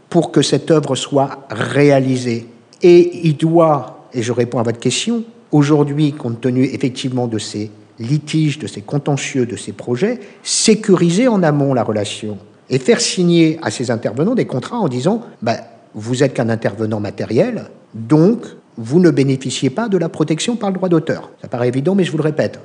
pour 0.10 0.32
que 0.32 0.42
cette 0.42 0.72
œuvre 0.72 0.96
soit 0.96 1.46
réalisée. 1.52 2.48
Et 2.82 3.22
il 3.24 3.38
doit, 3.38 4.08
et 4.14 4.24
je 4.24 4.32
réponds 4.32 4.58
à 4.58 4.64
votre 4.64 4.80
question, 4.80 5.24
aujourd'hui, 5.52 6.14
compte 6.14 6.42
tenu 6.42 6.64
effectivement 6.64 7.28
de 7.28 7.38
ces 7.38 7.70
litiges, 8.00 8.58
de 8.58 8.66
ces 8.66 8.82
contentieux, 8.82 9.46
de 9.46 9.56
ces 9.56 9.72
projets, 9.72 10.20
sécuriser 10.42 11.28
en 11.28 11.44
amont 11.44 11.76
la 11.76 11.84
relation 11.84 12.40
et 12.72 12.80
faire 12.80 13.00
signer 13.00 13.60
à 13.62 13.70
ces 13.70 13.92
intervenants 13.92 14.36
des 14.36 14.46
contrats 14.46 14.80
en 14.80 14.88
disant 14.88 15.22
bah, 15.44 15.58
vous 15.94 16.24
êtes 16.24 16.34
qu'un 16.34 16.50
intervenant 16.50 17.00
matériel, 17.00 17.66
donc 17.94 18.40
vous 18.78 19.00
ne 19.00 19.12
bénéficiez 19.12 19.70
pas 19.70 19.88
de 19.88 19.98
la 19.98 20.10
protection 20.10 20.56
par 20.56 20.70
le 20.70 20.76
droit 20.76 20.90
d'auteur. 20.90 21.30
Ça 21.42 21.48
paraît 21.48 21.68
évident, 21.68 21.94
mais 21.94 22.06
je 22.06 22.12
vous 22.12 22.18
le 22.18 22.24
répète. 22.24 22.60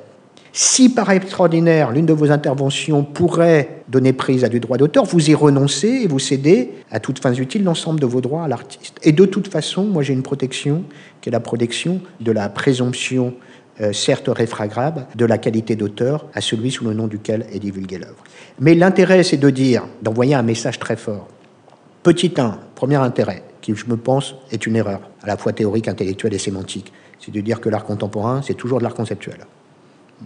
Si 0.56 0.88
par 0.88 1.10
extraordinaire, 1.10 1.90
l'une 1.90 2.06
de 2.06 2.12
vos 2.12 2.30
interventions 2.30 3.02
pourrait 3.02 3.82
donner 3.88 4.12
prise 4.12 4.44
à 4.44 4.48
du 4.48 4.60
droit 4.60 4.76
d'auteur, 4.76 5.04
vous 5.04 5.28
y 5.28 5.34
renoncez 5.34 5.88
et 5.88 6.06
vous 6.06 6.20
cédez 6.20 6.70
à 6.92 7.00
toutes 7.00 7.18
fins 7.18 7.34
utiles 7.34 7.64
l'ensemble 7.64 7.98
de 7.98 8.06
vos 8.06 8.20
droits 8.20 8.44
à 8.44 8.46
l'artiste. 8.46 9.00
Et 9.02 9.10
de 9.10 9.24
toute 9.24 9.48
façon, 9.48 9.82
moi 9.82 10.04
j'ai 10.04 10.12
une 10.12 10.22
protection 10.22 10.84
qui 11.20 11.28
est 11.28 11.32
la 11.32 11.40
protection 11.40 12.00
de 12.20 12.30
la 12.30 12.48
présomption, 12.48 13.34
euh, 13.80 13.92
certes 13.92 14.28
réfragable, 14.28 15.08
de 15.16 15.24
la 15.24 15.38
qualité 15.38 15.74
d'auteur 15.74 16.26
à 16.34 16.40
celui 16.40 16.70
sous 16.70 16.84
le 16.84 16.94
nom 16.94 17.08
duquel 17.08 17.46
est 17.52 17.58
divulguée 17.58 17.98
l'œuvre. 17.98 18.22
Mais 18.60 18.76
l'intérêt, 18.76 19.24
c'est 19.24 19.38
de 19.38 19.50
dire, 19.50 19.82
d'envoyer 20.02 20.36
un 20.36 20.42
message 20.42 20.78
très 20.78 20.94
fort. 20.94 21.26
Petit 22.04 22.32
1, 22.36 22.60
premier 22.76 22.94
intérêt, 22.94 23.42
qui 23.60 23.74
je 23.74 23.86
me 23.86 23.96
pense 23.96 24.36
est 24.52 24.64
une 24.68 24.76
erreur, 24.76 25.00
à 25.20 25.26
la 25.26 25.36
fois 25.36 25.52
théorique, 25.52 25.88
intellectuelle 25.88 26.34
et 26.34 26.38
sémantique, 26.38 26.92
c'est 27.18 27.32
de 27.32 27.40
dire 27.40 27.60
que 27.60 27.68
l'art 27.68 27.84
contemporain, 27.84 28.40
c'est 28.40 28.54
toujours 28.54 28.78
de 28.78 28.84
l'art 28.84 28.94
conceptuel. 28.94 29.38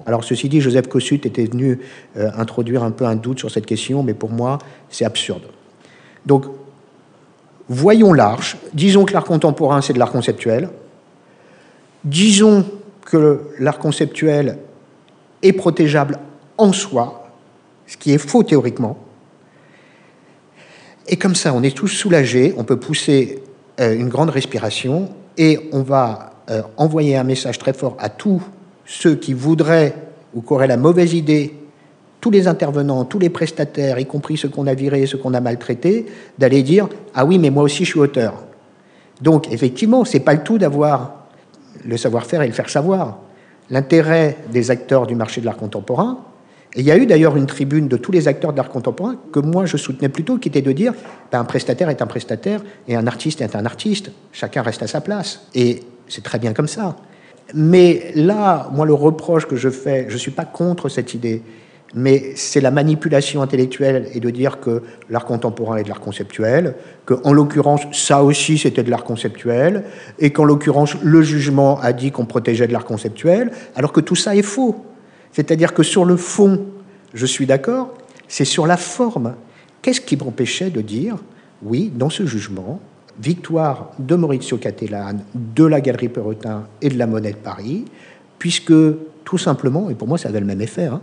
Alors 0.06 0.24
ceci 0.24 0.48
dit, 0.48 0.60
Joseph 0.60 0.88
Kossuth 0.88 1.26
était 1.26 1.44
venu 1.44 1.80
euh, 2.16 2.30
introduire 2.36 2.82
un 2.82 2.90
peu 2.90 3.04
un 3.04 3.16
doute 3.16 3.38
sur 3.38 3.50
cette 3.50 3.66
question, 3.66 4.02
mais 4.02 4.14
pour 4.14 4.30
moi, 4.30 4.58
c'est 4.90 5.04
absurde. 5.04 5.42
Donc, 6.26 6.44
voyons 7.68 8.12
large, 8.12 8.56
disons 8.74 9.04
que 9.04 9.12
l'art 9.12 9.24
contemporain, 9.24 9.80
c'est 9.80 9.92
de 9.92 9.98
l'art 9.98 10.12
conceptuel, 10.12 10.68
disons 12.04 12.64
que 13.04 13.40
l'art 13.58 13.78
conceptuel 13.78 14.58
est 15.42 15.52
protégeable 15.52 16.18
en 16.58 16.72
soi, 16.72 17.30
ce 17.86 17.96
qui 17.96 18.12
est 18.12 18.18
faux 18.18 18.42
théoriquement, 18.42 18.98
et 21.08 21.16
comme 21.16 21.34
ça, 21.34 21.54
on 21.54 21.62
est 21.62 21.74
tous 21.74 21.88
soulagés, 21.88 22.54
on 22.58 22.64
peut 22.64 22.78
pousser 22.78 23.42
euh, 23.80 23.94
une 23.94 24.08
grande 24.08 24.28
respiration, 24.28 25.08
et 25.38 25.70
on 25.72 25.82
va 25.82 26.32
euh, 26.50 26.62
envoyer 26.76 27.16
un 27.16 27.24
message 27.24 27.58
très 27.58 27.72
fort 27.72 27.96
à 27.98 28.10
tous 28.10 28.42
ceux 28.88 29.14
qui 29.14 29.34
voudraient 29.34 29.94
ou 30.34 30.40
qui 30.40 30.52
auraient 30.52 30.66
la 30.66 30.78
mauvaise 30.78 31.12
idée, 31.12 31.54
tous 32.20 32.30
les 32.30 32.48
intervenants, 32.48 33.04
tous 33.04 33.18
les 33.18 33.28
prestataires, 33.28 33.98
y 33.98 34.06
compris 34.06 34.36
ceux 34.36 34.48
qu'on 34.48 34.66
a 34.66 34.74
virés, 34.74 35.06
ceux 35.06 35.18
qu'on 35.18 35.34
a 35.34 35.40
maltraités, 35.40 36.06
d'aller 36.38 36.62
dire 36.62 36.88
Ah 37.14 37.24
oui, 37.24 37.38
mais 37.38 37.50
moi 37.50 37.62
aussi 37.62 37.84
je 37.84 37.90
suis 37.90 38.00
auteur. 38.00 38.44
Donc, 39.20 39.52
effectivement, 39.52 40.04
ce 40.04 40.14
n'est 40.14 40.24
pas 40.24 40.34
le 40.34 40.42
tout 40.42 40.58
d'avoir 40.58 41.26
le 41.84 41.96
savoir-faire 41.96 42.42
et 42.42 42.48
le 42.48 42.52
faire 42.52 42.70
savoir. 42.70 43.18
L'intérêt 43.70 44.38
des 44.50 44.70
acteurs 44.70 45.06
du 45.06 45.14
marché 45.14 45.40
de 45.42 45.46
l'art 45.46 45.56
contemporain, 45.56 46.20
et 46.74 46.80
il 46.80 46.86
y 46.86 46.90
a 46.90 46.96
eu 46.96 47.06
d'ailleurs 47.06 47.36
une 47.36 47.46
tribune 47.46 47.88
de 47.88 47.96
tous 47.96 48.12
les 48.12 48.26
acteurs 48.26 48.52
de 48.52 48.56
l'art 48.56 48.70
contemporain 48.70 49.16
que 49.32 49.40
moi 49.40 49.66
je 49.66 49.76
soutenais 49.76 50.08
plutôt, 50.08 50.38
qui 50.38 50.48
était 50.48 50.62
de 50.62 50.72
dire 50.72 50.94
ben, 51.30 51.40
un 51.40 51.44
prestataire 51.44 51.90
est 51.90 52.00
un 52.00 52.06
prestataire 52.06 52.62
et 52.88 52.96
un 52.96 53.06
artiste 53.06 53.42
est 53.42 53.54
un 53.54 53.66
artiste. 53.66 54.10
Chacun 54.32 54.62
reste 54.62 54.82
à 54.82 54.86
sa 54.86 55.02
place. 55.02 55.46
Et 55.54 55.82
c'est 56.08 56.24
très 56.24 56.38
bien 56.38 56.54
comme 56.54 56.68
ça. 56.68 56.96
Mais 57.54 58.12
là, 58.14 58.68
moi, 58.72 58.84
le 58.84 58.94
reproche 58.94 59.46
que 59.46 59.56
je 59.56 59.70
fais, 59.70 60.06
je 60.08 60.14
ne 60.14 60.18
suis 60.18 60.30
pas 60.30 60.44
contre 60.44 60.88
cette 60.88 61.14
idée, 61.14 61.42
mais 61.94 62.32
c'est 62.34 62.60
la 62.60 62.70
manipulation 62.70 63.40
intellectuelle 63.40 64.08
et 64.12 64.20
de 64.20 64.28
dire 64.28 64.60
que 64.60 64.82
l'art 65.08 65.24
contemporain 65.24 65.78
est 65.78 65.84
de 65.84 65.88
l'art 65.88 66.00
conceptuel, 66.00 66.74
qu'en 67.06 67.32
l'occurrence, 67.32 67.82
ça 67.92 68.22
aussi 68.22 68.58
c'était 68.58 68.82
de 68.82 68.90
l'art 68.90 69.04
conceptuel, 69.04 69.84
et 70.18 70.30
qu'en 70.30 70.44
l'occurrence, 70.44 70.96
le 71.02 71.22
jugement 71.22 71.80
a 71.80 71.94
dit 71.94 72.10
qu'on 72.10 72.26
protégeait 72.26 72.66
de 72.66 72.72
l'art 72.72 72.84
conceptuel, 72.84 73.50
alors 73.74 73.92
que 73.92 74.00
tout 74.00 74.16
ça 74.16 74.36
est 74.36 74.42
faux. 74.42 74.84
C'est-à-dire 75.32 75.72
que 75.72 75.82
sur 75.82 76.04
le 76.04 76.16
fond, 76.16 76.66
je 77.14 77.24
suis 77.24 77.46
d'accord, 77.46 77.94
c'est 78.28 78.44
sur 78.44 78.66
la 78.66 78.76
forme. 78.76 79.34
Qu'est-ce 79.80 80.02
qui 80.02 80.16
m'empêchait 80.16 80.68
de 80.68 80.82
dire, 80.82 81.16
oui, 81.62 81.90
dans 81.94 82.10
ce 82.10 82.26
jugement, 82.26 82.80
victoire 83.20 83.92
de 83.98 84.14
Maurizio 84.14 84.56
Cattelan, 84.58 85.16
de 85.34 85.64
la 85.64 85.80
Galerie 85.80 86.08
Perrotin 86.08 86.66
et 86.80 86.88
de 86.88 86.98
la 86.98 87.06
Monnaie 87.06 87.32
de 87.32 87.36
Paris, 87.36 87.84
puisque 88.38 88.72
tout 89.24 89.38
simplement, 89.38 89.90
et 89.90 89.94
pour 89.94 90.08
moi 90.08 90.18
ça 90.18 90.28
avait 90.28 90.40
le 90.40 90.46
même 90.46 90.60
effet, 90.60 90.86
hein, 90.86 91.00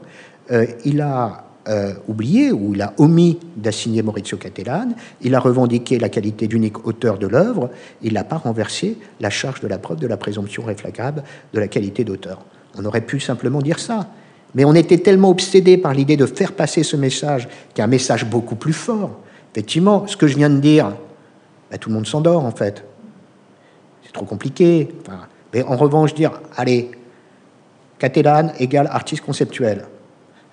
euh, 0.52 0.66
il 0.86 1.02
a 1.02 1.46
euh, 1.68 1.94
oublié 2.08 2.52
ou 2.52 2.76
il 2.76 2.82
a 2.82 2.94
omis 2.98 3.40
d'assigner 3.56 4.04
Maurizio 4.04 4.38
Cattelan, 4.38 4.90
il 5.22 5.34
a 5.34 5.40
revendiqué 5.40 5.98
la 5.98 6.10
qualité 6.10 6.48
d'unique 6.48 6.86
auteur 6.88 7.18
de 7.18 7.28
l'œuvre, 7.28 7.72
il 8.04 8.14
n'a 8.14 8.24
pas 8.24 8.38
renversé 8.38 8.98
la 9.20 9.30
charge 9.30 9.62
de 9.62 9.68
la 9.68 9.78
preuve 9.78 10.00
de 10.00 10.08
la 10.08 10.18
présomption 10.18 10.64
réfragable 10.64 11.24
de 11.54 11.60
la 11.60 11.68
qualité 11.68 12.04
d'auteur. 12.04 12.40
On 12.78 12.86
aurait 12.86 13.02
pu 13.02 13.20
simplement 13.20 13.62
dire 13.62 13.80
ça. 13.80 14.10
Mais 14.54 14.64
on 14.64 14.74
était 14.74 15.00
tellement 15.00 15.30
obsédé 15.30 15.78
par 15.78 15.94
l'idée 15.94 16.18
de 16.18 16.26
faire 16.26 16.54
passer 16.54 16.84
ce 16.84 16.96
message, 16.96 17.48
qui 17.74 17.82
est 17.82 17.84
un 17.84 17.88
message 17.88 18.26
beaucoup 18.26 18.56
plus 18.56 18.74
fort. 18.74 19.20
Effectivement, 19.52 20.08
ce 20.08 20.16
que 20.16 20.28
je 20.28 20.38
viens 20.38 20.50
de 20.50 20.60
dire, 20.60 20.94
ben, 21.72 21.78
tout 21.78 21.90
le 21.90 21.96
monde 21.96 22.08
s'endort 22.08 22.46
en 22.46 22.52
fait. 22.52 22.84
C'est 24.04 24.14
trop 24.14 24.26
compliqué. 24.26 24.90
mais 25.54 25.64
en 25.64 25.76
revanche, 25.78 26.14
dire, 26.14 26.42
allez, 26.56 26.92
Catalan 27.98 28.50
égale 28.60 28.88
artiste 28.92 29.24
conceptuel. 29.24 29.86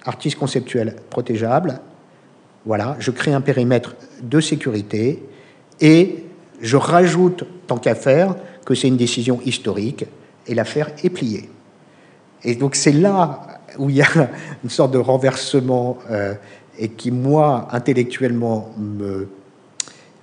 Artiste 0.04 0.38
conceptuel 0.38 0.96
protégeable. 1.10 1.80
Voilà, 2.64 2.96
je 2.98 3.10
crée 3.10 3.32
un 3.32 3.40
périmètre 3.40 3.94
de 4.22 4.40
sécurité 4.40 5.22
et 5.80 6.24
je 6.60 6.76
rajoute, 6.76 7.44
tant 7.66 7.76
qu'à 7.76 7.94
faire, 7.94 8.36
que 8.64 8.74
c'est 8.74 8.88
une 8.88 8.96
décision 8.96 9.40
historique 9.44 10.06
et 10.46 10.54
l'affaire 10.54 10.90
est 11.02 11.10
pliée. 11.10 11.50
Et 12.44 12.54
donc 12.54 12.76
c'est 12.76 12.92
là 12.92 13.60
où 13.78 13.90
il 13.90 13.96
y 13.96 14.02
a 14.02 14.28
une 14.62 14.70
sorte 14.70 14.92
de 14.92 14.98
renversement 14.98 15.98
euh, 16.10 16.34
et 16.78 16.88
qui, 16.88 17.10
moi, 17.10 17.68
intellectuellement, 17.72 18.70
me, 18.78 19.28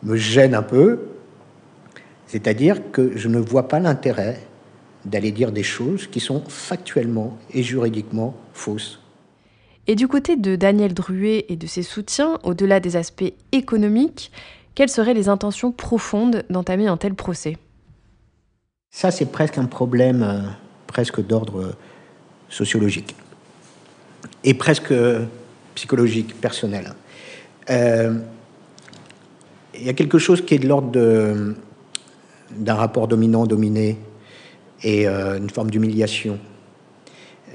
me 0.03 0.15
gêne 0.15 0.55
un 0.55 0.61
peu, 0.61 0.99
c'est-à-dire 2.27 2.91
que 2.91 3.17
je 3.17 3.27
ne 3.27 3.39
vois 3.39 3.67
pas 3.67 3.79
l'intérêt 3.79 4.39
d'aller 5.05 5.31
dire 5.31 5.51
des 5.51 5.63
choses 5.63 6.07
qui 6.07 6.19
sont 6.19 6.43
factuellement 6.47 7.37
et 7.53 7.63
juridiquement 7.63 8.35
fausses. 8.53 9.01
Et 9.87 9.95
du 9.95 10.07
côté 10.07 10.35
de 10.35 10.55
Daniel 10.55 10.93
Druet 10.93 11.45
et 11.49 11.55
de 11.55 11.65
ses 11.65 11.83
soutiens, 11.83 12.37
au-delà 12.43 12.79
des 12.79 12.95
aspects 12.95 13.33
économiques, 13.51 14.31
quelles 14.75 14.89
seraient 14.89 15.13
les 15.13 15.29
intentions 15.29 15.71
profondes 15.71 16.43
d'entamer 16.49 16.87
un 16.87 16.97
tel 16.97 17.15
procès? 17.15 17.57
Ça, 18.91 19.11
c'est 19.11 19.25
presque 19.25 19.57
un 19.57 19.65
problème 19.65 20.23
euh, 20.23 20.41
presque 20.87 21.25
d'ordre 21.25 21.75
sociologique 22.49 23.15
et 24.43 24.53
presque 24.53 24.93
psychologique, 25.75 26.39
personnel. 26.39 26.93
Euh, 27.69 28.19
il 29.79 29.85
y 29.85 29.89
a 29.89 29.93
quelque 29.93 30.17
chose 30.17 30.45
qui 30.45 30.55
est 30.55 30.59
de 30.59 30.67
l'ordre 30.67 30.91
d'un 32.51 32.73
rapport 32.73 33.07
dominant-dominé 33.07 33.97
et 34.83 35.07
euh, 35.07 35.37
une 35.37 35.49
forme 35.49 35.71
d'humiliation. 35.71 36.39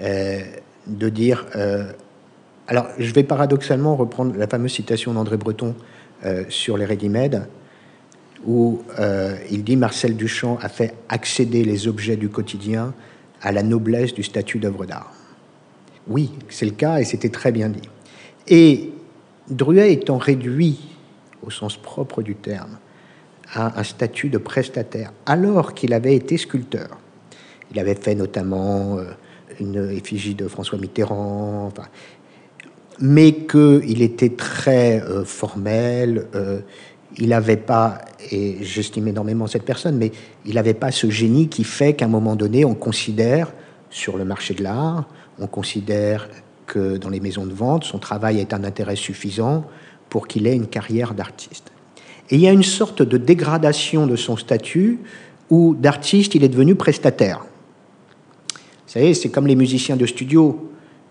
Euh, 0.01 0.41
de 0.87 1.09
dire. 1.09 1.47
alors, 2.69 2.89
je 2.99 3.11
vais 3.15 3.23
paradoxalement 3.23 3.97
reprendre 3.97 4.37
la 4.37 4.47
fameuse 4.47 4.73
citation 4.73 5.15
d'André 5.15 5.39
Breton 5.39 5.75
sur 6.51 6.77
les 6.77 6.85
ready-made, 6.85 7.49
où 8.45 8.83
il 9.51 9.65
dit 9.65 9.77
Marcel 9.77 10.15
Duchamp 10.15 10.59
a 10.61 10.69
fait 10.69 10.93
accéder 11.09 11.65
les 11.65 11.89
objets 11.89 12.17
du 12.17 12.29
quotidien 12.29 12.93
à 13.41 13.51
la 13.51 13.63
noblesse 13.63 14.13
du 14.13 14.23
statut 14.23 14.59
d'œuvre 14.59 14.85
d'art. 14.85 15.15
Oui, 16.07 16.31
c'est 16.51 16.67
le 16.67 16.73
cas 16.73 16.99
et 16.99 17.05
c'était 17.05 17.31
très 17.31 17.53
bien 17.53 17.71
dit. 17.71 17.89
Et 18.49 18.91
Druet 19.49 19.93
étant 19.93 20.19
réduit, 20.19 20.81
au 21.47 21.51
sens 21.51 21.77
propre 21.77 22.23
du 22.23 22.35
terme, 22.35 22.79
à 23.53 23.79
un 23.79 23.85
statut 23.85 24.29
de 24.29 24.39
prestataire, 24.39 25.13
alors 25.27 25.75
qu'il 25.75 25.93
avait 25.93 26.15
été 26.15 26.37
sculpteur. 26.37 26.99
Il 27.73 27.79
avait 27.79 27.95
fait 27.95 28.15
notamment 28.15 28.99
euh, 28.99 29.05
une 29.61 29.91
effigie 29.91 30.35
de 30.35 30.49
François 30.49 30.79
Mitterrand, 30.79 31.73
mais 33.01 33.33
qu'il 33.33 34.03
était 34.03 34.31
très 34.31 35.03
euh, 35.03 35.25
formel, 35.25 36.27
euh, 36.35 36.61
il 37.17 37.29
n'avait 37.29 37.57
pas, 37.57 37.99
et 38.31 38.59
j'estime 38.63 39.09
énormément 39.09 39.47
cette 39.47 39.65
personne, 39.65 39.97
mais 39.97 40.11
il 40.45 40.55
n'avait 40.55 40.75
pas 40.75 40.91
ce 40.91 41.11
génie 41.11 41.49
qui 41.49 41.65
fait 41.65 41.95
qu'à 41.95 42.07
un 42.07 42.09
moment 42.09 42.37
donné, 42.37 42.65
on 42.65 42.75
considère 42.75 43.53
sur 43.91 44.17
le 44.17 44.25
marché 44.25 44.55
de 44.55 44.63
l'art, 44.63 45.05
on 45.39 45.47
considère 45.47 46.29
que 46.67 46.97
dans 46.97 47.11
les 47.11 47.21
maisons 47.21 47.47
de 47.47 47.53
vente, 47.53 47.85
son 47.85 47.99
travail 47.99 48.41
est 48.41 48.53
un 48.55 48.65
intérêt 48.65 48.97
suffisant 48.97 49.65
pour 50.09 50.29
qu'il 50.29 50.47
ait 50.47 50.55
une 50.55 50.67
carrière 50.67 51.15
d'artiste. 51.15 51.73
Et 52.31 52.37
il 52.37 52.41
y 52.41 52.49
a 52.49 52.53
une 52.53 52.63
sorte 52.63 53.03
de 53.03 53.17
dégradation 53.19 54.07
de 54.07 54.17
son 54.17 54.37
statut 54.37 55.01
où 55.51 55.75
d'artiste, 55.75 56.35
il 56.35 56.45
est 56.45 56.49
devenu 56.49 56.75
prestataire. 56.75 57.45
Vous 58.55 59.01
savez, 59.01 59.15
c'est 59.15 59.29
comme 59.29 59.47
les 59.47 59.57
musiciens 59.57 59.97
de 59.97 60.07
studio. 60.07 60.71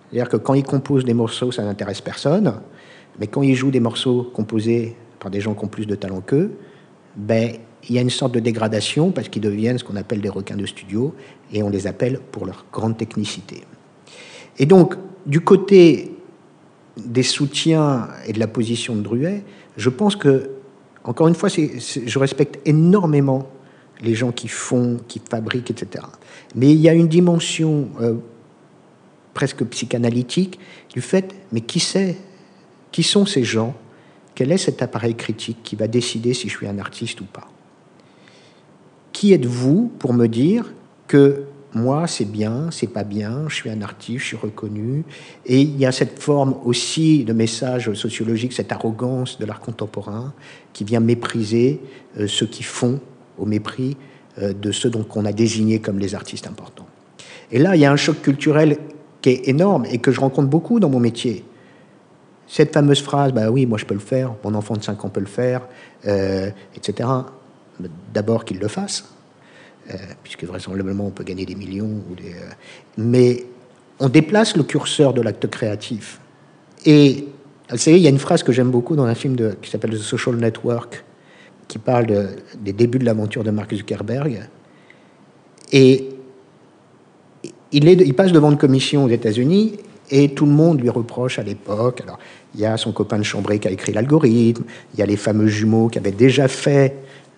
C'est-à-dire 0.09 0.29
que 0.29 0.37
quand 0.37 0.53
ils 0.53 0.63
composent 0.63 1.05
des 1.05 1.13
morceaux, 1.13 1.51
ça 1.51 1.63
n'intéresse 1.63 2.01
personne. 2.01 2.53
Mais 3.19 3.27
quand 3.27 3.43
ils 3.43 3.55
jouent 3.55 3.71
des 3.71 3.79
morceaux 3.79 4.31
composés 4.33 4.95
par 5.19 5.29
des 5.29 5.41
gens 5.41 5.53
qui 5.53 5.63
ont 5.63 5.67
plus 5.67 5.85
de 5.85 5.95
talent 5.95 6.21
qu'eux, 6.21 6.51
ben, 7.15 7.53
il 7.87 7.95
y 7.95 7.97
a 7.97 8.01
une 8.01 8.09
sorte 8.09 8.33
de 8.33 8.39
dégradation 8.39 9.11
parce 9.11 9.29
qu'ils 9.29 9.41
deviennent 9.41 9.77
ce 9.77 9.83
qu'on 9.83 9.95
appelle 9.95 10.21
des 10.21 10.29
requins 10.29 10.55
de 10.55 10.65
studio 10.65 11.13
et 11.51 11.61
on 11.61 11.69
les 11.69 11.85
appelle 11.85 12.19
pour 12.31 12.45
leur 12.45 12.65
grande 12.71 12.97
technicité. 12.97 13.63
Et 14.57 14.65
donc, 14.65 14.95
du 15.25 15.41
côté 15.41 16.12
des 16.97 17.23
soutiens 17.23 18.07
et 18.27 18.33
de 18.33 18.39
la 18.39 18.47
position 18.47 18.95
de 18.95 19.01
Druet, 19.01 19.43
je 19.77 19.89
pense 19.89 20.15
que, 20.15 20.51
encore 21.03 21.27
une 21.27 21.35
fois, 21.35 21.49
je 21.49 22.19
respecte 22.19 22.59
énormément 22.65 23.47
les 24.01 24.15
gens 24.15 24.31
qui 24.31 24.47
font, 24.47 24.99
qui 25.07 25.21
fabriquent, 25.27 25.71
etc. 25.71 26.05
Mais 26.55 26.71
il 26.71 26.79
y 26.79 26.89
a 26.89 26.93
une 26.93 27.07
dimension 27.07 27.89
euh, 28.01 28.15
presque 29.33 29.63
psychanalytique 29.65 30.59
du 30.93 31.01
fait, 31.01 31.33
mais 31.51 31.61
qui 31.61 31.79
sait, 31.79 32.17
qui 32.91 33.03
sont 33.03 33.25
ces 33.25 33.43
gens? 33.43 33.75
Quel 34.35 34.51
est 34.51 34.57
cet 34.57 34.81
appareil 34.81 35.15
critique 35.15 35.59
qui 35.63 35.75
va 35.75 35.87
décider 35.87 36.33
si 36.33 36.49
je 36.49 36.57
suis 36.57 36.67
un 36.67 36.79
artiste 36.79 37.21
ou 37.21 37.25
pas? 37.25 37.47
Qui 39.11 39.33
êtes-vous 39.33 39.91
pour 39.99 40.13
me 40.13 40.27
dire 40.27 40.73
que 41.07 41.43
moi, 41.76 42.05
c'est 42.07 42.30
bien, 42.30 42.69
c'est 42.71 42.88
pas 42.88 43.03
bien, 43.03 43.45
je 43.47 43.55
suis 43.55 43.69
un 43.69 43.82
artiste, 43.82 44.19
je 44.19 44.26
suis 44.28 44.38
reconnu. 44.38 45.03
Et 45.45 45.61
il 45.61 45.78
y 45.78 45.86
a 45.86 45.91
cette 45.91 46.19
forme 46.19 46.55
aussi 46.63 47.24
de 47.24 47.34
message 47.34 47.91
sociologique, 47.93 48.53
cette 48.53 48.71
arrogance 48.71 49.39
de 49.39 49.45
l'art 49.45 49.59
contemporain 49.59 50.34
qui 50.71 50.84
vient 50.84 50.99
mépriser 50.99 51.82
euh, 52.19 52.28
ceux 52.28 52.45
qui 52.45 52.63
font 52.63 52.99
au 53.39 53.45
mépris 53.45 53.97
euh, 54.39 54.53
de 54.53 54.71
ceux 54.71 54.89
dont 54.89 55.05
on 55.15 55.26
a 55.26 55.32
désigné 55.32 55.80
comme 55.80 55.97
les 55.97 56.13
artistes 56.13 56.47
importants. 56.47 56.88
Et 57.51 57.59
là, 57.59 57.76
il 57.76 57.82
y 57.82 57.86
a 57.86 57.91
un 57.91 57.97
choc 57.97 58.21
culturel 58.21 58.78
qui 59.21 59.30
est 59.30 59.47
énorme 59.47 59.86
et 59.89 59.97
que 59.97 60.11
je 60.11 60.19
rencontre 60.19 60.49
beaucoup 60.49 60.80
dans 60.80 60.89
mon 60.89 60.99
métier. 60.99 61.43
Cette 62.47 62.74
fameuse 62.74 63.01
phrase, 63.01 63.32
bah 63.32 63.49
oui, 63.49 63.65
moi 63.65 63.78
je 63.80 63.86
peux 63.86 63.93
le 63.93 63.99
faire, 63.99 64.36
mon 64.43 64.53
enfant 64.53 64.76
de 64.76 64.84
5 64.84 65.05
ans 65.05 65.09
peut 65.09 65.21
le 65.21 65.26
faire, 65.26 65.61
euh, 66.05 66.51
etc. 66.76 67.09
D'abord 68.13 68.45
qu'il 68.45 68.59
le 68.59 68.67
fasse, 68.67 69.05
puisque 70.23 70.43
vraisemblablement 70.45 71.07
on 71.07 71.11
peut 71.11 71.23
gagner 71.23 71.45
des 71.45 71.55
millions. 71.55 72.01
Euh, 72.19 72.49
mais 72.97 73.45
on 73.99 74.09
déplace 74.09 74.55
le 74.55 74.63
curseur 74.63 75.13
de 75.13 75.21
l'acte 75.21 75.47
créatif. 75.47 76.19
Et 76.86 77.25
vous 77.69 77.77
savez, 77.77 77.97
il 77.97 78.03
y 78.03 78.07
a 78.07 78.09
une 78.09 78.19
phrase 78.19 78.43
que 78.43 78.51
j'aime 78.51 78.71
beaucoup 78.71 78.95
dans 78.95 79.05
un 79.05 79.15
film 79.15 79.36
qui 79.61 79.69
s'appelle 79.69 79.91
The 79.91 80.01
Social 80.01 80.36
Network, 80.36 81.03
qui 81.67 81.79
parle 81.79 82.05
de, 82.05 82.27
des 82.59 82.73
débuts 82.73 82.99
de 82.99 83.05
l'aventure 83.05 83.43
de 83.43 83.51
Mark 83.51 83.73
Zuckerberg. 83.73 84.47
Et 85.71 86.09
il, 87.71 88.13
passe 88.13 88.31
devant 88.31 88.51
une 88.51 88.57
commission 88.57 89.05
aux 89.05 89.09
États-Unis 89.09 89.77
et 90.11 90.29
tout 90.29 90.45
le 90.45 90.51
monde 90.51 90.81
lui 90.81 90.89
reproche 90.89 91.39
à 91.39 91.43
l'époque. 91.43 92.01
Alors, 92.01 92.19
il 92.53 92.61
y 92.61 92.65
a 92.65 92.77
son 92.77 92.91
copain 92.91 93.17
de 93.17 93.23
chambrée 93.23 93.57
qui 93.57 93.67
a 93.67 93.71
écrit 93.71 93.93
l'algorithme, 93.93 94.63
il 94.93 94.99
y 94.99 95.03
a 95.03 95.05
les 95.05 95.17
fameux 95.17 95.47
jumeaux 95.47 95.88
qui 95.88 95.97
avaient 95.97 96.11
déjà 96.11 96.47
fait 96.47 96.95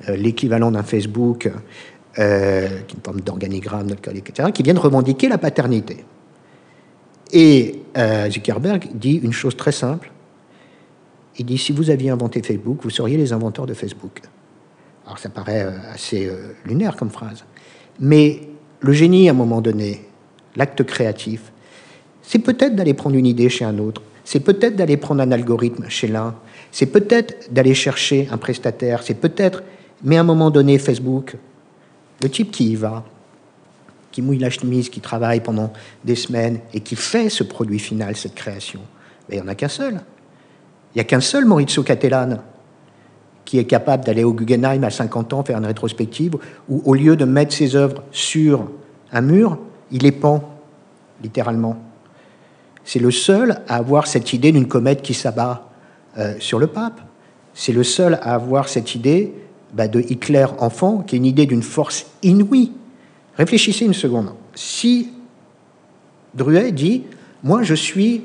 euh, 0.10 0.16
l'équivalent 0.18 0.72
d'un 0.72 0.84
Facebook 0.84 1.50
euh, 2.20 2.68
qui 2.88 2.96
est 2.96 2.98
une 2.98 3.04
forme 3.04 3.22
d'organigramme, 3.22 3.90
etc., 3.90 4.50
qui 4.54 4.64
viennent 4.64 4.78
revendiquer 4.78 5.28
la 5.28 5.38
paternité. 5.38 6.06
Et 7.34 7.82
euh, 7.98 8.30
Zuckerberg 8.30 8.88
dit 8.94 9.20
une 9.22 9.34
chose 9.34 9.58
très 9.58 9.72
simple. 9.72 10.12
Il 11.38 11.46
dit, 11.46 11.58
si 11.58 11.74
vous 11.74 11.90
aviez 11.90 12.12
inventé 12.12 12.42
Facebook, 12.42 12.80
vous 12.84 12.90
seriez 12.90 13.18
les 13.18 13.34
inventeurs 13.34 13.66
de 13.66 13.74
Facebook. 13.74 14.22
Alors 15.06 15.20
ça 15.20 15.30
paraît 15.30 15.64
euh, 15.64 15.94
assez 15.94 16.32
lunaire 16.66 16.96
comme 16.96 17.10
phrase. 17.10 17.44
Mais 18.00 18.42
le 18.80 18.94
génie, 18.94 19.28
à 19.28 19.32
un 19.32 19.36
moment 19.36 19.62
donné, 19.62 20.06
l'acte 20.56 20.84
créatif, 20.84 21.52
c'est 22.22 22.40
peut-être 22.40 22.76
d'aller 22.76 22.94
prendre 22.94 23.16
une 23.16 23.26
idée 23.26 23.50
chez 23.50 23.66
un 23.66 23.78
autre, 23.78 24.02
c'est 24.24 24.40
peut-être 24.40 24.76
d'aller 24.76 24.98
prendre 24.98 25.22
un 25.22 25.32
algorithme 25.32 25.86
chez 25.90 26.08
l'un, 26.08 26.36
c'est 26.72 26.88
peut-être 26.88 27.54
d'aller 27.54 27.74
chercher 27.74 28.28
un 28.32 28.38
prestataire, 28.38 29.04
c'est 29.04 29.14
peut-être, 29.16 29.64
mais 30.04 30.18
à 30.18 30.22
un 30.22 30.24
moment 30.24 30.50
donné, 30.50 30.78
Facebook, 30.80 31.36
le 32.26 32.32
type 32.32 32.50
qui 32.50 32.72
y 32.72 32.76
va, 32.76 33.04
qui 34.12 34.24
mouille 34.24 34.40
la 34.40 34.50
chemise, 34.50 34.90
qui 34.90 35.00
travaille 35.00 35.42
pendant 35.42 35.72
des 36.04 36.16
semaines 36.16 36.60
et 36.74 36.80
qui 36.80 36.96
fait 36.96 37.30
ce 37.30 37.44
produit 37.44 37.78
final, 37.78 38.16
cette 38.16 38.34
création, 38.34 38.80
il 39.30 39.36
n'y 39.36 39.42
en 39.44 39.48
a 39.48 39.54
qu'un 39.54 39.68
seul. 39.68 39.94
Il 39.94 40.98
n'y 40.98 41.02
a 41.02 41.04
qu'un 41.04 41.22
seul 41.22 41.46
Maurizio 41.46 41.84
Cattelan 41.84 42.40
qui 43.44 43.60
est 43.60 43.66
capable 43.66 44.06
d'aller 44.06 44.24
au 44.24 44.34
Guggenheim 44.34 44.84
à 44.84 44.90
50 44.90 45.34
ans 45.34 45.44
faire 45.44 45.60
une 45.60 45.68
rétrospective 45.68 46.36
où, 46.68 46.82
au 46.84 46.96
lieu 46.96 47.16
de 47.16 47.26
mettre 47.26 47.54
ses 47.54 47.76
œuvres 47.76 48.02
sur 48.10 48.72
un 49.12 49.22
mur, 49.22 49.60
il 49.92 50.02
les 50.02 50.12
pend, 50.12 50.58
littéralement. 51.22 51.78
C'est 52.84 52.98
le 52.98 53.12
seul 53.12 53.62
à 53.68 53.76
avoir 53.76 54.08
cette 54.08 54.34
idée 54.34 54.52
d'une 54.52 54.68
comète 54.68 55.04
qui 55.04 55.14
s'abat 55.14 55.70
euh, 56.18 56.34
sur 56.40 56.58
le 56.58 56.66
pape. 56.66 57.02
C'est 57.54 57.72
le 57.72 57.84
seul 57.84 58.16
à 58.16 58.34
avoir 58.34 58.68
cette 58.68 58.96
idée 58.96 59.32
bah, 59.76 59.90
de 59.90 60.00
Hitler 60.00 60.46
enfant, 60.60 61.00
qui 61.00 61.16
est 61.16 61.18
une 61.18 61.26
idée 61.26 61.46
d'une 61.46 61.62
force 61.62 62.08
inouïe. 62.24 62.72
Réfléchissez 63.38 63.86
une 63.86 63.94
seconde. 63.94 64.34
Si 64.56 65.10
Druet 66.34 66.72
dit, 66.72 67.04
moi 67.44 67.62
je 67.62 67.76
suis 67.76 68.24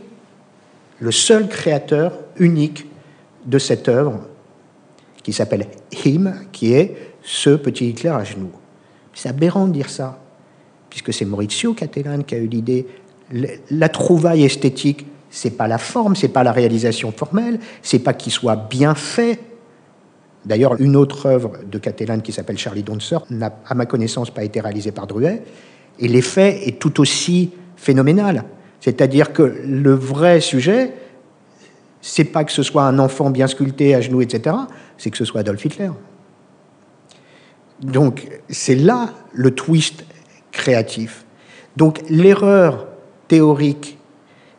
le 1.01 1.11
seul 1.11 1.49
créateur 1.49 2.13
unique 2.39 2.87
de 3.47 3.59
cette 3.59 3.89
œuvre, 3.89 4.21
qui 5.25 5.33
s'appelle 5.33 5.67
Him, 6.05 6.35
qui 6.53 6.73
est 6.73 6.97
ce 7.23 7.51
petit 7.51 7.89
Hitler 7.89 8.11
à 8.11 8.23
genoux. 8.23 8.53
C'est 9.13 9.29
aberrant 9.29 9.67
de 9.67 9.73
dire 9.73 9.91
ça, 9.91 10.21
puisque 10.89 11.13
c'est 11.13 11.25
Maurizio 11.25 11.75
Cattelan 11.75 12.23
qui 12.23 12.35
a 12.37 12.39
eu 12.39 12.47
l'idée. 12.47 12.87
La 13.71 13.89
trouvaille 13.89 14.45
esthétique, 14.45 15.07
c'est 15.31 15.57
pas 15.57 15.69
la 15.69 15.79
forme, 15.79 16.15
c'est 16.15 16.29
pas 16.29 16.45
la 16.45 16.53
réalisation 16.53 17.13
formelle, 17.13 17.59
c'est 17.83 17.99
pas 17.99 18.13
qu'il 18.13 18.33
soit 18.33 18.57
bien 18.57 18.95
fait, 18.95 19.39
D'ailleurs, 20.45 20.81
une 20.81 20.97
autre 20.97 21.27
œuvre 21.27 21.53
de 21.71 21.79
Catalan 21.79 22.21
qui 22.21 22.33
s'appelle 22.33 22.59
Charlie 22.59 22.83
Donser 22.83 23.19
n'a, 23.31 23.53
à 23.67 23.75
ma 23.75 23.87
connaissance, 23.87 24.31
pas 24.31 24.45
été 24.45 24.61
réalisée 24.61 24.93
par 24.93 25.07
Druet. 25.07 25.43
Et 25.99 26.09
l'effet 26.09 26.67
est 26.67 26.79
tout 26.79 27.01
aussi 27.01 27.53
phénoménal. 27.77 28.45
C'est-à-dire 28.81 29.33
que 29.33 29.43
le 29.43 29.93
vrai 29.93 30.41
sujet, 30.41 30.95
c'est 32.01 32.25
pas 32.25 32.45
que 32.45 32.53
ce 32.53 32.63
soit 32.63 32.85
un 32.85 32.99
enfant 32.99 33.31
bien 33.31 33.47
sculpté 33.47 33.95
à 33.95 34.01
genoux, 34.01 34.23
etc., 34.23 34.57
c'est 34.97 35.11
que 35.11 35.19
ce 35.19 35.27
soit 35.27 35.41
Adolf 35.41 35.63
Hitler. 35.65 35.91
Donc, 37.83 38.29
c'est 38.49 38.75
là 38.75 39.11
le 39.33 39.55
twist 39.55 40.05
créatif. 40.53 41.25
Donc 41.77 42.03
l'erreur 42.09 42.87
théorique 43.29 43.99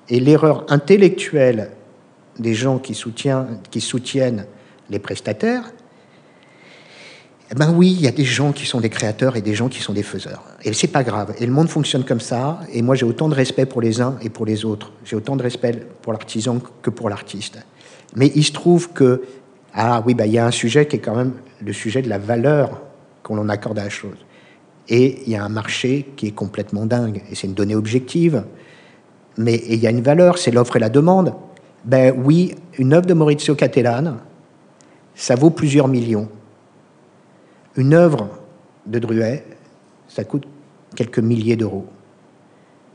et 0.09 0.19
l'erreur 0.19 0.65
intellectuelle 0.69 1.71
des 2.39 2.53
gens 2.53 2.79
qui 2.79 2.99
qui 3.69 3.81
soutiennent 3.81 4.45
les 4.91 4.99
prestataires, 4.99 5.71
eh 7.53 7.55
ben 7.55 7.73
oui, 7.75 7.91
il 7.91 8.01
y 8.01 8.07
a 8.07 8.11
des 8.11 8.23
gens 8.23 8.53
qui 8.53 8.65
sont 8.65 8.79
des 8.79 8.89
créateurs 8.89 9.35
et 9.35 9.41
des 9.41 9.53
gens 9.55 9.67
qui 9.67 9.81
sont 9.81 9.91
des 9.91 10.03
faiseurs. 10.03 10.43
Et 10.63 10.71
c'est 10.71 10.87
pas 10.87 11.03
grave. 11.03 11.33
Et 11.37 11.45
le 11.45 11.51
monde 11.51 11.67
fonctionne 11.67 12.05
comme 12.05 12.21
ça. 12.21 12.61
Et 12.71 12.81
moi, 12.81 12.95
j'ai 12.95 13.05
autant 13.05 13.27
de 13.27 13.35
respect 13.35 13.65
pour 13.65 13.81
les 13.81 13.99
uns 13.99 14.15
et 14.21 14.29
pour 14.29 14.45
les 14.45 14.63
autres. 14.63 14.93
J'ai 15.03 15.17
autant 15.17 15.35
de 15.35 15.43
respect 15.43 15.85
pour 16.01 16.13
l'artisan 16.13 16.59
que 16.81 16.89
pour 16.89 17.09
l'artiste. 17.09 17.59
Mais 18.15 18.31
il 18.35 18.43
se 18.45 18.53
trouve 18.53 18.93
que, 18.93 19.23
ah 19.73 20.01
oui, 20.05 20.13
bah, 20.13 20.27
il 20.27 20.31
y 20.31 20.37
a 20.37 20.45
un 20.45 20.51
sujet 20.51 20.87
qui 20.87 20.95
est 20.95 20.99
quand 20.99 21.15
même 21.15 21.33
le 21.59 21.73
sujet 21.73 22.01
de 22.01 22.07
la 22.07 22.19
valeur 22.19 22.81
qu'on 23.21 23.49
accorde 23.49 23.79
à 23.79 23.83
la 23.83 23.89
chose. 23.89 24.17
Et 24.87 25.21
il 25.25 25.33
y 25.33 25.35
a 25.35 25.43
un 25.43 25.49
marché 25.49 26.07
qui 26.15 26.27
est 26.27 26.31
complètement 26.31 26.85
dingue. 26.85 27.21
Et 27.29 27.35
c'est 27.35 27.47
une 27.47 27.53
donnée 27.53 27.75
objective. 27.75 28.45
Mais 29.37 29.61
il 29.67 29.79
y 29.79 29.87
a 29.87 29.89
une 29.89 30.01
valeur, 30.01 30.37
c'est 30.37 30.51
l'offre 30.51 30.77
et 30.77 30.79
la 30.79 30.89
demande. 30.89 31.33
Ben 31.83 32.13
oui, 32.15 32.55
une 32.77 32.93
œuvre 32.93 33.07
de 33.07 33.13
Maurizio 33.13 33.55
Cattelan, 33.55 34.19
ça 35.21 35.35
vaut 35.35 35.51
plusieurs 35.51 35.87
millions. 35.87 36.27
Une 37.75 37.93
œuvre 37.93 38.27
de 38.87 38.97
Druet, 38.97 39.45
ça 40.07 40.23
coûte 40.23 40.47
quelques 40.95 41.19
milliers 41.19 41.55
d'euros. 41.55 41.85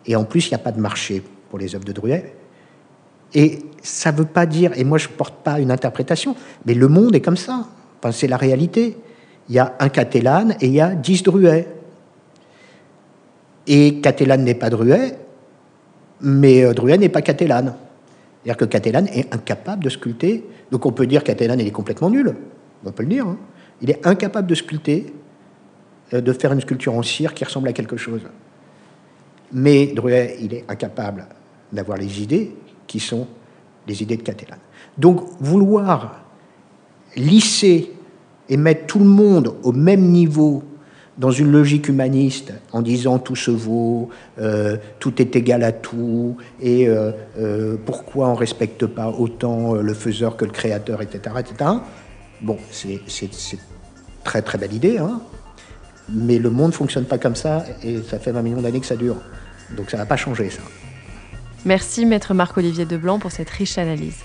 Et 0.07 0.17
en 0.17 0.25
plus, 0.25 0.47
il 0.47 0.51
n'y 0.51 0.57
a 0.57 0.59
pas 0.59 0.73
de 0.73 0.81
marché 0.81 1.23
pour 1.49 1.61
les 1.61 1.77
œuvres 1.77 1.85
de 1.85 1.93
Druet. 1.93 2.35
Et 3.33 3.61
ça 3.81 4.11
ne 4.11 4.17
veut 4.17 4.25
pas 4.25 4.45
dire, 4.45 4.73
et 4.75 4.83
moi 4.83 4.99
je 4.99 5.07
ne 5.07 5.13
porte 5.13 5.37
pas 5.45 5.61
une 5.61 5.71
interprétation, 5.71 6.35
mais 6.65 6.75
le 6.75 6.89
monde 6.89 7.15
est 7.15 7.21
comme 7.21 7.37
ça. 7.37 7.69
Enfin, 8.01 8.11
c'est 8.11 8.27
la 8.27 8.37
réalité. 8.37 8.97
Il 9.49 9.55
y 9.55 9.61
a 9.61 9.77
un 9.79 9.89
Catalan 9.89 10.49
et 10.61 10.67
il 10.67 10.73
y 10.73 10.81
a 10.81 10.97
dix 10.97 11.23
Druet. 11.23 11.69
Et 13.69 14.01
Catalan 14.01 14.39
n'est 14.39 14.55
pas 14.55 14.71
Druet, 14.71 15.17
mais 16.23 16.65
euh, 16.65 16.75
Druet 16.75 16.99
n'est 16.99 17.09
pas 17.09 17.23
Catalan. 17.23 17.77
C'est-à-dire 18.47 18.59
que 18.59 18.65
Catalan 18.67 19.07
est 19.07 19.35
incapable 19.35 19.83
de 19.83 19.89
sculpter. 19.89 20.45
Donc 20.71 20.87
on 20.87 20.93
peut 20.93 21.09
dire 21.09 21.25
que 21.25 21.27
Catalan 21.27 21.59
est 21.59 21.73
complètement 21.73 22.11
nul. 22.11 22.33
On 22.85 22.93
peut 22.93 23.03
le 23.03 23.09
dire. 23.09 23.27
Hein. 23.27 23.39
Il 23.83 23.91
est 23.91 24.07
incapable 24.07 24.47
de 24.47 24.55
sculpter, 24.55 25.13
euh, 26.15 26.21
de 26.21 26.33
faire 26.33 26.53
une 26.53 26.61
sculpture 26.61 26.95
en 26.95 27.03
cire 27.03 27.35
qui 27.35 27.45
ressemble 27.45 27.67
à 27.67 27.73
quelque 27.73 27.97
chose. 27.97 28.21
Mais 29.53 29.89
Druet, 29.89 30.37
il 30.41 30.55
est 30.55 30.65
incapable 30.69 31.27
d'avoir 31.73 31.99
les 31.99 32.23
idées 32.23 32.55
qui 32.87 33.01
sont 33.01 33.27
les 33.89 34.01
idées 34.01 34.17
de 34.17 34.23
Catalan. 34.23 34.59
Donc 34.97 35.25
vouloir 35.41 36.25
lisser 37.17 37.91
et 38.49 38.57
mettre 38.57 38.87
tout 38.87 39.01
le 39.01 39.07
monde 39.07 39.57
au 39.65 39.73
même 39.73 40.03
niveau 40.03 40.63
dans 41.19 41.31
une 41.31 41.51
logique 41.51 41.89
humaniste, 41.89 42.53
en 42.73 42.83
disant 42.83 43.19
tout 43.19 43.37
se 43.37 43.51
vaut, 43.51 44.11
euh, 44.39 44.77
tout 44.99 45.21
est 45.21 45.35
égal 45.35 45.63
à 45.63 45.73
tout, 45.73 46.37
et 46.61 46.89
euh, 46.89 47.77
pourquoi 47.87 48.29
on 48.29 48.33
ne 48.35 48.39
respecte 48.39 48.87
pas 48.87 49.09
autant 49.09 49.75
le 49.75 49.95
faiseur 49.95 50.37
que 50.37 50.45
le 50.45 50.51
créateur, 50.51 51.03
etc., 51.03 51.37
etc., 51.39 51.71
Bon, 52.43 52.59
c'est 52.71 53.01
très 54.25 54.43
très 54.43 54.59
belle 54.59 54.75
idée, 54.75 54.99
hein 54.99 55.23
mais 56.09 56.39
le 56.39 56.51
monde 56.51 56.69
ne 56.69 56.77
fonctionne 56.77 57.05
pas 57.05 57.19
comme 57.19 57.35
ça 57.35 57.65
et 57.83 58.03
ça 58.03 58.19
fait 58.19 58.33
20 58.33 58.43
millions 58.43 58.61
d'années 58.61 58.81
que 58.81 58.87
ça 58.87 58.97
dure. 58.97 59.17
Donc 59.77 59.91
ça 59.91 59.97
ne 59.97 60.03
va 60.03 60.07
pas 60.07 60.17
changer 60.17 60.51
ça. 60.51 60.63
Merci 61.65 62.07
maître 62.07 62.33
Marc-Olivier 62.33 62.85
Deblanc 62.85 63.19
pour 63.19 63.33
cette 63.33 63.51
riche 63.51 63.79
analyse. 63.79 64.19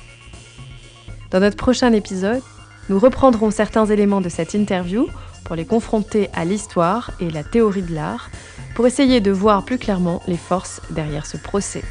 Dans 1.32 1.40
notre 1.40 1.58
prochain 1.58 1.92
épisode, 1.94 2.42
nous 2.90 3.00
reprendrons 3.00 3.52
certains 3.52 3.86
éléments 3.86 4.22
de 4.22 4.30
cette 4.30 4.54
interview 4.54 5.08
pour 5.44 5.56
les 5.56 5.66
confronter 5.66 6.30
à 6.34 6.46
l'histoire 6.46 7.12
et 7.20 7.30
la 7.30 7.44
théorie 7.44 7.82
de 7.82 7.94
l'art, 7.94 8.30
pour 8.76 8.88
essayer 8.88 9.20
de 9.20 9.32
voir 9.32 9.64
plus 9.64 9.78
clairement 9.78 10.22
les 10.28 10.38
forces 10.38 10.82
derrière 10.92 11.26
ce 11.26 11.38
procès. 11.38 11.84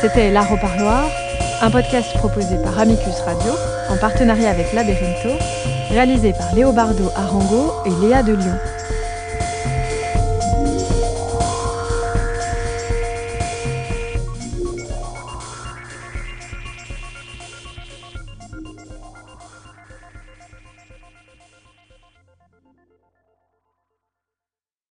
C'était 0.00 0.30
L'Art 0.30 0.52
au 0.52 0.56
Parloir, 0.56 1.08
un 1.60 1.70
podcast 1.70 2.16
proposé 2.16 2.56
par 2.62 2.78
Amicus 2.78 3.18
Radio 3.24 3.52
en 3.90 3.96
partenariat 3.96 4.50
avec 4.50 4.72
Labyrintho, 4.72 5.30
réalisé 5.90 6.32
par 6.32 6.54
Léobardo 6.54 7.10
Arango 7.16 7.72
et 7.84 7.90
Léa 8.00 8.22
de 8.22 8.34
Lyon. 8.34 8.58